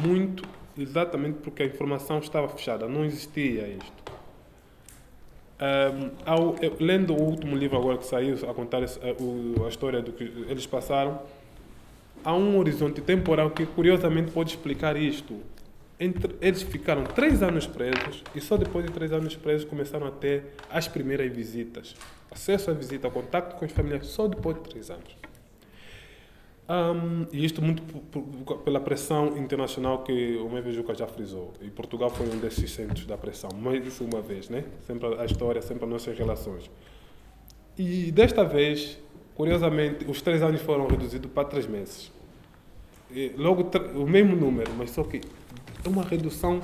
muito 0.00 0.42
exatamente 0.78 1.40
porque 1.40 1.62
a 1.62 1.66
informação 1.66 2.20
estava 2.20 2.48
fechada, 2.48 2.88
não 2.88 3.04
existia 3.04 3.68
isto. 3.68 4.04
Um, 5.60 6.10
ao, 6.24 6.56
eu, 6.62 6.74
lendo 6.80 7.12
o 7.14 7.22
último 7.22 7.54
livro 7.54 7.76
agora 7.76 7.98
que 7.98 8.06
saiu 8.06 8.36
a 8.48 8.54
contar 8.54 8.82
a, 8.82 8.86
a, 8.86 9.66
a 9.66 9.68
história 9.68 10.00
do 10.00 10.10
que 10.10 10.24
eles 10.24 10.64
passaram, 10.64 11.20
há 12.24 12.34
um 12.34 12.58
horizonte 12.58 13.02
temporal 13.02 13.50
que 13.50 13.66
curiosamente 13.66 14.32
pode 14.32 14.50
explicar 14.52 14.96
isto 14.96 15.38
entre, 15.98 16.34
eles 16.40 16.62
ficaram 16.62 17.04
três 17.04 17.42
anos 17.42 17.66
presos 17.66 18.22
e 18.34 18.40
só 18.40 18.56
depois 18.56 18.84
de 18.84 18.92
três 18.92 19.12
anos 19.12 19.36
presos 19.36 19.68
começaram 19.68 20.06
a 20.06 20.10
ter 20.10 20.54
as 20.70 20.88
primeiras 20.88 21.32
visitas. 21.32 21.94
Acesso 22.30 22.70
à 22.70 22.74
visita, 22.74 23.08
contato 23.10 23.56
com 23.56 23.64
os 23.64 23.72
familiares, 23.72 24.08
só 24.08 24.26
depois 24.26 24.56
de 24.56 24.62
três 24.62 24.90
anos. 24.90 25.16
Um, 26.66 27.26
e 27.30 27.44
isto 27.44 27.60
muito 27.60 27.82
pela 28.64 28.80
pressão 28.80 29.36
internacional 29.36 30.02
que 30.02 30.36
o 30.38 30.48
Mevejuca 30.48 30.94
já 30.94 31.06
frisou. 31.06 31.52
E 31.60 31.68
Portugal 31.70 32.10
foi 32.10 32.26
um 32.26 32.38
desses 32.38 32.72
centros 32.72 33.06
da 33.06 33.16
pressão, 33.18 33.50
mais 33.54 34.00
uma 34.00 34.20
vez, 34.20 34.48
né? 34.48 34.64
Sempre 34.86 35.14
a 35.20 35.24
história, 35.24 35.60
sempre 35.60 35.84
as 35.84 35.90
nossas 35.90 36.18
relações. 36.18 36.70
E 37.78 38.10
desta 38.10 38.44
vez, 38.44 38.98
curiosamente, 39.34 40.06
os 40.10 40.22
três 40.22 40.42
anos 40.42 40.60
foram 40.62 40.86
reduzidos 40.86 41.30
para 41.30 41.44
três 41.44 41.66
meses. 41.66 42.10
E 43.10 43.32
logo 43.36 43.70
o 43.94 44.06
mesmo 44.06 44.34
número, 44.34 44.72
mas 44.76 44.90
só 44.90 45.04
que 45.04 45.20
é 45.84 45.88
uma 45.88 46.02
redução 46.02 46.62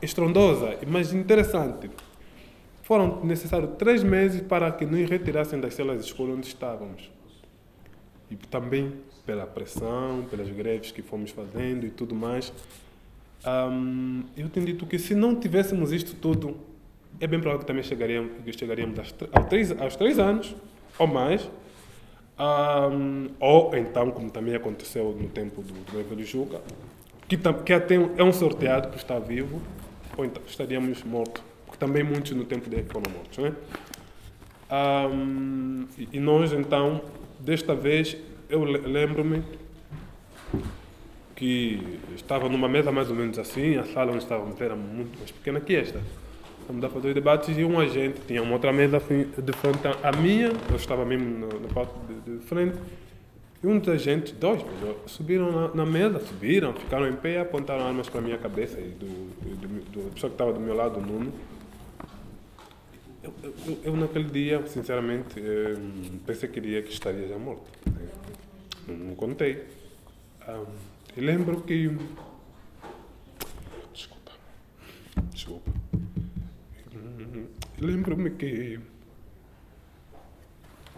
estrondosa, 0.00 0.78
mas 0.86 1.12
interessante. 1.12 1.90
Foram 2.82 3.24
necessários 3.24 3.70
três 3.78 4.02
meses 4.02 4.42
para 4.42 4.70
que 4.72 4.84
nos 4.84 5.08
retirassem 5.08 5.60
das 5.60 5.74
celas 5.74 6.00
de 6.00 6.06
escola 6.06 6.34
onde 6.34 6.46
estávamos. 6.46 7.10
E 8.30 8.36
também 8.36 8.92
pela 9.24 9.46
pressão, 9.46 10.26
pelas 10.30 10.48
greves 10.50 10.90
que 10.90 11.02
fomos 11.02 11.30
fazendo 11.30 11.86
e 11.86 11.90
tudo 11.90 12.14
mais. 12.14 12.52
Eu 14.36 14.48
tenho 14.48 14.66
dito 14.66 14.86
que 14.86 14.98
se 14.98 15.14
não 15.14 15.34
tivéssemos 15.34 15.92
isto 15.92 16.14
tudo, 16.16 16.56
é 17.20 17.26
bem 17.26 17.38
provável 17.40 17.60
que 17.60 17.66
também 17.66 17.82
chegaríamos, 17.82 18.32
chegaríamos 18.56 18.98
aos, 18.98 19.12
três, 19.48 19.80
aos 19.80 19.96
três 19.96 20.18
anos 20.18 20.54
ou 20.98 21.06
mais. 21.06 21.48
Ou 23.40 23.76
então, 23.76 24.10
como 24.10 24.30
também 24.30 24.54
aconteceu 24.54 25.16
no 25.18 25.28
tempo 25.28 25.62
do, 25.62 25.92
do 25.92 26.00
Evelio 26.00 26.26
Juca, 26.26 26.60
que, 27.28 27.36
que 27.36 27.72
é 28.16 28.24
um 28.24 28.32
sorteado 28.32 28.88
por 28.88 28.96
estar 28.96 29.18
vivo, 29.18 29.60
ou 30.16 30.24
então 30.24 30.42
estaríamos 30.46 31.02
mortos. 31.04 31.42
Porque 31.64 31.78
também 31.78 32.02
muitos 32.02 32.32
no 32.32 32.44
tempo 32.44 32.68
dele 32.68 32.86
foram 32.88 33.10
mortos. 33.12 33.38
Né? 33.38 33.52
Um, 34.70 35.86
e 36.12 36.18
nós, 36.20 36.52
então, 36.52 37.00
desta 37.38 37.74
vez, 37.74 38.16
eu 38.48 38.62
lembro-me 38.64 39.42
que 41.34 41.98
estava 42.14 42.48
numa 42.48 42.68
mesa 42.68 42.92
mais 42.92 43.10
ou 43.10 43.16
menos 43.16 43.38
assim, 43.38 43.76
a 43.76 43.84
sala 43.84 44.12
onde 44.12 44.22
estávamos 44.22 44.60
era 44.60 44.76
muito 44.76 45.18
mais 45.18 45.30
pequena 45.30 45.60
que 45.60 45.74
esta. 45.74 46.00
Estamos 46.60 46.82
a 46.82 46.88
fazer 46.88 47.08
os 47.08 47.14
debates 47.14 47.58
e 47.58 47.64
um 47.64 47.78
agente 47.78 48.20
tinha 48.26 48.42
uma 48.42 48.54
outra 48.54 48.72
mesa 48.72 48.98
de 48.98 49.52
frente 49.52 49.80
à 50.02 50.12
minha, 50.12 50.52
eu 50.70 50.76
estava 50.76 51.04
mesmo 51.04 51.40
na, 51.40 51.60
na 51.60 51.68
parte 51.74 51.92
de, 52.08 52.38
de 52.38 52.44
frente, 52.46 52.78
e 53.64 53.78
dos 53.78 53.88
agentes, 53.88 54.32
dois, 54.32 54.62
subiram 55.06 55.50
na, 55.50 55.74
na, 55.74 55.86
mesa, 55.86 56.20
subiram, 56.20 56.74
ficaram 56.74 57.08
em 57.08 57.16
pé 57.16 57.40
apontaram 57.40 57.86
armas 57.86 58.08
para 58.08 58.20
a 58.20 58.22
minha 58.22 58.36
cabeça 58.36 58.78
e 58.78 58.90
do, 58.90 59.06
do, 59.06 59.90
do, 59.90 60.10
pessoa 60.12 60.30
que 60.30 60.34
estava 60.34 60.52
do 60.52 60.60
meu 60.60 60.74
lado, 60.74 60.98
o 60.98 61.02
Nuno. 61.02 61.32
Eu, 63.22 63.32
eu, 63.42 63.78
eu, 63.84 63.96
naquele 63.96 64.28
dia, 64.28 64.66
sinceramente, 64.66 65.40
pensei 66.26 66.48
que 66.48 66.58
iria 66.58 66.82
que 66.82 66.92
estaria 66.92 67.26
já 67.26 67.38
morto. 67.38 67.64
Não, 68.86 68.94
não 68.94 69.14
contei. 69.14 69.64
E 71.16 71.20
lembro 71.20 71.62
que. 71.62 71.90
Desculpa. 73.94 74.32
Desculpa. 75.32 75.70
Lembro-me 77.80 78.30
que 78.30 78.78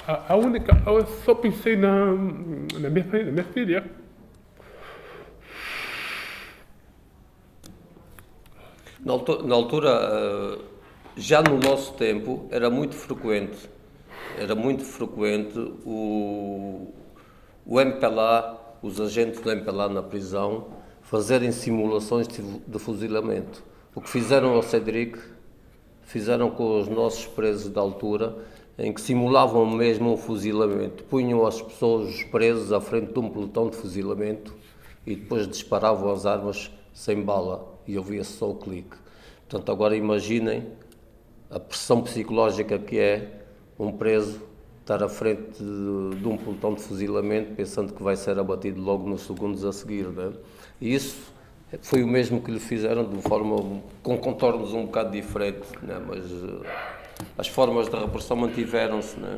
a, 0.06 0.32
a 0.32 0.36
única. 0.36 0.80
Eu 0.86 1.06
só 1.24 1.34
pensei 1.34 1.76
na, 1.76 2.06
na, 2.06 2.90
minha, 2.90 3.06
na 3.24 3.32
minha 3.32 3.44
filha. 3.44 3.84
Na 9.00 9.12
altura, 9.12 9.42
na 9.42 9.54
altura, 9.54 9.90
eh, 9.90 10.58
já 11.16 11.40
no 11.40 11.58
nosso 11.58 11.92
tempo, 11.94 12.48
era 12.50 12.68
muito 12.68 12.96
frequente, 12.96 13.70
era 14.36 14.54
muito 14.54 14.84
frequente 14.84 15.56
o, 15.84 16.92
o 17.64 17.80
MPLA, 17.80 18.78
os 18.82 19.00
agentes 19.00 19.40
do 19.40 19.50
MPLA 19.50 19.88
na 19.88 20.02
prisão, 20.02 20.68
fazerem 21.02 21.52
simulações 21.52 22.26
de 22.26 22.78
fuzilamento. 22.80 23.62
O 23.94 24.00
que 24.00 24.10
fizeram 24.10 24.54
ao 24.54 24.62
Cedric, 24.62 25.20
fizeram 26.02 26.50
com 26.50 26.80
os 26.80 26.88
nossos 26.88 27.26
presos 27.26 27.70
da 27.70 27.80
altura, 27.80 28.36
em 28.78 28.92
que 28.92 29.00
simulavam 29.00 29.64
mesmo 29.66 30.12
um 30.12 30.16
fuzilamento. 30.16 31.04
Punham 31.04 31.46
as 31.46 31.60
pessoas, 31.62 32.14
os 32.14 32.22
presos, 32.24 32.72
à 32.72 32.80
frente 32.80 33.12
de 33.12 33.18
um 33.18 33.28
pelotão 33.28 33.70
de 33.70 33.76
fuzilamento 33.76 34.54
e 35.06 35.16
depois 35.16 35.48
disparavam 35.48 36.10
as 36.10 36.26
armas 36.26 36.70
sem 36.92 37.22
bala 37.22 37.78
e 37.86 37.96
ouvia-se 37.96 38.32
só 38.32 38.50
o 38.50 38.54
clique. 38.54 38.96
Portanto, 39.48 39.70
agora 39.72 39.96
imaginem 39.96 40.66
a 41.50 41.60
pressão 41.60 42.02
psicológica 42.02 42.78
que 42.78 42.98
é 42.98 43.44
um 43.78 43.92
preso 43.92 44.40
estar 44.80 45.02
à 45.02 45.08
frente 45.08 45.58
de, 45.58 46.20
de 46.20 46.28
um 46.28 46.36
pelotão 46.36 46.74
de 46.74 46.80
fuzilamento 46.80 47.54
pensando 47.54 47.92
que 47.92 48.02
vai 48.02 48.16
ser 48.16 48.38
abatido 48.38 48.80
logo 48.80 49.08
nos 49.08 49.22
segundos 49.22 49.64
a 49.64 49.72
seguir. 49.72 50.06
Né? 50.06 50.32
E 50.80 50.94
isso 50.94 51.32
foi 51.82 52.02
o 52.02 52.08
mesmo 52.08 52.40
que 52.40 52.50
lhe 52.50 52.60
fizeram 52.60 53.04
de 53.08 53.20
forma 53.22 53.80
com 54.02 54.18
contornos 54.18 54.72
um 54.72 54.86
bocado 54.86 55.10
diferentes, 55.10 55.70
né? 55.82 56.00
mas 56.06 56.24
as 57.38 57.48
formas 57.48 57.88
de 57.88 57.96
repressão 57.96 58.36
mantiveram-se, 58.36 59.18
não 59.18 59.28
é? 59.28 59.36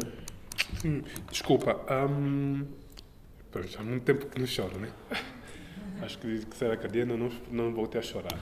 Desculpa. 1.30 1.80
Hum, 1.90 2.64
já 3.66 3.80
há 3.80 3.82
muito 3.82 4.04
tempo 4.04 4.26
que 4.26 4.38
não 4.38 4.46
choro, 4.46 4.78
né? 4.78 4.88
Acho 6.02 6.18
que, 6.18 6.46
que 6.46 6.56
será 6.56 6.76
cadeia 6.76 7.04
não, 7.04 7.30
não 7.50 7.72
voltei 7.72 8.00
a 8.00 8.02
chorar. 8.02 8.38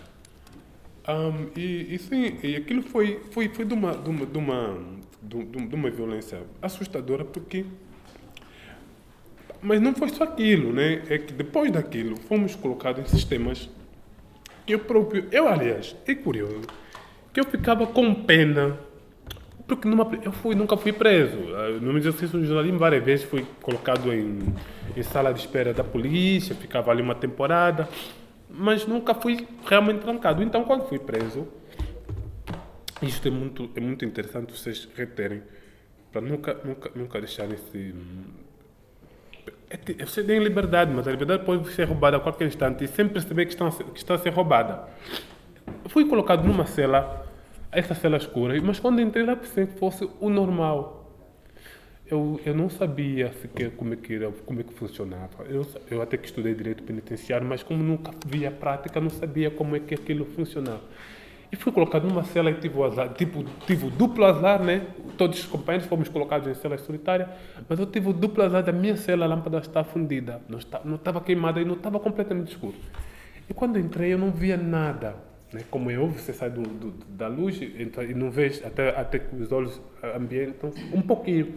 Um, 1.08 1.48
e, 1.56 1.94
e, 1.94 1.98
sim, 1.98 2.38
e 2.42 2.56
aquilo 2.56 2.82
foi, 2.82 3.20
foi, 3.30 3.48
foi 3.48 3.64
de, 3.64 3.72
uma, 3.72 3.96
de, 3.96 4.10
uma, 4.10 4.26
de, 4.26 4.38
uma, 4.38 4.78
de, 5.22 5.74
uma 5.74 5.90
violência 5.90 6.42
assustadora, 6.60 7.24
porque. 7.24 7.64
Mas 9.62 9.80
não 9.80 9.94
foi 9.94 10.08
só 10.08 10.24
aquilo, 10.24 10.72
né? 10.72 11.02
É 11.08 11.18
que 11.18 11.32
depois 11.32 11.70
daquilo 11.70 12.16
fomos 12.16 12.54
colocados 12.54 13.02
em 13.02 13.06
sistemas. 13.06 13.70
Eu 14.66 14.80
próprio, 14.80 15.28
eu 15.30 15.46
aliás, 15.46 15.94
é 16.06 16.14
curioso, 16.14 16.62
que 17.32 17.38
eu 17.38 17.44
ficava 17.44 17.86
com 17.86 18.12
pena, 18.12 18.76
porque 19.66 19.88
numa, 19.88 20.08
eu 20.22 20.32
fui, 20.32 20.54
nunca 20.54 20.76
fui 20.76 20.92
preso. 20.92 21.38
Ah, 21.54 21.78
no 21.80 21.96
exercício 21.98 22.40
de 22.40 22.46
jornalismo, 22.46 22.78
várias 22.78 23.04
vezes 23.04 23.24
fui 23.24 23.44
colocado 23.62 24.12
em, 24.12 24.38
em 24.96 25.02
sala 25.02 25.32
de 25.32 25.40
espera 25.40 25.74
da 25.74 25.82
polícia, 25.82 26.54
ficava 26.54 26.90
ali 26.90 27.02
uma 27.02 27.14
temporada 27.14 27.88
mas 28.48 28.86
nunca 28.86 29.14
fui 29.14 29.46
realmente 29.66 30.00
trancado. 30.00 30.42
Então, 30.42 30.64
quando 30.64 30.88
fui 30.88 30.98
preso, 30.98 31.46
isto 33.02 33.28
é 33.28 33.30
muito, 33.30 33.70
é 33.74 33.80
muito 33.80 34.04
interessante 34.04 34.52
vocês 34.52 34.88
reterem, 34.94 35.42
para 36.10 36.20
nunca, 36.20 36.58
nunca, 36.64 36.90
nunca 36.94 37.20
deixarem 37.20 37.54
esse. 37.54 37.94
É, 39.68 40.04
você 40.04 40.22
tem 40.22 40.38
liberdade, 40.38 40.92
mas 40.92 41.06
a 41.06 41.10
liberdade 41.10 41.44
pode 41.44 41.68
ser 41.72 41.84
roubada 41.84 42.16
a 42.16 42.20
qualquer 42.20 42.46
instante 42.46 42.84
e 42.84 42.88
sempre 42.88 43.14
perceber 43.14 43.46
que, 43.46 43.56
que 43.56 43.98
está 43.98 44.14
a 44.14 44.18
ser 44.18 44.30
roubada. 44.30 44.88
Fui 45.88 46.06
colocado 46.06 46.44
numa 46.46 46.66
cela, 46.66 47.25
essa 47.72 47.94
cela 47.94 48.16
escura, 48.16 48.60
mas 48.62 48.78
quando 48.80 49.00
entrei 49.00 49.24
lá 49.24 49.36
pensei 49.36 49.66
que 49.66 49.78
fosse 49.78 50.08
o 50.20 50.28
normal 50.28 51.06
eu, 52.08 52.40
eu 52.46 52.54
não 52.54 52.70
sabia 52.70 53.32
sequer 53.32 53.72
como 53.72 53.92
é 53.92 53.96
que, 53.96 54.14
era, 54.14 54.30
como 54.30 54.60
é 54.60 54.62
que 54.62 54.72
funcionava. 54.72 55.42
Eu, 55.48 55.66
eu 55.90 56.00
até 56.00 56.16
que 56.16 56.26
estudei 56.26 56.54
direito 56.54 56.82
penitenciário, 56.84 57.46
mas 57.46 57.62
como 57.62 57.82
nunca 57.82 58.12
via 58.24 58.50
prática, 58.50 59.00
não 59.00 59.10
sabia 59.10 59.50
como 59.50 59.74
é 59.74 59.80
que 59.80 59.94
aquilo 59.94 60.24
funcionava. 60.24 60.82
E 61.50 61.56
fui 61.56 61.72
colocado 61.72 62.06
numa 62.06 62.24
cela 62.24 62.50
e 62.50 62.54
tive 62.54 62.78
o 62.78 62.84
azar, 62.84 63.12
tipo, 63.14 63.44
tive 63.66 63.86
o 63.86 63.90
duplo 63.90 64.24
azar, 64.24 64.62
né? 64.62 64.86
Todos 65.16 65.38
os 65.40 65.46
companheiros 65.46 65.88
fomos 65.88 66.08
colocados 66.08 66.46
em 66.48 66.54
cela 66.54 66.76
solitária, 66.78 67.28
mas 67.68 67.78
eu 67.78 67.86
tive 67.86 68.08
o 68.08 68.12
duplo 68.12 68.42
azar 68.42 68.62
da 68.62 68.72
minha 68.72 68.96
cela, 68.96 69.24
a 69.24 69.28
lâmpada 69.28 69.58
está 69.58 69.82
fundida, 69.82 70.40
não 70.48 70.58
estava, 70.96 71.20
queimada 71.20 71.60
e 71.60 71.64
não 71.64 71.74
estava 71.74 71.98
completamente 71.98 72.52
escuro. 72.52 72.76
E 73.48 73.54
quando 73.54 73.78
entrei, 73.78 74.12
eu 74.12 74.18
não 74.18 74.30
via 74.30 74.56
nada. 74.56 75.16
Né? 75.56 75.64
Como 75.70 75.90
é 75.90 75.98
óbvio, 75.98 76.20
você 76.20 76.32
sai 76.32 76.50
do, 76.50 76.62
do, 76.62 76.90
da 77.08 77.28
luz 77.28 77.60
então, 77.78 78.04
e 78.04 78.14
não 78.14 78.30
vê 78.30 78.52
até, 78.64 78.90
até 78.90 79.18
que 79.18 79.34
os 79.36 79.50
olhos 79.50 79.80
ambientam 80.14 80.70
um 80.92 81.00
pouquinho. 81.00 81.54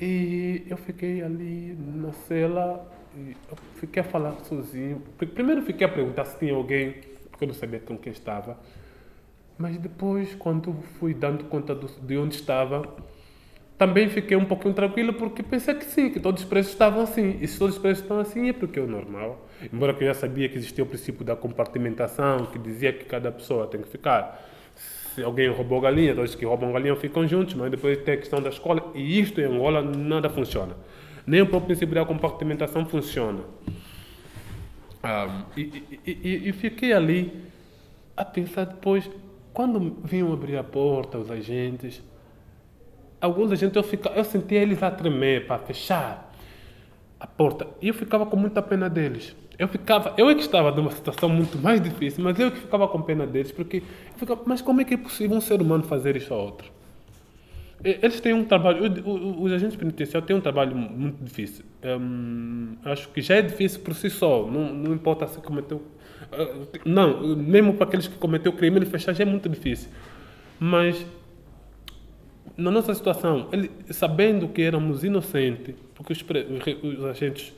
E 0.00 0.64
eu 0.68 0.76
fiquei 0.76 1.22
ali 1.22 1.76
na 1.78 2.12
cela, 2.12 2.84
eu 3.16 3.56
fiquei 3.76 4.02
a 4.02 4.04
falar 4.04 4.32
sozinho. 4.44 5.02
Primeiro 5.16 5.62
fiquei 5.62 5.86
a 5.86 5.90
perguntar 5.90 6.24
se 6.24 6.36
tinha 6.38 6.52
alguém, 6.52 6.96
porque 7.30 7.44
eu 7.44 7.48
não 7.48 7.54
sabia 7.54 7.78
com 7.78 7.96
quem 7.96 8.12
estava. 8.12 8.58
Mas 9.56 9.78
depois, 9.78 10.34
quando 10.34 10.72
fui 10.98 11.14
dando 11.14 11.44
conta 11.44 11.76
do, 11.76 11.86
de 11.86 12.18
onde 12.18 12.34
estava, 12.34 12.92
também 13.78 14.08
fiquei 14.08 14.36
um 14.36 14.44
pouquinho 14.44 14.74
tranquilo 14.74 15.14
porque 15.14 15.44
pensei 15.44 15.74
que 15.74 15.84
sim, 15.84 16.10
que 16.10 16.18
todos 16.18 16.42
os 16.42 16.48
preços 16.48 16.72
estavam 16.72 17.04
assim. 17.04 17.38
E 17.40 17.46
se 17.46 17.56
todos 17.56 17.76
os 17.76 17.80
preços 17.80 18.02
estão 18.02 18.18
assim 18.18 18.48
é 18.48 18.52
porque 18.52 18.80
é 18.80 18.82
o 18.82 18.88
normal. 18.88 19.46
Embora 19.72 19.96
eu 19.98 20.06
já 20.06 20.14
sabia 20.14 20.48
que 20.48 20.56
existia 20.56 20.84
o 20.84 20.86
princípio 20.86 21.24
da 21.24 21.36
compartimentação, 21.36 22.46
que 22.46 22.58
dizia 22.58 22.92
que 22.92 23.04
cada 23.04 23.30
pessoa 23.30 23.66
tem 23.66 23.80
que 23.80 23.88
ficar 23.88 24.42
se 25.14 25.22
alguém 25.22 25.48
roubou 25.48 25.80
galinha, 25.80 26.14
todos 26.14 26.34
que 26.34 26.44
roubam 26.44 26.72
galinha 26.72 26.96
ficam 26.96 27.26
juntos, 27.26 27.54
mas 27.54 27.70
depois 27.70 27.96
tem 27.98 28.14
a 28.14 28.16
questão 28.16 28.42
da 28.42 28.48
escola, 28.48 28.90
e 28.94 29.20
isto 29.20 29.40
em 29.40 29.44
Angola 29.44 29.80
nada 29.80 30.28
funciona. 30.28 30.74
Nem 31.24 31.40
o 31.40 31.46
próprio 31.46 31.68
princípio 31.68 31.94
da 31.94 32.04
compartimentação 32.04 32.84
funciona. 32.84 33.40
Um, 35.04 35.44
e, 35.56 36.00
e, 36.04 36.48
e, 36.48 36.52
fiquei 36.52 36.92
ali 36.92 37.44
a 38.16 38.24
pensar 38.24 38.64
depois, 38.64 39.08
quando 39.52 39.98
vinham 40.02 40.32
abrir 40.32 40.56
a 40.56 40.64
porta, 40.64 41.18
os 41.18 41.30
agentes, 41.30 42.02
alguns 43.20 43.52
agentes 43.52 43.76
eu, 43.76 43.82
fica, 43.82 44.08
eu 44.10 44.24
sentia 44.24 44.60
eles 44.60 44.82
a 44.82 44.90
tremer 44.90 45.46
para 45.46 45.58
fechar 45.58 46.32
a 47.20 47.26
porta, 47.26 47.68
e 47.80 47.88
eu 47.88 47.94
ficava 47.94 48.26
com 48.26 48.36
muita 48.36 48.60
pena 48.60 48.88
deles 48.90 49.36
eu 49.58 49.68
ficava, 49.68 50.14
eu 50.16 50.28
é 50.28 50.34
que 50.34 50.40
estava 50.40 50.70
numa 50.72 50.90
situação 50.90 51.28
muito 51.28 51.58
mais 51.58 51.80
difícil, 51.80 52.24
mas 52.24 52.38
eu 52.38 52.50
que 52.50 52.58
ficava 52.58 52.88
com 52.88 53.00
pena 53.02 53.26
deles, 53.26 53.52
porque 53.52 53.82
ficava, 54.16 54.42
mas 54.46 54.60
como 54.60 54.80
é 54.80 54.84
que 54.84 54.94
é 54.94 54.96
possível 54.96 55.36
um 55.36 55.40
ser 55.40 55.60
humano 55.60 55.84
fazer 55.84 56.16
isso 56.16 56.34
a 56.34 56.36
outro? 56.36 56.72
Eles 57.84 58.18
têm 58.18 58.32
um 58.32 58.44
trabalho, 58.44 58.82
os 59.38 59.52
agentes 59.52 59.76
penitenciários 59.76 60.26
têm 60.26 60.34
um 60.34 60.40
trabalho 60.40 60.74
muito 60.74 61.22
difícil. 61.22 61.66
Hum, 61.84 62.76
acho 62.82 63.10
que 63.10 63.20
já 63.20 63.34
é 63.36 63.42
difícil 63.42 63.80
por 63.80 63.94
si 63.94 64.08
só, 64.08 64.46
não, 64.46 64.72
não 64.72 64.94
importa 64.94 65.26
se 65.26 65.38
cometeu. 65.40 65.82
Ah, 66.32 66.48
não, 66.86 67.36
mesmo 67.36 67.74
para 67.74 67.86
aqueles 67.86 68.08
que 68.08 68.16
cometeu 68.16 68.54
crime, 68.54 68.78
ele 68.78 68.86
fechar 68.86 69.12
já 69.12 69.22
é 69.22 69.26
muito 69.26 69.50
difícil. 69.50 69.90
Mas, 70.58 71.04
na 72.56 72.70
nossa 72.70 72.94
situação, 72.94 73.48
ele, 73.52 73.70
sabendo 73.90 74.48
que 74.48 74.62
éramos 74.62 75.04
inocentes, 75.04 75.74
porque 75.94 76.14
os, 76.14 76.24
os 76.82 77.04
agentes 77.04 77.52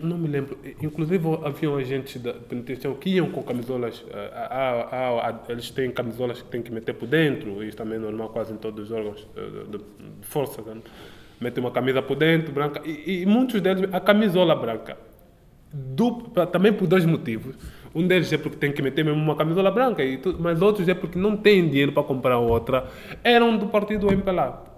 não 0.00 0.18
me 0.18 0.28
lembro. 0.28 0.58
Inclusive, 0.82 1.26
haviam 1.44 1.76
agentes 1.76 2.20
da 2.20 2.32
penitenciária 2.32 2.98
que 2.98 3.10
iam 3.10 3.30
com 3.30 3.42
camisolas. 3.42 4.04
Ah, 4.12 4.88
ah, 4.92 5.28
ah, 5.28 5.52
eles 5.52 5.70
têm 5.70 5.90
camisolas 5.90 6.42
que 6.42 6.48
têm 6.48 6.62
que 6.62 6.72
meter 6.72 6.94
por 6.94 7.06
dentro, 7.06 7.62
isso 7.62 7.76
também 7.76 7.96
é 7.96 8.00
normal 8.00 8.30
quase 8.30 8.52
em 8.52 8.56
todos 8.56 8.86
os 8.86 8.92
órgãos 8.92 9.26
de, 9.70 9.78
de 9.78 10.26
força. 10.26 10.62
Né? 10.62 10.80
Metem 11.40 11.62
uma 11.62 11.70
camisa 11.70 12.00
por 12.00 12.16
dentro, 12.16 12.52
branca. 12.52 12.80
E, 12.84 13.22
e, 13.22 13.26
muitos 13.26 13.60
deles, 13.60 13.88
a 13.92 14.00
camisola 14.00 14.54
branca, 14.54 14.96
dupla, 15.72 16.46
também 16.46 16.72
por 16.72 16.86
dois 16.86 17.04
motivos. 17.04 17.56
Um 17.94 18.06
deles 18.06 18.32
é 18.32 18.38
porque 18.38 18.56
tem 18.56 18.72
que 18.72 18.80
meter 18.80 19.04
mesmo 19.04 19.20
uma 19.20 19.36
camisola 19.36 19.70
branca, 19.70 20.02
e 20.02 20.16
tudo, 20.16 20.38
mas 20.40 20.62
outros 20.62 20.88
é 20.88 20.94
porque 20.94 21.18
não 21.18 21.36
têm 21.36 21.68
dinheiro 21.68 21.92
para 21.92 22.02
comprar 22.02 22.38
outra. 22.38 22.88
Eram 23.22 23.56
do 23.56 23.66
partido 23.66 24.10
MPLA. 24.10 24.71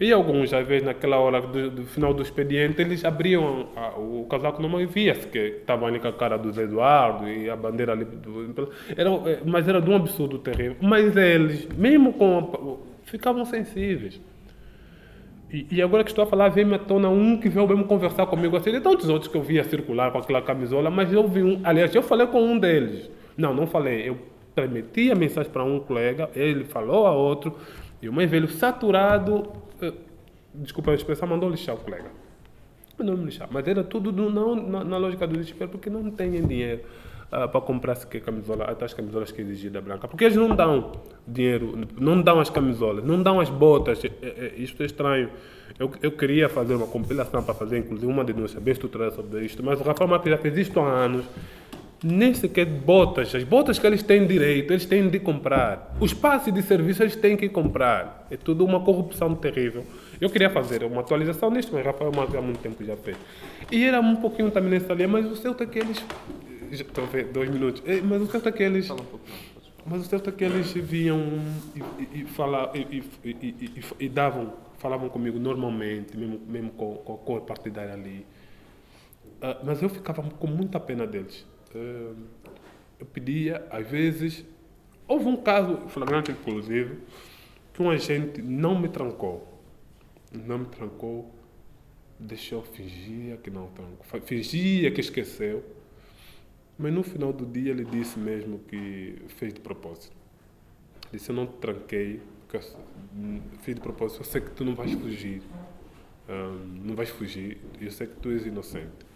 E 0.00 0.12
alguns, 0.12 0.52
às 0.52 0.66
vezes, 0.66 0.84
naquela 0.84 1.18
hora 1.18 1.40
do, 1.40 1.70
do 1.70 1.84
final 1.84 2.14
do 2.14 2.22
expediente, 2.22 2.80
eles 2.80 3.04
abriam 3.04 3.68
a, 3.76 3.98
o 3.98 4.26
casaco 4.30 4.62
não 4.62 4.86
via-se 4.86 5.26
que 5.26 5.38
estava 5.38 5.86
ali 5.86 5.98
com 5.98 6.08
a 6.08 6.12
cara 6.12 6.36
do 6.36 6.48
Eduardo 6.60 7.28
e 7.28 7.50
a 7.50 7.56
bandeira 7.56 7.92
ali. 7.92 8.04
Do, 8.04 8.70
era, 8.96 9.10
é, 9.10 9.40
mas 9.44 9.66
era 9.66 9.80
de 9.80 9.90
um 9.90 9.96
absurdo 9.96 10.38
terrível. 10.38 10.76
Mas 10.80 11.16
eles, 11.16 11.66
mesmo 11.76 12.12
com. 12.12 12.78
ficavam 13.04 13.44
sensíveis. 13.44 14.20
E, 15.52 15.66
e, 15.70 15.82
agora 15.82 16.02
que 16.02 16.10
estou 16.10 16.24
a 16.24 16.26
falar, 16.26 16.48
veio-me 16.48 16.76
à 16.76 16.78
tona 16.78 17.10
um 17.10 17.36
que 17.36 17.48
veio 17.48 17.68
mesmo 17.68 17.84
conversar 17.84 18.24
comigo 18.26 18.56
assim, 18.56 18.72
de 18.72 18.80
tantos 18.80 19.08
outros 19.10 19.30
que 19.30 19.36
eu 19.36 19.42
via 19.42 19.62
circular 19.64 20.10
com 20.10 20.18
aquela 20.18 20.40
camisola, 20.40 20.90
mas 20.90 21.12
eu 21.12 21.28
vi 21.28 21.42
um. 21.42 21.60
Aliás, 21.62 21.94
eu 21.94 22.02
falei 22.02 22.26
com 22.26 22.42
um 22.42 22.58
deles. 22.58 23.10
Não, 23.36 23.52
não 23.52 23.66
falei. 23.66 24.08
Eu 24.08 24.16
transmiti 24.54 25.10
a 25.10 25.14
mensagem 25.14 25.50
para 25.50 25.64
um 25.64 25.80
colega, 25.80 26.30
ele 26.34 26.64
falou 26.64 27.06
a 27.06 27.12
outro, 27.12 27.56
e 28.02 28.08
o 28.08 28.12
mais 28.12 28.28
velho, 28.28 28.48
saturado, 28.50 29.36
uh, 29.80 29.94
desculpa 30.52 30.90
a 30.90 30.94
expressão, 30.94 31.28
mandou 31.28 31.48
lixar 31.48 31.76
o 31.76 31.78
colega. 31.78 32.10
Mandou 32.98 33.14
lixar. 33.14 33.48
Mas 33.50 33.66
era 33.68 33.84
tudo 33.84 34.10
do, 34.10 34.28
não, 34.28 34.56
na, 34.56 34.82
na, 34.82 34.98
lógica 34.98 35.24
do 35.24 35.36
desespero, 35.36 35.70
porque 35.70 35.88
não 35.88 36.10
têm 36.10 36.44
dinheiro 36.44 36.82
uh, 37.28 37.48
para 37.48 37.60
comprar 37.60 37.94
sequer 37.94 38.20
camisola, 38.20 38.64
até 38.64 38.84
as 38.84 38.92
camisolas 38.92 39.30
que 39.30 39.40
exigem 39.40 39.70
da 39.70 39.80
branca. 39.80 40.08
Porque 40.08 40.24
eles 40.24 40.36
não 40.36 40.54
dão 40.54 40.90
dinheiro, 41.26 41.78
não 41.96 42.20
dão 42.20 42.40
as 42.40 42.50
camisolas, 42.50 43.04
não 43.04 43.22
dão 43.22 43.38
as 43.38 43.48
botas. 43.48 44.04
É, 44.04 44.08
é, 44.20 44.46
é 44.46 44.54
isto 44.56 44.82
é 44.82 44.86
estranho. 44.86 45.30
Eu, 45.78 45.90
eu 46.02 46.10
queria 46.10 46.48
fazer 46.48 46.74
uma 46.74 46.88
compilação 46.88 47.40
para 47.42 47.54
fazer, 47.54 47.78
inclusive, 47.78 48.10
uma 48.10 48.24
denúncia 48.24 48.60
bem 48.60 48.72
estruturada 48.72 49.12
sobre 49.12 49.44
isto, 49.44 49.62
mas 49.62 49.80
o 49.80 49.84
Rafael 49.84 50.10
Mapes 50.10 50.30
já 50.30 50.38
fez 50.38 50.58
isto 50.58 50.80
há 50.80 50.88
anos 50.88 51.24
nem 52.02 52.34
sequer 52.34 52.66
botas. 52.66 53.34
As 53.34 53.44
botas 53.44 53.78
que 53.78 53.86
eles 53.86 54.02
têm 54.02 54.26
direito, 54.26 54.72
eles 54.72 54.84
têm 54.84 55.08
de 55.08 55.20
comprar. 55.20 55.94
Os 56.00 56.12
passes 56.12 56.52
de 56.52 56.62
serviço 56.62 57.02
eles 57.02 57.14
têm 57.14 57.36
que 57.36 57.48
comprar. 57.48 58.26
É 58.30 58.36
tudo 58.36 58.64
uma 58.64 58.80
corrupção 58.80 59.34
terrível. 59.34 59.84
Eu 60.20 60.28
queria 60.28 60.50
fazer 60.50 60.82
uma 60.84 61.00
atualização 61.00 61.50
nisto, 61.50 61.72
mas 61.72 61.84
Rafael 61.84 62.12
Marques 62.14 62.34
há 62.34 62.42
muito 62.42 62.58
tempo 62.58 62.84
já 62.84 62.96
fez. 62.96 63.16
E 63.70 63.84
era 63.84 64.00
um 64.00 64.16
pouquinho 64.16 64.50
também 64.50 64.70
nessa 64.70 64.92
linha, 64.92 65.08
mas 65.08 65.26
o 65.26 65.36
certo 65.36 65.62
é 65.62 65.66
que 65.66 65.78
eles. 65.78 66.04
Estou 66.70 67.04
a 67.04 67.06
ver, 67.06 67.26
dois 67.26 67.50
minutos. 67.50 67.82
Mas 68.04 68.22
o 68.22 68.26
certo 68.26 68.48
é 68.48 68.52
que 68.52 68.62
eles. 68.62 68.88
Mas 69.84 70.00
o 70.00 70.04
certo 70.04 70.30
é 70.30 70.32
que 70.32 70.44
eles 70.44 70.72
vinham 70.72 71.20
e, 71.74 72.20
e, 72.20 72.24
falar, 72.24 72.70
e, 72.74 73.02
e, 73.24 73.84
e, 73.98 74.08
davam, 74.08 74.52
falavam 74.78 75.08
comigo 75.08 75.40
normalmente, 75.40 76.16
mesmo, 76.16 76.40
mesmo 76.46 76.70
com, 76.70 76.94
com 76.98 77.14
a 77.14 77.18
cor 77.18 77.40
partidária 77.40 77.92
ali. 77.92 78.24
Uh, 79.42 79.58
mas 79.64 79.82
eu 79.82 79.88
ficava 79.88 80.22
com 80.22 80.46
muita 80.46 80.78
pena 80.78 81.04
deles 81.04 81.44
eu 81.78 83.06
pedia, 83.06 83.66
às 83.70 83.86
vezes, 83.86 84.44
houve 85.06 85.26
um 85.26 85.36
caso 85.36 85.76
flagrante, 85.88 86.30
inclusive, 86.30 86.98
que 87.72 87.82
um 87.82 87.90
agente 87.90 88.40
não 88.40 88.78
me 88.78 88.88
trancou. 88.88 89.48
Não 90.32 90.60
me 90.60 90.66
trancou, 90.66 91.30
deixou, 92.18 92.62
fingia 92.62 93.36
que 93.36 93.50
não 93.50 93.66
trancou, 93.68 94.20
fingia 94.22 94.90
que 94.90 95.00
esqueceu, 95.00 95.62
mas 96.78 96.92
no 96.92 97.02
final 97.02 97.32
do 97.32 97.44
dia 97.44 97.70
ele 97.70 97.84
disse 97.84 98.18
mesmo 98.18 98.58
que 98.60 99.16
fez 99.28 99.52
de 99.52 99.60
propósito. 99.60 100.16
Disse: 101.12 101.30
Eu 101.30 101.36
não 101.36 101.46
te 101.46 101.56
tranquei, 101.58 102.20
porque 102.48 102.66
fiz 103.60 103.74
de 103.74 103.80
propósito, 103.80 104.20
eu 104.20 104.24
sei 104.24 104.40
que 104.40 104.50
tu 104.50 104.64
não 104.64 104.74
vais 104.74 104.92
fugir. 104.92 105.42
Um, 106.28 106.86
não 106.86 106.94
vais 106.94 107.10
fugir, 107.10 107.58
eu 107.80 107.90
sei 107.90 108.06
que 108.06 108.16
tu 108.16 108.30
és 108.30 108.46
inocente. 108.46 109.11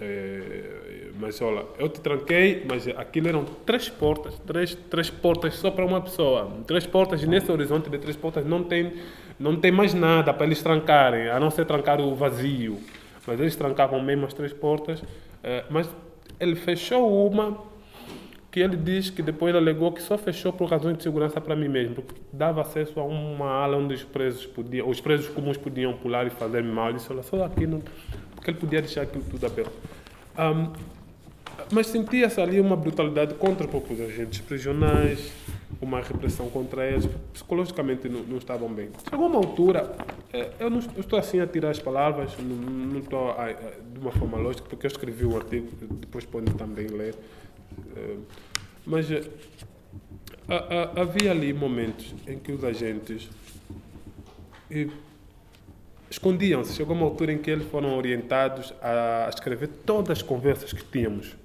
É, 0.00 1.10
mas 1.18 1.40
olha, 1.42 1.64
eu 1.78 1.88
te 1.88 2.00
tranquei, 2.00 2.64
mas 2.68 2.88
aquilo 2.88 3.28
eram 3.28 3.44
três 3.44 3.88
portas, 3.88 4.38
três, 4.46 4.74
três 4.74 5.10
portas 5.10 5.54
só 5.56 5.70
para 5.70 5.84
uma 5.84 6.00
pessoa. 6.00 6.50
Três 6.66 6.86
portas, 6.86 7.22
nesse 7.24 7.52
horizonte 7.52 7.90
de 7.90 7.98
três 7.98 8.16
portas 8.16 8.46
não 8.46 8.64
tem, 8.64 8.94
não 9.38 9.56
tem 9.56 9.70
mais 9.70 9.92
nada 9.92 10.32
para 10.32 10.46
eles 10.46 10.62
trancarem, 10.62 11.28
a 11.28 11.38
não 11.38 11.50
ser 11.50 11.66
trancar 11.66 12.00
o 12.00 12.14
vazio. 12.14 12.80
Mas 13.26 13.38
eles 13.38 13.54
trancavam 13.54 14.02
mesmo 14.02 14.26
as 14.26 14.32
três 14.32 14.52
portas, 14.52 15.02
é, 15.44 15.64
mas 15.68 15.88
ele 16.40 16.56
fechou 16.56 17.28
uma 17.28 17.69
que 18.50 18.58
ele 18.58 18.76
diz 18.76 19.10
que 19.10 19.22
depois 19.22 19.54
alegou 19.54 19.92
que 19.92 20.02
só 20.02 20.18
fechou 20.18 20.52
por 20.52 20.68
razões 20.68 20.96
de 20.96 21.02
segurança 21.04 21.40
para 21.40 21.54
mim 21.54 21.68
mesmo, 21.68 21.94
porque 21.96 22.14
dava 22.32 22.62
acesso 22.62 22.98
a 22.98 23.04
uma 23.04 23.46
ala 23.46 23.76
onde 23.76 23.94
os 23.94 24.02
presos 24.02 24.44
podiam, 24.44 24.88
os 24.88 25.00
presos 25.00 25.28
comuns 25.28 25.56
podiam 25.56 25.92
pular 25.92 26.26
e 26.26 26.30
fazer 26.30 26.62
mal. 26.62 26.88
Ele 26.88 26.98
disse, 26.98 27.12
olha, 27.12 27.22
só 27.22 27.44
aqui 27.44 27.66
não, 27.66 27.80
porque 28.34 28.50
ele 28.50 28.58
podia 28.58 28.80
deixar 28.80 29.02
aquilo 29.02 29.24
tudo 29.30 29.46
aberto. 29.46 29.72
Um, 30.36 30.72
mas 31.72 31.86
sentia-se 31.86 32.40
ali 32.40 32.60
uma 32.60 32.74
brutalidade 32.74 33.34
contra 33.34 33.68
os 33.68 34.00
agentes 34.00 34.40
prisionais, 34.40 35.32
uma 35.80 36.00
repressão 36.00 36.50
contra 36.50 36.84
eles, 36.84 37.08
psicologicamente 37.32 38.08
não, 38.08 38.22
não 38.22 38.38
estavam 38.38 38.68
bem. 38.68 38.88
Chegou 39.08 39.26
uma 39.26 39.36
altura, 39.36 39.94
eh, 40.32 40.50
eu 40.58 40.68
não 40.68 40.80
eu 40.96 41.00
estou 41.00 41.18
assim 41.18 41.38
a 41.40 41.46
tirar 41.46 41.70
as 41.70 41.78
palavras, 41.78 42.32
não, 42.38 42.56
não 42.56 42.98
estou 42.98 43.30
a, 43.30 43.44
a, 43.44 43.52
de 43.52 44.00
uma 44.00 44.10
forma 44.10 44.36
lógica, 44.38 44.68
porque 44.68 44.86
eu 44.86 44.90
escrevi 44.90 45.24
um 45.24 45.36
artigo, 45.36 45.68
depois 46.00 46.24
podem 46.24 46.52
também 46.54 46.88
ler. 46.88 47.14
Eh, 47.96 48.16
mas 48.86 49.10
eh, 49.10 49.22
havia 50.96 51.30
ali 51.30 51.52
momentos 51.52 52.14
em 52.26 52.38
que 52.38 52.52
os 52.52 52.64
agentes 52.64 53.28
escondiam-se. 56.10 56.74
Chegou 56.74 56.94
uma 56.94 57.06
altura 57.06 57.32
em 57.32 57.38
que 57.38 57.50
eles 57.50 57.66
foram 57.68 57.96
orientados 57.96 58.74
a 58.82 59.28
escrever 59.32 59.68
todas 59.86 60.18
as 60.18 60.22
conversas 60.22 60.72
que 60.72 60.84
tínhamos. 60.84 61.36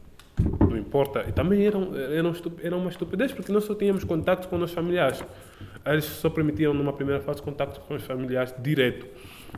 Não 0.60 0.78
importa. 0.78 1.26
E 1.28 1.32
também 1.32 1.66
eram, 1.66 1.96
eram, 1.96 2.34
eram 2.62 2.80
uma 2.80 2.90
estupidez, 2.90 3.32
porque 3.32 3.52
nós 3.52 3.64
só 3.64 3.74
tínhamos 3.74 4.04
contato 4.04 4.48
com 4.50 4.58
os 4.58 4.72
familiares. 4.72 5.24
Eles 5.86 6.06
só 6.06 6.30
permitiam, 6.30 6.74
numa 6.74 6.92
primeira 6.92 7.22
fase, 7.22 7.42
contato 7.42 7.80
com 7.82 7.94
os 7.94 8.04
familiares 8.04 8.54
direto. 8.60 9.06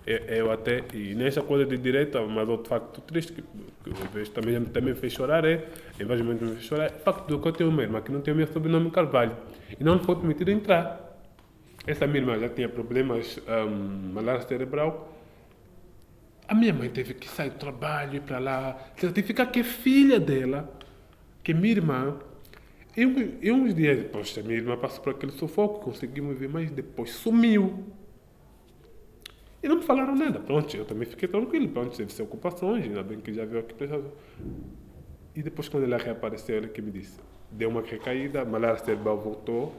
Eu 0.06 0.52
até, 0.52 0.84
e 0.94 1.16
nessa 1.16 1.42
coisa 1.42 1.66
de 1.66 1.78
direito, 1.78 2.18
mas 2.30 2.48
outro 2.48 2.70
facto 2.70 3.02
triste 3.02 3.34
que, 3.34 3.42
que 3.42 3.90
eu 3.90 3.96
vejo 4.14 4.32
também, 4.32 4.64
também 4.66 4.96
fez 4.96 5.14
chorar 5.14 5.44
é, 5.44 5.68
infelizmente 6.00 6.44
me 6.44 6.52
fez 6.52 6.64
chorar, 6.64 6.86
é 6.86 6.96
o 6.96 7.00
facto 7.00 7.28
de 7.28 7.42
que 7.42 7.48
eu 7.48 7.52
tenho 7.52 7.70
uma 7.70 7.82
irmã 7.82 8.02
que 8.02 8.12
não 8.12 8.22
tem 8.22 8.34
o 8.34 8.38
meu 8.38 8.48
sobrenome 8.48 8.90
Carvalho 8.90 9.36
e 9.78 9.84
não 9.84 10.00
foi 10.00 10.16
permitido 10.16 10.50
entrar 10.50 11.08
essa 11.88 12.06
minha 12.06 12.20
irmã 12.20 12.38
já 12.38 12.50
tinha 12.50 12.68
problemas, 12.68 13.40
um, 13.48 14.12
malária 14.12 14.46
cerebral. 14.46 15.14
A 16.46 16.54
minha 16.54 16.74
mãe 16.74 16.90
teve 16.90 17.14
que 17.14 17.30
sair 17.30 17.52
do 17.52 17.58
trabalho, 17.58 18.18
ir 18.18 18.22
para 18.22 18.40
lá, 18.40 18.92
certificar 18.98 19.50
que 19.50 19.62
é 19.62 19.64
filha 19.64 20.20
dela, 20.20 20.70
que 21.42 21.54
é 21.54 21.56
minha 21.56 21.72
irmã. 21.72 22.20
E, 22.96 23.04
e 23.42 23.52
uns 23.52 23.74
dias 23.74 24.00
depois, 24.00 24.38
a 24.38 24.42
minha 24.42 24.56
irmã 24.56 24.76
passou 24.76 25.02
por 25.02 25.12
aquele 25.12 25.32
sufoco, 25.32 25.80
conseguimos 25.80 26.38
ver, 26.38 26.50
mas 26.50 26.70
depois 26.70 27.12
sumiu. 27.12 27.86
E 29.68 29.70
não 29.70 29.76
me 29.76 29.84
falaram 29.84 30.16
nada. 30.16 30.40
Pronto, 30.40 30.78
eu 30.78 30.86
também 30.86 31.06
fiquei 31.06 31.28
tranquilo. 31.28 31.68
Pronto, 31.68 31.98
teve 31.98 32.14
ser 32.14 32.24
ocupações, 32.24 32.86
ainda 32.86 33.04
bem 33.04 33.20
que 33.20 33.34
já 33.34 33.44
viu 33.44 33.60
aqui. 33.60 33.76
E 35.36 35.44
depois, 35.44 35.68
quando 35.68 35.84
ela 35.84 35.98
reapareceu, 35.98 36.56
ele 36.56 36.70
que 36.70 36.82
me 36.82 36.90
disse: 36.90 37.20
deu 37.52 37.68
uma 37.68 37.82
recaída, 37.82 38.44
a 38.44 38.46
malária 38.46 38.80
cerebral 38.80 39.20
voltou 39.20 39.76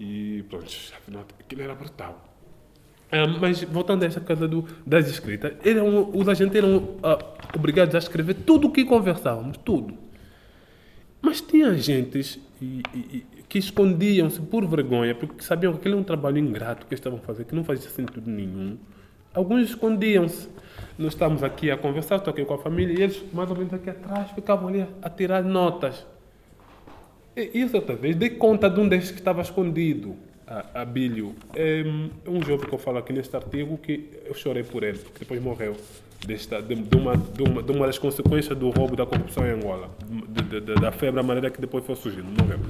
e 0.00 0.42
pronto, 0.48 0.64
afinal, 0.96 1.26
aquilo 1.38 1.60
era 1.60 1.74
brutal. 1.74 2.24
Ah, 3.10 3.26
mas 3.38 3.62
voltando 3.64 4.02
a 4.04 4.06
essa 4.06 4.22
coisa 4.22 4.48
do, 4.48 4.66
das 4.86 5.06
escritas, 5.10 5.52
eram, 5.62 6.10
os 6.14 6.26
agentes 6.26 6.56
eram 6.56 6.96
ah, 7.02 7.18
obrigados 7.54 7.94
a 7.94 7.98
escrever 7.98 8.32
tudo 8.32 8.68
o 8.68 8.72
que 8.72 8.82
conversávamos, 8.82 9.58
tudo. 9.58 9.94
Mas 11.20 11.42
tinha 11.42 11.68
agentes 11.68 12.40
e, 12.62 12.82
e, 12.94 13.26
que 13.46 13.58
escondiam-se 13.58 14.40
por 14.40 14.66
vergonha, 14.66 15.14
porque 15.14 15.42
sabiam 15.42 15.74
que 15.74 15.80
aquele 15.80 15.96
era 15.96 16.00
um 16.00 16.04
trabalho 16.04 16.38
ingrato 16.38 16.86
que 16.86 16.94
estavam 16.94 17.18
fazendo, 17.18 17.44
que 17.44 17.54
não 17.54 17.62
fazia 17.62 17.90
sentido 17.90 18.30
nenhum. 18.30 18.78
Alguns 19.34 19.70
escondiam-se. 19.70 20.48
Nós 20.98 21.14
estávamos 21.14 21.42
aqui 21.42 21.70
a 21.70 21.76
conversar, 21.76 22.16
estou 22.16 22.32
aqui 22.32 22.44
com 22.44 22.54
a 22.54 22.58
família, 22.58 22.98
e 22.98 23.02
eles, 23.02 23.22
mais 23.32 23.50
ou 23.50 23.56
menos 23.56 23.72
aqui 23.72 23.90
atrás, 23.90 24.30
ficavam 24.32 24.68
ali 24.68 24.86
a, 25.02 25.10
tirar 25.10 25.42
notas. 25.42 26.06
E 27.34 27.64
outra 27.72 27.96
vez 27.96 28.14
dei 28.14 28.30
conta 28.30 28.68
de 28.68 28.78
um 28.78 28.86
desses 28.86 29.10
que 29.10 29.18
estava 29.18 29.40
escondido, 29.40 30.16
a, 30.46 30.82
a 30.82 30.84
Bílio. 30.84 31.34
É 31.54 31.82
um 32.28 32.42
jovem 32.42 32.68
que 32.68 32.74
eu 32.74 32.78
falo 32.78 32.98
aqui 32.98 33.12
neste 33.12 33.34
artigo 33.34 33.78
que 33.78 34.10
eu 34.26 34.34
chorei 34.34 34.62
por 34.62 34.82
ele, 34.82 34.98
que 34.98 35.20
depois 35.20 35.40
morreu. 35.42 35.76
Desta, 36.26 36.62
de, 36.62 36.76
de, 36.76 36.96
uma, 36.96 37.16
de, 37.16 37.42
uma, 37.42 37.62
de 37.64 37.72
uma 37.72 37.86
das 37.86 37.98
consequências 37.98 38.56
do 38.56 38.70
roubo 38.70 38.94
da 38.94 39.04
corrupção 39.04 39.44
em 39.44 39.50
Angola, 39.50 39.90
de, 40.28 40.60
de, 40.60 40.74
da 40.76 40.92
febre 40.92 41.18
amarela 41.18 41.50
que 41.50 41.60
depois 41.60 41.84
foi 41.84 41.96
surgindo, 41.96 42.26
morreu. 42.40 42.60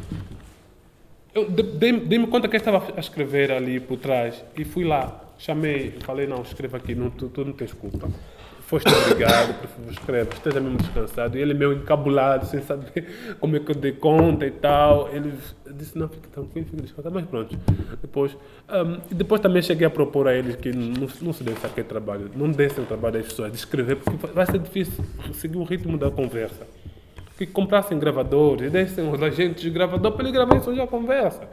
Eu 1.35 1.51
dei-me 1.51 2.01
dei 2.01 2.19
conta 2.27 2.49
que 2.49 2.57
ele 2.57 2.63
estava 2.63 2.95
a 2.97 3.01
escrever 3.01 3.53
ali 3.53 3.79
por 3.79 3.99
trás 3.99 4.43
e 4.57 4.65
fui 4.65 4.85
lá, 4.85 5.32
chamei, 5.43 5.93
falei, 6.01 6.27
não, 6.27 6.43
escreva 6.43 6.77
aqui, 6.77 6.95
não, 6.95 7.11
tu, 7.11 7.29
tu 7.29 7.45
não 7.45 7.53
tens 7.53 7.73
culpa 7.73 8.09
foste 8.73 8.89
obrigado, 8.89 9.53
por 9.61 9.69
favor, 9.69 9.93
escreve, 9.93 10.31
esteja 10.33 10.59
mesmo 10.59 10.79
descansado. 10.79 11.37
E 11.37 11.43
ele 11.43 11.53
meio 11.53 11.75
encabulado, 11.75 12.47
sem 12.47 12.63
saber 12.63 13.07
como 13.39 13.55
é 13.55 13.61
que 13.61 13.71
eu 13.71 13.75
dei 13.75 13.93
conta 13.93 14.47
e 14.47 14.51
tal. 14.51 15.11
Ele 15.13 15.35
disse, 15.75 15.99
não, 15.99 16.09
fique 16.09 16.27
tranquilo, 16.29 16.67
fique 16.71 16.81
descansado. 16.81 17.15
Mas 17.15 17.27
pronto, 17.27 17.55
depois... 18.01 18.35
Um, 18.71 19.15
depois 19.15 19.43
também 19.43 19.61
cheguei 19.61 19.87
a 19.87 19.91
propor 19.91 20.27
a 20.27 20.35
eles 20.35 20.57
que 20.57 20.73
não, 20.73 21.07
não 21.21 21.33
se 21.35 21.45
desse 21.45 21.67
aquele 21.67 21.87
trabalho, 21.87 22.31
não 22.35 22.51
dessem 22.51 22.83
o 22.83 22.87
trabalho 22.87 23.15
das 23.15 23.27
pessoas 23.27 23.53
de 23.53 23.59
escrever, 23.59 23.97
porque 23.97 24.27
vai 24.29 24.47
ser 24.47 24.59
difícil 24.59 25.05
seguir 25.35 25.59
o 25.59 25.65
ritmo 25.65 25.99
da 25.99 26.11
conversa. 26.11 26.67
Que 27.37 27.45
comprassem 27.45 27.99
gravadores 27.99 28.73
dessem 28.73 29.07
os 29.11 29.23
agentes 29.23 29.63
de 29.63 29.69
gravador 29.69 30.13
para 30.13 30.25
ele 30.25 30.33
gravar 30.33 30.57
isso 30.57 30.75
já 30.75 30.85
a 30.85 30.87
conversa. 30.87 31.47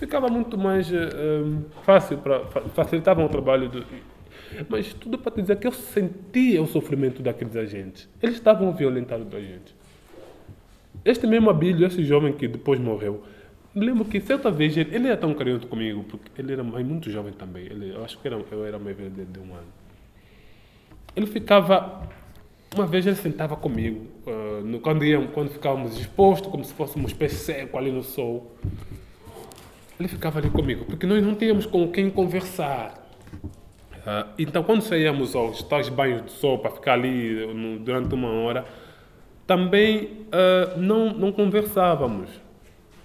Ficava 0.00 0.28
muito 0.30 0.56
mais 0.56 0.90
um, 0.90 1.62
fácil, 1.82 2.16
para 2.16 2.46
facilitava 2.74 3.22
o 3.22 3.28
trabalho 3.28 3.68
do, 3.68 3.84
mas 4.66 4.94
tudo 4.94 5.18
para 5.18 5.30
te 5.30 5.42
dizer 5.42 5.56
que 5.58 5.66
eu 5.66 5.72
sentia 5.72 6.62
o 6.62 6.66
sofrimento 6.66 7.20
daqueles 7.20 7.54
agentes. 7.54 8.08
Eles 8.22 8.36
estavam 8.36 8.72
violentando 8.72 9.36
a 9.36 9.40
gente. 9.40 9.76
Este 11.04 11.26
mesmo 11.26 11.50
Abílio, 11.50 11.86
esse 11.86 12.02
jovem 12.02 12.32
que 12.32 12.48
depois 12.48 12.80
morreu, 12.80 13.22
lembro 13.74 14.06
que 14.06 14.22
certa 14.22 14.50
vez 14.50 14.74
ele, 14.74 14.94
ele 14.96 15.06
era 15.06 15.18
tão 15.18 15.34
carinhoso 15.34 15.66
comigo, 15.66 16.02
porque 16.04 16.30
ele 16.40 16.54
era 16.54 16.64
muito 16.64 17.10
jovem 17.10 17.34
também. 17.34 17.66
Ele, 17.66 17.90
eu 17.94 18.02
acho 18.02 18.18
que 18.18 18.26
era, 18.26 18.42
eu 18.50 18.64
era 18.64 18.78
mais 18.78 18.96
velho 18.96 19.10
de, 19.10 19.26
de 19.26 19.38
um 19.38 19.52
ano. 19.52 19.68
Ele 21.14 21.26
ficava 21.26 22.08
uma 22.74 22.86
vez 22.86 23.06
ele 23.06 23.16
sentava 23.16 23.54
comigo, 23.54 24.06
uh, 24.26 24.64
no, 24.64 24.80
quando, 24.80 25.04
íamos, 25.04 25.30
quando 25.32 25.50
ficávamos 25.50 26.00
expostos, 26.00 26.50
como 26.50 26.64
se 26.64 26.72
fôssemos 26.72 27.12
pés 27.12 27.32
secos 27.32 27.78
ali 27.78 27.92
no 27.92 28.02
sol. 28.02 28.56
Ele 30.00 30.08
ficava 30.08 30.38
ali 30.38 30.48
comigo, 30.48 30.86
porque 30.86 31.06
nós 31.06 31.22
não 31.22 31.34
tínhamos 31.34 31.66
com 31.66 31.86
quem 31.92 32.08
conversar. 32.08 33.06
Uh, 33.34 34.26
então, 34.38 34.62
quando 34.62 34.80
saíamos 34.80 35.36
aos 35.36 35.62
tais 35.62 35.90
banhos 35.90 36.24
de 36.24 36.32
sol 36.32 36.58
para 36.58 36.70
ficar 36.70 36.94
ali 36.94 37.46
no, 37.54 37.78
durante 37.78 38.14
uma 38.14 38.30
hora, 38.30 38.64
também 39.46 40.04
uh, 40.04 40.80
não, 40.80 41.12
não 41.12 41.30
conversávamos. 41.30 42.30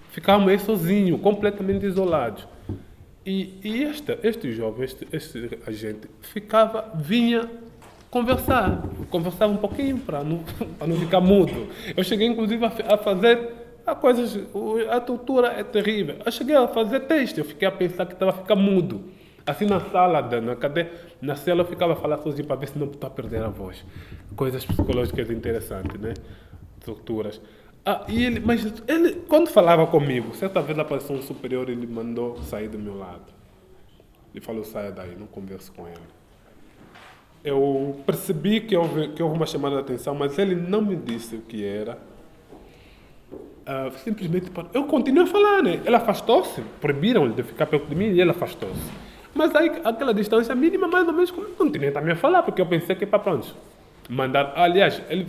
Ficávamos 0.08 0.50
aí 0.50 0.58
sozinhos, 0.58 1.20
completamente 1.20 1.84
isolados. 1.84 2.48
E, 3.26 3.60
e 3.62 3.82
este, 3.82 4.18
este 4.22 4.52
jovem, 4.52 4.86
este, 4.86 5.06
este 5.12 5.58
agente, 5.66 6.08
ficava, 6.22 6.92
vinha 6.94 7.46
conversar. 8.10 8.82
Conversava 9.10 9.52
um 9.52 9.58
pouquinho 9.58 9.98
para 9.98 10.24
não, 10.24 10.42
não 10.80 10.96
ficar 10.96 11.20
mudo. 11.20 11.68
Eu 11.94 12.02
cheguei, 12.02 12.26
inclusive, 12.26 12.64
a, 12.64 12.94
a 12.94 12.96
fazer 12.96 13.65
a 13.86 13.94
coisas. 13.94 14.38
A 14.90 15.00
tortura 15.00 15.48
é 15.48 15.62
terrível. 15.62 16.16
Eu 16.24 16.32
cheguei 16.32 16.56
a 16.56 16.66
fazer 16.66 17.00
teste. 17.00 17.38
Eu 17.38 17.44
fiquei 17.44 17.68
a 17.68 17.72
pensar 17.72 18.06
que 18.06 18.14
estava 18.14 18.32
a 18.32 18.34
ficar 18.34 18.56
mudo. 18.56 19.04
Assim 19.46 19.64
na 19.64 19.78
sala, 19.78 20.20
na 20.40 20.56
cadeia, 20.56 20.90
na 21.22 21.36
cela 21.36 21.62
eu 21.62 21.66
ficava 21.66 21.92
a 21.92 21.96
falar 21.96 22.18
sozinho 22.18 22.48
para 22.48 22.56
ver 22.56 22.68
se 22.68 22.76
não 22.76 22.86
estava 22.88 23.12
a 23.12 23.16
perder 23.16 23.44
a 23.44 23.48
voz. 23.48 23.84
Coisas 24.34 24.64
psicológicas 24.64 25.30
interessantes, 25.30 26.00
né? 26.00 26.14
Torturas. 26.84 27.40
Ah, 27.84 28.04
e 28.08 28.24
ele, 28.24 28.40
mas 28.40 28.64
ele, 28.88 29.14
quando 29.28 29.48
falava 29.48 29.86
comigo, 29.86 30.34
certa 30.34 30.60
vez 30.60 30.76
apareceu 30.76 31.14
um 31.14 31.22
superior 31.22 31.70
ele 31.70 31.86
mandou 31.86 32.42
sair 32.42 32.68
do 32.68 32.76
meu 32.76 32.98
lado. 32.98 33.32
Ele 34.34 34.44
falou, 34.44 34.64
saia 34.64 34.90
daí, 34.90 35.14
não 35.16 35.28
converso 35.28 35.72
com 35.72 35.86
ele. 35.86 35.96
Eu 37.44 38.00
percebi 38.04 38.60
que 38.60 38.76
houve, 38.76 39.08
que 39.12 39.22
houve 39.22 39.36
uma 39.36 39.46
chamada 39.46 39.76
de 39.76 39.82
atenção, 39.82 40.16
mas 40.16 40.36
ele 40.36 40.56
não 40.56 40.82
me 40.82 40.96
disse 40.96 41.36
o 41.36 41.40
que 41.42 41.64
era. 41.64 41.96
Uh, 43.66 43.90
simplesmente, 43.98 44.48
eu 44.72 44.84
continuei 44.84 45.24
a 45.24 45.26
falar, 45.26 45.60
né? 45.60 45.80
Ele 45.84 45.96
afastou-se, 45.96 46.60
proibiram-lhe 46.80 47.34
de 47.34 47.42
ficar 47.42 47.66
perto 47.66 47.88
de 47.88 47.96
mim 47.96 48.12
e 48.12 48.20
ele 48.20 48.30
afastou-se. 48.30 48.80
Mas 49.34 49.52
aí, 49.56 49.72
aquela 49.82 50.14
distância 50.14 50.54
mínima, 50.54 50.86
mais 50.86 51.06
ou 51.08 51.12
menos, 51.12 51.32
continuei 51.32 51.90
também 51.90 52.12
a 52.12 52.16
falar, 52.16 52.44
porque 52.44 52.62
eu 52.62 52.66
pensei 52.66 52.94
que 52.94 53.04
para 53.04 53.18
pronto. 53.18 53.56
Mandar, 54.08 54.52
aliás, 54.54 55.02
ele, 55.10 55.26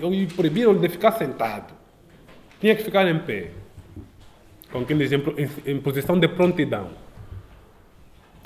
eu 0.00 0.10
proibiram 0.34 0.74
de 0.74 0.88
ficar 0.88 1.12
sentado. 1.12 1.74
Tinha 2.58 2.74
que 2.74 2.82
ficar 2.82 3.06
em 3.06 3.18
pé. 3.18 3.50
Com 4.72 4.78
aquele 4.78 5.04
exemplo, 5.04 5.34
em, 5.36 5.72
em 5.72 5.78
posição 5.78 6.18
de 6.18 6.26
prontidão. 6.26 6.88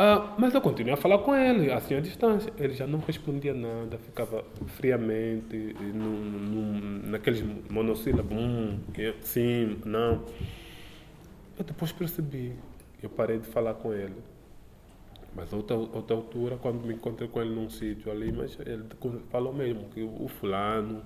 Ah, 0.00 0.36
mas 0.38 0.54
eu 0.54 0.60
continuei 0.60 0.94
a 0.94 0.96
falar 0.96 1.18
com 1.18 1.34
ele, 1.34 1.72
assim 1.72 1.96
à 1.96 2.00
distância. 2.00 2.52
Ele 2.56 2.72
já 2.72 2.86
não 2.86 3.00
respondia 3.00 3.52
nada, 3.52 3.98
ficava 3.98 4.44
friamente, 4.76 5.74
num, 5.92 6.20
num, 6.20 7.00
naqueles 7.10 7.42
monossílabos, 7.68 8.38
hum, 8.38 8.78
sim, 9.22 9.80
não. 9.84 10.24
Eu 11.58 11.64
depois 11.64 11.90
percebi, 11.90 12.52
eu 13.02 13.10
parei 13.10 13.38
de 13.38 13.48
falar 13.48 13.74
com 13.74 13.92
ele. 13.92 14.14
Mas 15.34 15.52
outra, 15.52 15.76
outra 15.76 16.16
altura, 16.16 16.56
quando 16.56 16.86
me 16.86 16.94
encontrei 16.94 17.28
com 17.28 17.40
ele 17.40 17.52
num 17.52 17.68
sítio 17.68 18.12
ali, 18.12 18.30
mas 18.30 18.56
ele 18.60 18.84
falou 19.30 19.52
mesmo 19.52 19.88
que 19.88 20.00
o 20.02 20.28
fulano 20.28 21.02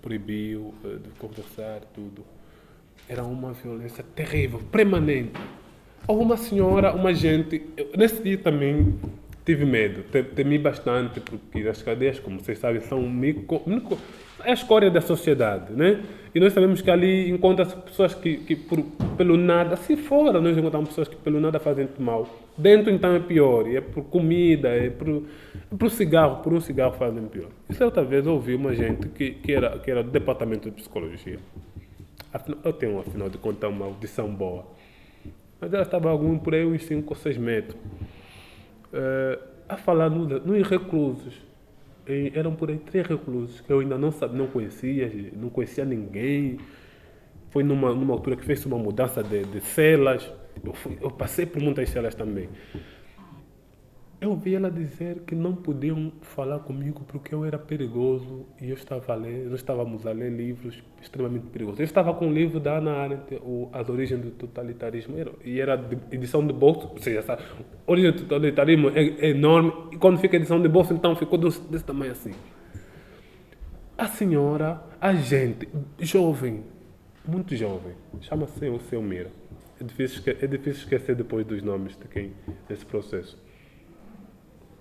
proibiu 0.00 0.74
eh, 0.84 0.98
de 0.98 1.10
conversar, 1.10 1.82
tudo. 1.94 2.24
Era 3.08 3.22
uma 3.22 3.52
violência 3.52 4.02
terrível, 4.02 4.60
permanente. 4.70 5.40
Houve 6.06 6.22
uma 6.22 6.36
senhora, 6.36 6.92
uma 6.92 7.14
gente. 7.14 7.62
Eu, 7.76 7.90
nesse 7.96 8.22
dia 8.22 8.38
também 8.38 8.94
tive 9.44 9.64
medo, 9.64 10.04
temi 10.34 10.58
bastante, 10.58 11.20
porque 11.20 11.66
as 11.68 11.82
cadeias, 11.82 12.18
como 12.20 12.40
vocês 12.40 12.58
sabem, 12.58 12.80
são 12.80 13.02
micro, 13.02 13.60
micro, 13.66 13.98
é 14.44 14.50
a 14.50 14.54
escória 14.54 14.90
da 14.90 15.00
sociedade, 15.00 15.72
né? 15.72 16.00
E 16.34 16.40
nós 16.40 16.52
sabemos 16.52 16.80
que 16.80 16.90
ali 16.90 17.30
encontra-se 17.30 17.76
pessoas 17.76 18.14
que, 18.14 18.38
que 18.38 18.56
por, 18.56 18.82
pelo 19.16 19.36
nada, 19.36 19.76
se 19.76 19.96
fora, 19.96 20.40
nós 20.40 20.56
encontramos 20.56 20.88
pessoas 20.88 21.08
que 21.08 21.16
pelo 21.16 21.40
nada 21.40 21.58
fazem 21.58 21.88
mal. 21.98 22.28
Dentro 22.56 22.92
então 22.92 23.14
é 23.14 23.20
pior, 23.20 23.68
é 23.68 23.80
por 23.80 24.04
comida, 24.04 24.68
é 24.68 24.90
por, 24.90 25.08
é 25.08 25.76
por 25.76 25.90
cigarro, 25.90 26.42
por 26.42 26.52
um 26.52 26.60
cigarro 26.60 26.92
fazem 26.94 27.24
pior. 27.26 27.48
Isso 27.68 27.84
outra 27.84 28.04
vez 28.04 28.24
eu 28.24 28.32
ouvi 28.32 28.54
uma 28.54 28.74
gente 28.74 29.08
que, 29.08 29.32
que, 29.32 29.52
era, 29.52 29.78
que 29.78 29.90
era 29.90 30.02
do 30.02 30.10
departamento 30.10 30.70
de 30.70 30.76
psicologia. 30.76 31.38
Eu 32.64 32.72
tenho, 32.72 32.98
afinal 32.98 33.28
de 33.28 33.38
contas, 33.38 33.70
uma 33.70 33.86
audição 33.86 34.28
boa. 34.28 34.64
Mas 35.62 35.72
ela 35.72 35.84
estava 35.84 36.10
algum 36.10 36.36
por 36.36 36.56
aí 36.56 36.64
uns 36.64 36.82
5 36.82 37.08
ou 37.08 37.14
6 37.14 37.36
metros. 37.36 37.76
Uh, 38.92 39.40
a 39.68 39.76
falar 39.76 40.10
nos 40.10 40.68
reclusos 40.68 41.40
e 42.06 42.32
eram 42.34 42.52
por 42.52 42.68
aí 42.68 42.78
três 42.78 43.06
reclusos 43.06 43.60
que 43.60 43.72
eu 43.72 43.78
ainda 43.78 43.96
não, 43.96 44.10
sabia, 44.10 44.36
não 44.36 44.48
conhecia, 44.48 45.30
não 45.34 45.48
conhecia 45.48 45.84
ninguém. 45.84 46.58
Foi 47.50 47.62
numa, 47.62 47.94
numa 47.94 48.12
altura 48.12 48.34
que 48.34 48.44
fez 48.44 48.66
uma 48.66 48.76
mudança 48.76 49.22
de, 49.22 49.44
de 49.44 49.60
celas. 49.60 50.28
Eu, 50.64 50.74
fui, 50.74 50.98
eu 51.00 51.12
passei 51.12 51.46
por 51.46 51.62
muitas 51.62 51.88
celas 51.90 52.16
também. 52.16 52.48
Eu 54.22 54.30
ouvi 54.30 54.54
ela 54.54 54.70
dizer 54.70 55.22
que 55.26 55.34
não 55.34 55.52
podiam 55.52 56.12
falar 56.20 56.60
comigo 56.60 57.02
porque 57.08 57.34
eu 57.34 57.44
era 57.44 57.58
perigoso 57.58 58.46
e 58.60 58.68
eu 58.68 58.74
estava 58.74 59.14
a 59.14 59.16
ler, 59.16 59.46
nós 59.46 59.58
estávamos 59.58 60.06
a 60.06 60.12
ler 60.12 60.30
livros 60.30 60.80
extremamente 61.02 61.46
perigosos. 61.46 61.80
Eu 61.80 61.84
estava 61.84 62.14
com 62.14 62.28
o 62.28 62.32
livro 62.32 62.60
da 62.60 62.78
Ana 62.78 62.92
Arendt, 62.98 63.34
o 63.42 63.68
As 63.72 63.88
Origens 63.88 64.20
do 64.20 64.30
Totalitarismo, 64.30 65.16
e 65.44 65.60
era 65.60 65.74
edição 66.12 66.46
de 66.46 66.52
bolso, 66.52 66.88
ou 66.92 66.98
seja, 66.98 67.36
origem 67.84 68.12
do 68.12 68.20
totalitarismo 68.20 68.90
é, 68.90 69.02
é, 69.02 69.30
enorme, 69.30 69.72
e 69.90 69.96
quando 69.96 70.20
fica 70.20 70.36
edição 70.36 70.62
de 70.62 70.68
bolso, 70.68 70.94
então 70.94 71.16
ficou 71.16 71.36
desse, 71.36 71.60
desse 71.62 71.84
tamanho 71.84 72.12
assim. 72.12 72.30
A 73.98 74.06
senhora, 74.06 74.84
a 75.00 75.14
gente, 75.14 75.68
jovem, 75.98 76.62
muito 77.26 77.56
jovem, 77.56 77.94
chama-se 78.20 78.68
o 78.68 78.78
seu 78.82 79.02
Mira. 79.02 79.32
É 79.80 79.84
difícil, 79.84 80.22
é 80.26 80.46
difícil 80.46 80.82
esquecer 80.82 81.16
depois 81.16 81.44
dos 81.44 81.60
nomes 81.60 81.98
de 81.98 82.06
quem 82.06 82.30
nesse 82.68 82.86
processo 82.86 83.36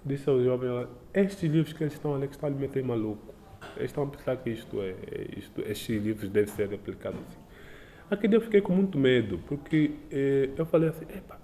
disse 0.05 0.29
ao 0.29 0.43
jovem, 0.43 0.87
estes 1.13 1.49
livros 1.49 1.73
que 1.73 1.83
eles 1.83 1.93
estão 1.93 2.15
ali, 2.15 2.27
que 2.27 2.33
estão 2.33 2.47
a 2.47 2.51
lhe 2.51 2.57
meter 2.57 2.83
maluco. 2.83 3.33
Eles 3.77 3.91
estão 3.91 4.03
a 4.03 4.07
pensar 4.07 4.35
que 4.37 4.49
isto 4.49 4.81
é, 4.81 4.89
é, 4.89 5.27
isto, 5.37 5.61
estes 5.61 6.03
livros 6.03 6.29
devem 6.29 6.53
ser 6.53 6.73
aplicados 6.73 7.19
assim. 7.19 7.39
Aquele 8.09 8.29
dia 8.29 8.37
eu 8.37 8.41
fiquei 8.41 8.61
com 8.61 8.73
muito 8.73 8.97
medo, 8.97 9.39
porque 9.47 9.91
eh, 10.11 10.49
eu 10.57 10.65
falei 10.65 10.89
assim, 10.89 11.05
epa, 11.05 11.39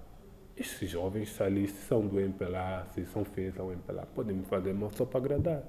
esses 0.58 0.90
jovens 0.90 1.40
ali, 1.40 1.68
se 1.68 1.86
são 1.86 2.06
do 2.06 2.20
MPLA, 2.20 2.86
se 2.92 3.06
são 3.06 3.24
feitos 3.24 3.60
ao 3.60 3.72
MPLA, 3.72 4.06
podem 4.14 4.36
me 4.36 4.44
fazer 4.46 4.74
mal 4.74 4.92
só 4.92 5.06
para 5.06 5.20
agradar, 5.20 5.64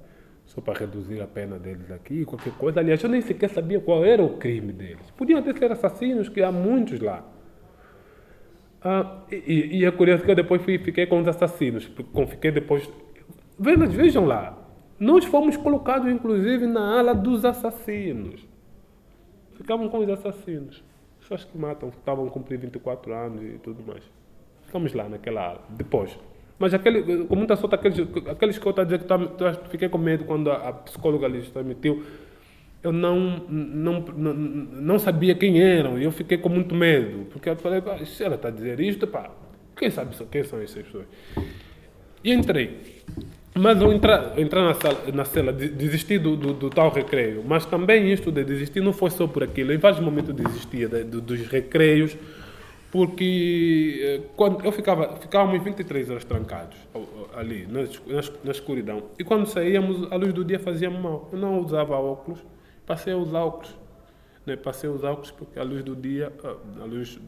só 0.45 0.61
para 0.61 0.76
reduzir 0.80 1.20
a 1.20 1.26
pena 1.26 1.59
deles 1.59 1.91
aqui, 1.91 2.24
qualquer 2.24 2.53
coisa. 2.55 2.80
Aliás, 2.80 3.01
eu 3.03 3.09
nem 3.09 3.20
sequer 3.20 3.51
sabia 3.51 3.78
qual 3.78 4.05
era 4.05 4.22
o 4.22 4.39
crime 4.39 4.72
deles. 4.72 5.09
Podiam 5.12 5.39
até 5.39 5.55
ser 5.55 5.70
assassinos, 5.70 6.28
que 6.28 6.43
há 6.43 6.51
muitos 6.51 6.99
lá. 6.99 7.24
Ah, 8.83 9.22
e, 9.31 9.79
e, 9.79 9.85
é 9.85 9.91
curioso 9.91 10.22
que 10.22 10.31
eu 10.31 10.37
depois 10.37 10.62
fui, 10.62 10.79
fiquei 10.79 11.07
com 11.07 11.20
os 11.20 11.29
assassinos. 11.29 11.91
Fiquei 12.29 12.51
depois. 12.51 12.89
Vejam, 13.59 13.89
vejam 13.89 14.24
lá. 14.24 14.57
Nós 14.99 15.24
fomos 15.24 15.57
colocados, 15.57 16.11
inclusive, 16.11 16.66
na 16.66 16.99
ala 16.99 17.14
dos 17.14 17.45
assassinos. 17.45 18.47
Ficavam 19.57 19.89
com 19.89 19.99
os 19.99 20.09
assassinos. 20.09 20.83
Pessoas 21.20 21.45
que 21.45 21.59
matam, 21.59 21.89
estavam 21.89 22.26
a 22.26 22.31
cumprir 22.31 22.59
24 22.59 23.12
anos 23.12 23.43
e 23.43 23.59
tudo 23.59 23.83
mais. 23.87 24.03
Ficamos 24.66 24.93
lá 24.93 25.09
naquela 25.09 25.49
ala. 25.49 25.61
Depois. 25.70 26.16
Mas 26.59 26.74
aquele, 26.74 27.24
com 27.24 27.37
muita 27.37 27.55
sorte, 27.57 27.74
aqueles, 27.74 28.01
aqueles 28.29 28.59
que 28.59 28.66
eu 28.66 28.70
estou 28.70 28.83
a 28.83 28.85
dizer 28.85 29.01
que 29.01 29.68
fiquei 29.70 29.89
com 29.89 29.99
medo 29.99 30.24
quando 30.24 30.51
a, 30.51 30.68
a 30.68 30.72
psicóloga 30.72 31.29
lhes 31.29 31.49
transmitiu 31.51 32.05
eu 32.83 32.93
não, 32.93 33.41
não, 33.49 34.01
não, 34.01 34.35
não 34.35 34.99
sabia 34.99 35.35
quem 35.35 35.61
eram 35.61 35.99
e 35.99 36.05
eu 36.05 36.12
fiquei 36.12 36.39
com 36.39 36.49
muito 36.49 36.74
medo. 36.74 37.26
Porque 37.31 37.49
eu 37.49 37.57
falei, 37.57 37.83
se 38.07 38.22
ela 38.22 38.37
está 38.37 38.49
a 38.49 38.51
dizer 38.51 38.79
isto, 38.81 39.07
pá, 39.07 39.31
quem 39.76 39.91
sabe 39.91 40.14
quem 40.31 40.45
são 40.45 40.61
essas 40.61 40.85
pessoas? 40.85 41.07
E 42.22 42.33
entrei. 42.33 43.03
Mas 43.55 43.81
eu 43.81 43.93
entrar, 43.93 44.39
entrar 44.39 44.62
na, 44.62 44.74
sala, 44.74 44.99
na 45.12 45.24
cela, 45.24 45.53
desisti 45.53 46.18
do, 46.18 46.37
do, 46.37 46.53
do, 46.53 46.70
tal 46.70 46.91
recreio. 46.91 47.43
Mas 47.45 47.66
também 47.66 48.12
isto 48.12 48.31
de 48.31 48.45
desistir 48.45 48.81
não 48.81 48.93
foi 48.93 49.11
só 49.11 49.26
por 49.26 49.43
aquilo. 49.43 49.72
Em 49.72 49.79
vários 49.79 50.01
momentos 50.01 50.31
eu 50.31 50.37
desistia 50.47 50.89
de, 50.89 51.03
de, 51.03 51.20
dos 51.20 51.41
recreios, 51.49 52.16
porque 52.93 53.99
eh, 54.01 54.20
quando 54.37 54.64
eu 54.64 54.70
ficava, 54.70 55.16
ficávamos 55.16 55.62
23 55.62 56.11
horas 56.11 56.24
trancados 56.24 56.76
ali, 57.35 57.66
na, 57.66 57.83
na, 57.83 58.22
na 58.45 58.51
escuridão. 58.53 59.03
E 59.18 59.24
quando 59.24 59.47
saíamos, 59.47 60.11
a 60.12 60.14
luz 60.14 60.33
do 60.33 60.45
dia 60.45 60.61
fazia 60.61 60.89
mal. 60.89 61.29
Eu 61.33 61.39
não 61.39 61.59
usava 61.59 61.97
óculos 61.97 62.39
passei 62.89 63.12
a 63.12 63.16
usar 63.18 63.41
óculos. 63.41 63.76
Né? 64.47 64.57
Passei 64.57 64.89
a 64.89 64.93
usar 64.93 65.11
óculos 65.11 65.30
porque 65.30 65.61
a 65.61 65.62
luz 65.62 65.84
do 65.84 65.95
dia, 65.95 66.32
a 66.80 66.84
luz, 66.84 67.20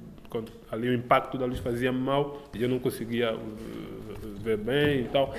ali 0.72 0.88
o 0.88 0.94
impacto 0.94 1.36
da 1.36 1.44
luz 1.44 1.58
fazia 1.58 1.92
mal 1.92 2.38
e 2.54 2.62
eu 2.62 2.68
não 2.68 2.78
conseguia 2.78 3.36
uh, 3.36 3.40
ver 4.40 4.56
bem 4.56 5.02
e 5.02 5.08
tal. 5.08 5.34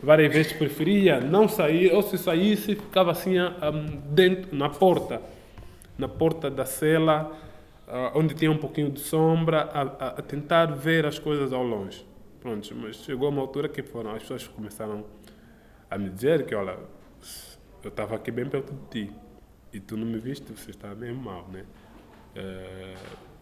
Várias 0.00 0.32
vezes 0.32 0.52
preferia 0.52 1.20
não 1.20 1.48
sair, 1.48 1.92
ou 1.92 2.02
se 2.02 2.16
saísse, 2.16 2.76
ficava 2.76 3.10
assim 3.10 3.34
dentro, 4.10 4.56
na 4.56 4.68
porta, 4.68 5.20
na 5.98 6.06
porta 6.06 6.48
da 6.48 6.64
cela, 6.64 7.32
onde 8.14 8.34
tinha 8.34 8.50
um 8.50 8.58
pouquinho 8.58 8.90
de 8.90 9.00
sombra, 9.00 9.62
a, 9.72 9.82
a, 9.82 10.08
a, 10.08 10.22
tentar 10.22 10.66
ver 10.66 11.04
as 11.06 11.18
coisas 11.18 11.52
ao 11.52 11.62
longe. 11.62 12.06
Pronto, 12.40 12.74
mas 12.76 12.96
chegou 12.96 13.30
uma 13.30 13.40
altura 13.40 13.68
que 13.68 13.82
foram, 13.82 14.10
as 14.10 14.22
pessoas 14.22 14.46
começaram 14.46 15.04
a 15.90 15.96
me 15.96 16.10
dizer 16.10 16.44
que, 16.44 16.54
olha, 16.54 16.76
eu 17.82 17.88
estava 17.88 18.16
aqui 18.16 18.30
bem 18.30 18.46
perto 18.46 18.72
de 18.72 19.06
ti 19.06 19.12
e 19.74 19.80
tu 19.80 19.96
não 19.96 20.06
me 20.06 20.18
viste, 20.18 20.52
você 20.52 20.70
está 20.70 20.94
mesmo 20.94 21.22
mal, 21.22 21.48
né? 21.52 21.64
É, 22.36 22.94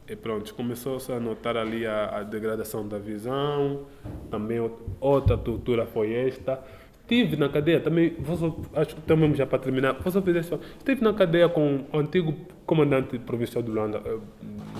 e 0.09 0.17
pronto, 0.17 0.53
começou-se 0.55 1.13
a 1.13 1.21
notar 1.21 1.57
ali 1.57 1.87
a, 1.87 2.19
a, 2.19 2.23
degradação 2.23 2.89
da 2.89 2.99
visão, 2.99 3.83
também 4.31 4.59
outra 4.99 5.37
tortura 5.37 5.87
foi 5.87 6.13
esta. 6.13 6.61
Estive 7.03 7.37
na 7.37 7.49
cadeia 7.49 7.81
também, 7.81 8.15
vou 8.19 8.37
só, 8.37 8.57
acho 8.75 8.97
que 8.97 9.03
também 9.03 9.35
já 9.35 9.47
para 9.47 9.59
terminar, 9.59 9.93
vou 9.93 10.11
só 10.11 10.23
fazer 10.23 10.41
isso. 10.41 10.59
Estive 10.79 11.03
na 11.03 11.13
cadeia 11.13 11.49
com 11.49 11.85
o 11.93 11.99
antigo 11.99 12.35
comandante 12.65 13.19
provincial 13.19 13.63
do 13.63 13.71
Luanda, 13.71 14.01
eh, 14.05 14.19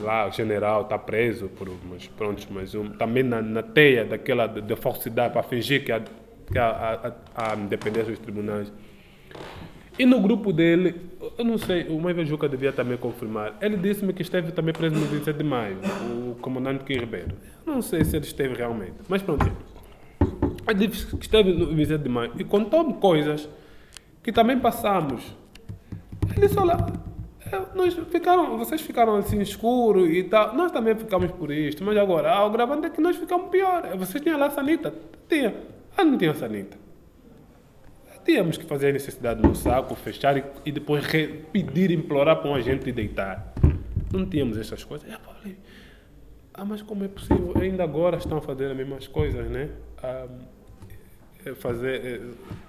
lá, 0.01 0.31
general, 0.31 0.83
está 0.83 0.99
preso, 0.99 1.49
por, 1.51 1.69
mas 1.91 2.09
pronto, 2.09 2.47
mas 2.51 2.75
um, 2.75 2.89
também 2.91 3.23
na, 3.23 3.43
na 3.43 3.63
teia 3.63 4.05
daquela 4.07 4.47
de, 4.47 4.63
de 4.63 4.77
falsidade, 4.77 5.35
para 5.35 5.43
fingir 5.43 5.85
que 5.85 5.93
há, 5.93 6.01
que 6.01 6.59
há, 6.59 7.15
há, 7.37 7.53
há 7.53 7.57
independência 7.57 8.11
dos 8.11 8.21
tribunais. 8.21 8.73
E 9.99 10.07
no 10.07 10.21
grupo 10.21 10.53
dele, 10.53 10.95
eu 11.37 11.45
não 11.45 11.59
sei, 11.59 11.87
o 11.89 12.01
Maiva 12.01 12.25
Juca 12.25 12.49
devia 12.49 12.73
também 12.73 12.97
confirmar. 12.97 13.57
Ele 13.61 13.77
disse-me 13.77 14.13
que 14.13 14.23
esteve 14.23 14.51
também 14.51 14.73
preso 14.73 14.97
no 14.97 15.05
27 15.07 15.37
de 15.37 15.45
maio, 15.45 15.77
o 16.11 16.35
comandante 16.37 16.85
Kim 16.85 16.95
Ribeiro. 16.95 17.37
Eu 17.67 17.75
não 17.75 17.83
sei 17.83 18.03
se 18.05 18.17
ele 18.17 18.25
esteve 18.25 18.55
realmente, 18.55 18.95
mas 19.09 19.23
pronto. 19.23 19.45
Ele 20.69 20.87
disse 20.87 21.15
que 21.17 21.25
esteve 21.25 21.53
no 21.53 21.67
27 21.67 22.03
de 22.03 22.09
maio 22.09 22.33
e 22.39 22.45
contou-me 22.45 22.95
coisas 22.95 23.49
que 24.23 24.33
também 24.33 24.59
passamos. 24.59 25.37
Ele 26.31 26.47
disse: 26.47 26.59
Olha, 26.59 26.77
nós 27.75 27.95
ficaram, 28.11 28.57
vocês 28.57 28.81
ficaram 28.81 29.17
assim 29.17 29.41
escuro 29.41 30.07
e 30.07 30.25
tal. 30.25 30.55
Nós 30.55 30.73
também 30.73 30.95
ficamos 30.95 31.31
por 31.33 31.51
isto, 31.51 31.85
mas 31.85 31.97
agora, 31.99 32.33
ao 32.33 32.51
gravando 32.51 32.87
é 32.87 32.91
que 32.91 33.01
nós 33.01 33.17
ficamos 33.17 33.51
pior. 33.51 33.97
Vocês 33.99 34.23
tinham 34.23 34.39
lá 34.39 34.47
a 34.47 34.51
sanita? 34.51 34.95
Tinha. 35.29 35.55
Ah, 35.97 36.05
não 36.05 36.17
tinha 36.17 36.35
sanita. 36.35 36.82
Tínhamos 38.25 38.57
que 38.57 38.65
fazer 38.65 38.91
a 38.91 38.93
necessidade 38.93 39.43
no 39.43 39.55
saco, 39.55 39.95
fechar 39.95 40.37
e, 40.37 40.45
e 40.65 40.73
depois 40.73 41.05
pedir, 41.53 41.91
implorar 41.91 42.37
para 42.41 42.51
um 42.51 42.55
agente 42.55 42.91
deitar. 42.93 43.53
Não 44.13 44.27
tínhamos 44.27 44.57
essas 44.59 44.85
coisas. 44.85 45.11
Eu 45.11 45.19
falei, 45.21 45.57
ah, 46.55 46.65
mas 46.65 46.83
como 46.83 47.05
é 47.05 47.09
possível? 47.09 47.55
Ainda 47.61 47.83
agora 47.83 48.17
estão 48.17 48.39
a 48.39 48.41
fazer 48.43 48.71
as 48.71 48.77
mesmas 48.77 49.07
coisas, 49.09 49.51
né? 49.51 49.71
Ah, 50.03 50.29
fazer, 51.57 52.23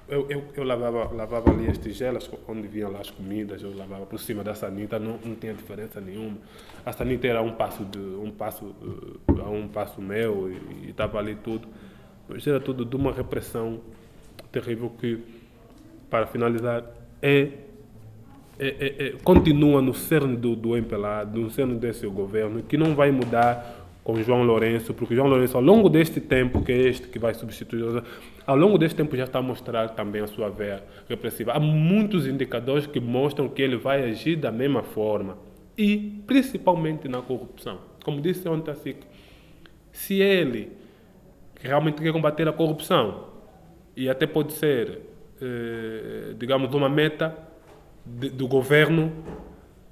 eu, 0.08 0.28
eu, 0.30 0.44
eu, 0.56 0.64
lavava, 0.64 1.14
lavava 1.14 1.52
ali 1.52 1.68
as 1.68 1.78
tigelas 1.78 2.30
onde 2.48 2.68
vinham 2.68 2.92
lá 2.92 3.00
as 3.00 3.12
comidas, 3.12 3.62
eu 3.62 3.76
lavava 3.76 4.06
por 4.06 4.20
cima 4.20 4.44
da 4.44 4.56
sanita, 4.56 4.98
não, 4.98 5.20
não 5.24 5.36
tinha 5.36 5.54
diferença 5.54 6.02
nenhuma. 6.02 6.38
A 6.84 6.92
sanita 6.92 7.28
era 7.28 7.42
um 7.42 7.52
passo 7.52 7.86
de 7.86 8.00
um 8.00 8.32
passo 8.32 8.76
a 9.28 9.50
um 9.50 9.68
passo 9.68 10.02
meu 10.02 10.52
e 10.52 10.90
estava 10.90 11.20
ali 11.20 11.36
tudo. 11.36 11.68
gera 12.38 12.60
tudo 12.60 12.84
de 12.84 12.96
uma 12.96 13.12
repressão 13.12 13.80
terrível 14.52 14.90
que, 14.90 15.24
para 16.14 16.28
finalizar, 16.28 16.84
é, 17.24 17.48
é, 18.60 18.68
é, 18.68 19.08
é 19.08 19.14
continua 19.24 19.82
no 19.82 19.96
cerne 19.96 20.38
do, 20.38 20.56
do 20.56 20.78
MPLA, 20.78 21.26
no 21.26 21.50
cerne 21.50 21.74
desse 21.74 22.06
governo, 22.06 22.62
que 22.62 22.78
não 22.78 22.94
vai 22.94 23.10
mudar 23.10 23.88
com 24.04 24.22
João 24.22 24.44
Lourenço, 24.44 24.94
porque 24.94 25.16
João 25.16 25.28
Lourenço, 25.28 25.58
ao 25.58 25.64
longo 25.64 25.90
deste 25.90 26.22
tempo, 26.22 26.64
que 26.64 26.72
é 26.72 26.78
este 26.88 27.08
que 27.08 27.18
vai 27.18 27.34
substituir, 27.34 28.04
ao 28.46 28.56
longo 28.56 28.78
deste 28.78 28.96
tempo 28.96 29.18
já 29.18 29.24
está 29.24 29.40
a 29.40 29.42
mostrar 29.42 29.90
também 29.96 30.22
a 30.22 30.28
sua 30.28 30.50
veia 30.52 30.84
repressiva. 31.10 31.54
Há 31.54 31.60
muitos 31.60 32.28
indicadores 32.28 32.86
que 32.86 33.00
mostram 33.00 33.50
que 33.50 33.64
ele 33.64 33.78
vai 33.78 34.04
agir 34.04 34.36
da 34.36 34.52
mesma 34.52 34.84
forma, 34.84 35.36
e 35.76 36.22
principalmente 36.28 37.08
na 37.08 37.24
corrupção. 37.24 37.80
Como 38.06 38.22
disse 38.22 38.48
ontem 38.48 38.70
a 38.70 38.76
se 39.92 40.22
ele 40.22 40.74
realmente 41.60 42.00
quer 42.04 42.14
combater 42.14 42.48
a 42.48 42.54
corrupção, 42.54 43.30
e 43.98 44.08
até 44.08 44.28
pode 44.28 44.54
ser, 44.54 45.13
eh, 45.44 46.34
digamos, 46.38 46.74
uma 46.74 46.88
meta 46.88 47.36
de, 48.06 48.30
do 48.30 48.48
governo 48.48 49.12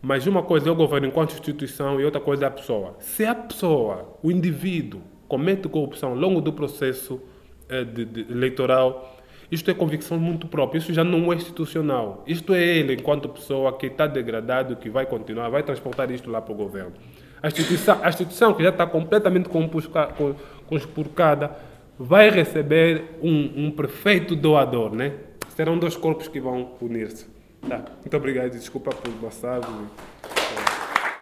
mas 0.01 0.25
uma 0.25 0.41
coisa 0.41 0.67
é 0.67 0.71
o 0.71 0.75
governo 0.75 1.07
enquanto 1.07 1.33
instituição 1.33 2.01
e 2.01 2.05
outra 2.05 2.19
coisa 2.19 2.45
é 2.45 2.47
a 2.47 2.51
pessoa. 2.51 2.95
Se 2.99 3.23
a 3.23 3.35
pessoa, 3.35 4.17
o 4.23 4.31
indivíduo, 4.31 5.01
comete 5.27 5.69
corrupção 5.69 6.09
ao 6.09 6.15
longo 6.15 6.41
do 6.41 6.51
processo 6.51 7.21
eh, 7.69 7.83
de, 7.83 8.05
de, 8.05 8.31
eleitoral, 8.31 9.15
isto 9.51 9.69
é 9.69 9.73
convicção 9.73 10.17
muito 10.17 10.47
própria, 10.47 10.79
isso 10.79 10.91
já 10.91 11.03
não 11.03 11.31
é 11.31 11.35
institucional. 11.35 12.23
Isto 12.25 12.53
é 12.53 12.63
ele, 12.63 12.93
enquanto 12.93 13.29
pessoa, 13.29 13.77
que 13.77 13.85
está 13.85 14.07
degradado, 14.07 14.75
que 14.75 14.89
vai 14.89 15.05
continuar, 15.05 15.49
vai 15.49 15.61
transportar 15.61 16.09
isto 16.09 16.31
lá 16.31 16.41
para 16.41 16.53
o 16.53 16.55
governo. 16.55 16.93
A 17.43 17.47
instituição, 17.47 17.99
a 18.01 18.09
instituição 18.09 18.53
que 18.53 18.63
já 18.63 18.69
está 18.69 18.87
completamente 18.87 19.49
conspurcada, 20.67 21.51
vai 21.99 22.29
receber 22.29 23.19
um, 23.21 23.67
um 23.67 23.71
prefeito 23.71 24.35
doador, 24.35 24.95
né? 24.95 25.13
Serão 25.62 25.78
dois 25.78 25.95
corpos 25.95 26.28
que 26.28 26.39
vão 26.39 26.72
unir-se. 26.82 27.28
Tá. 27.70 27.86
Muito 27.99 28.18
obrigado 28.18 28.47
e 28.47 28.57
desculpa 28.57 28.89
por 28.89 29.14
passar. 29.22 29.62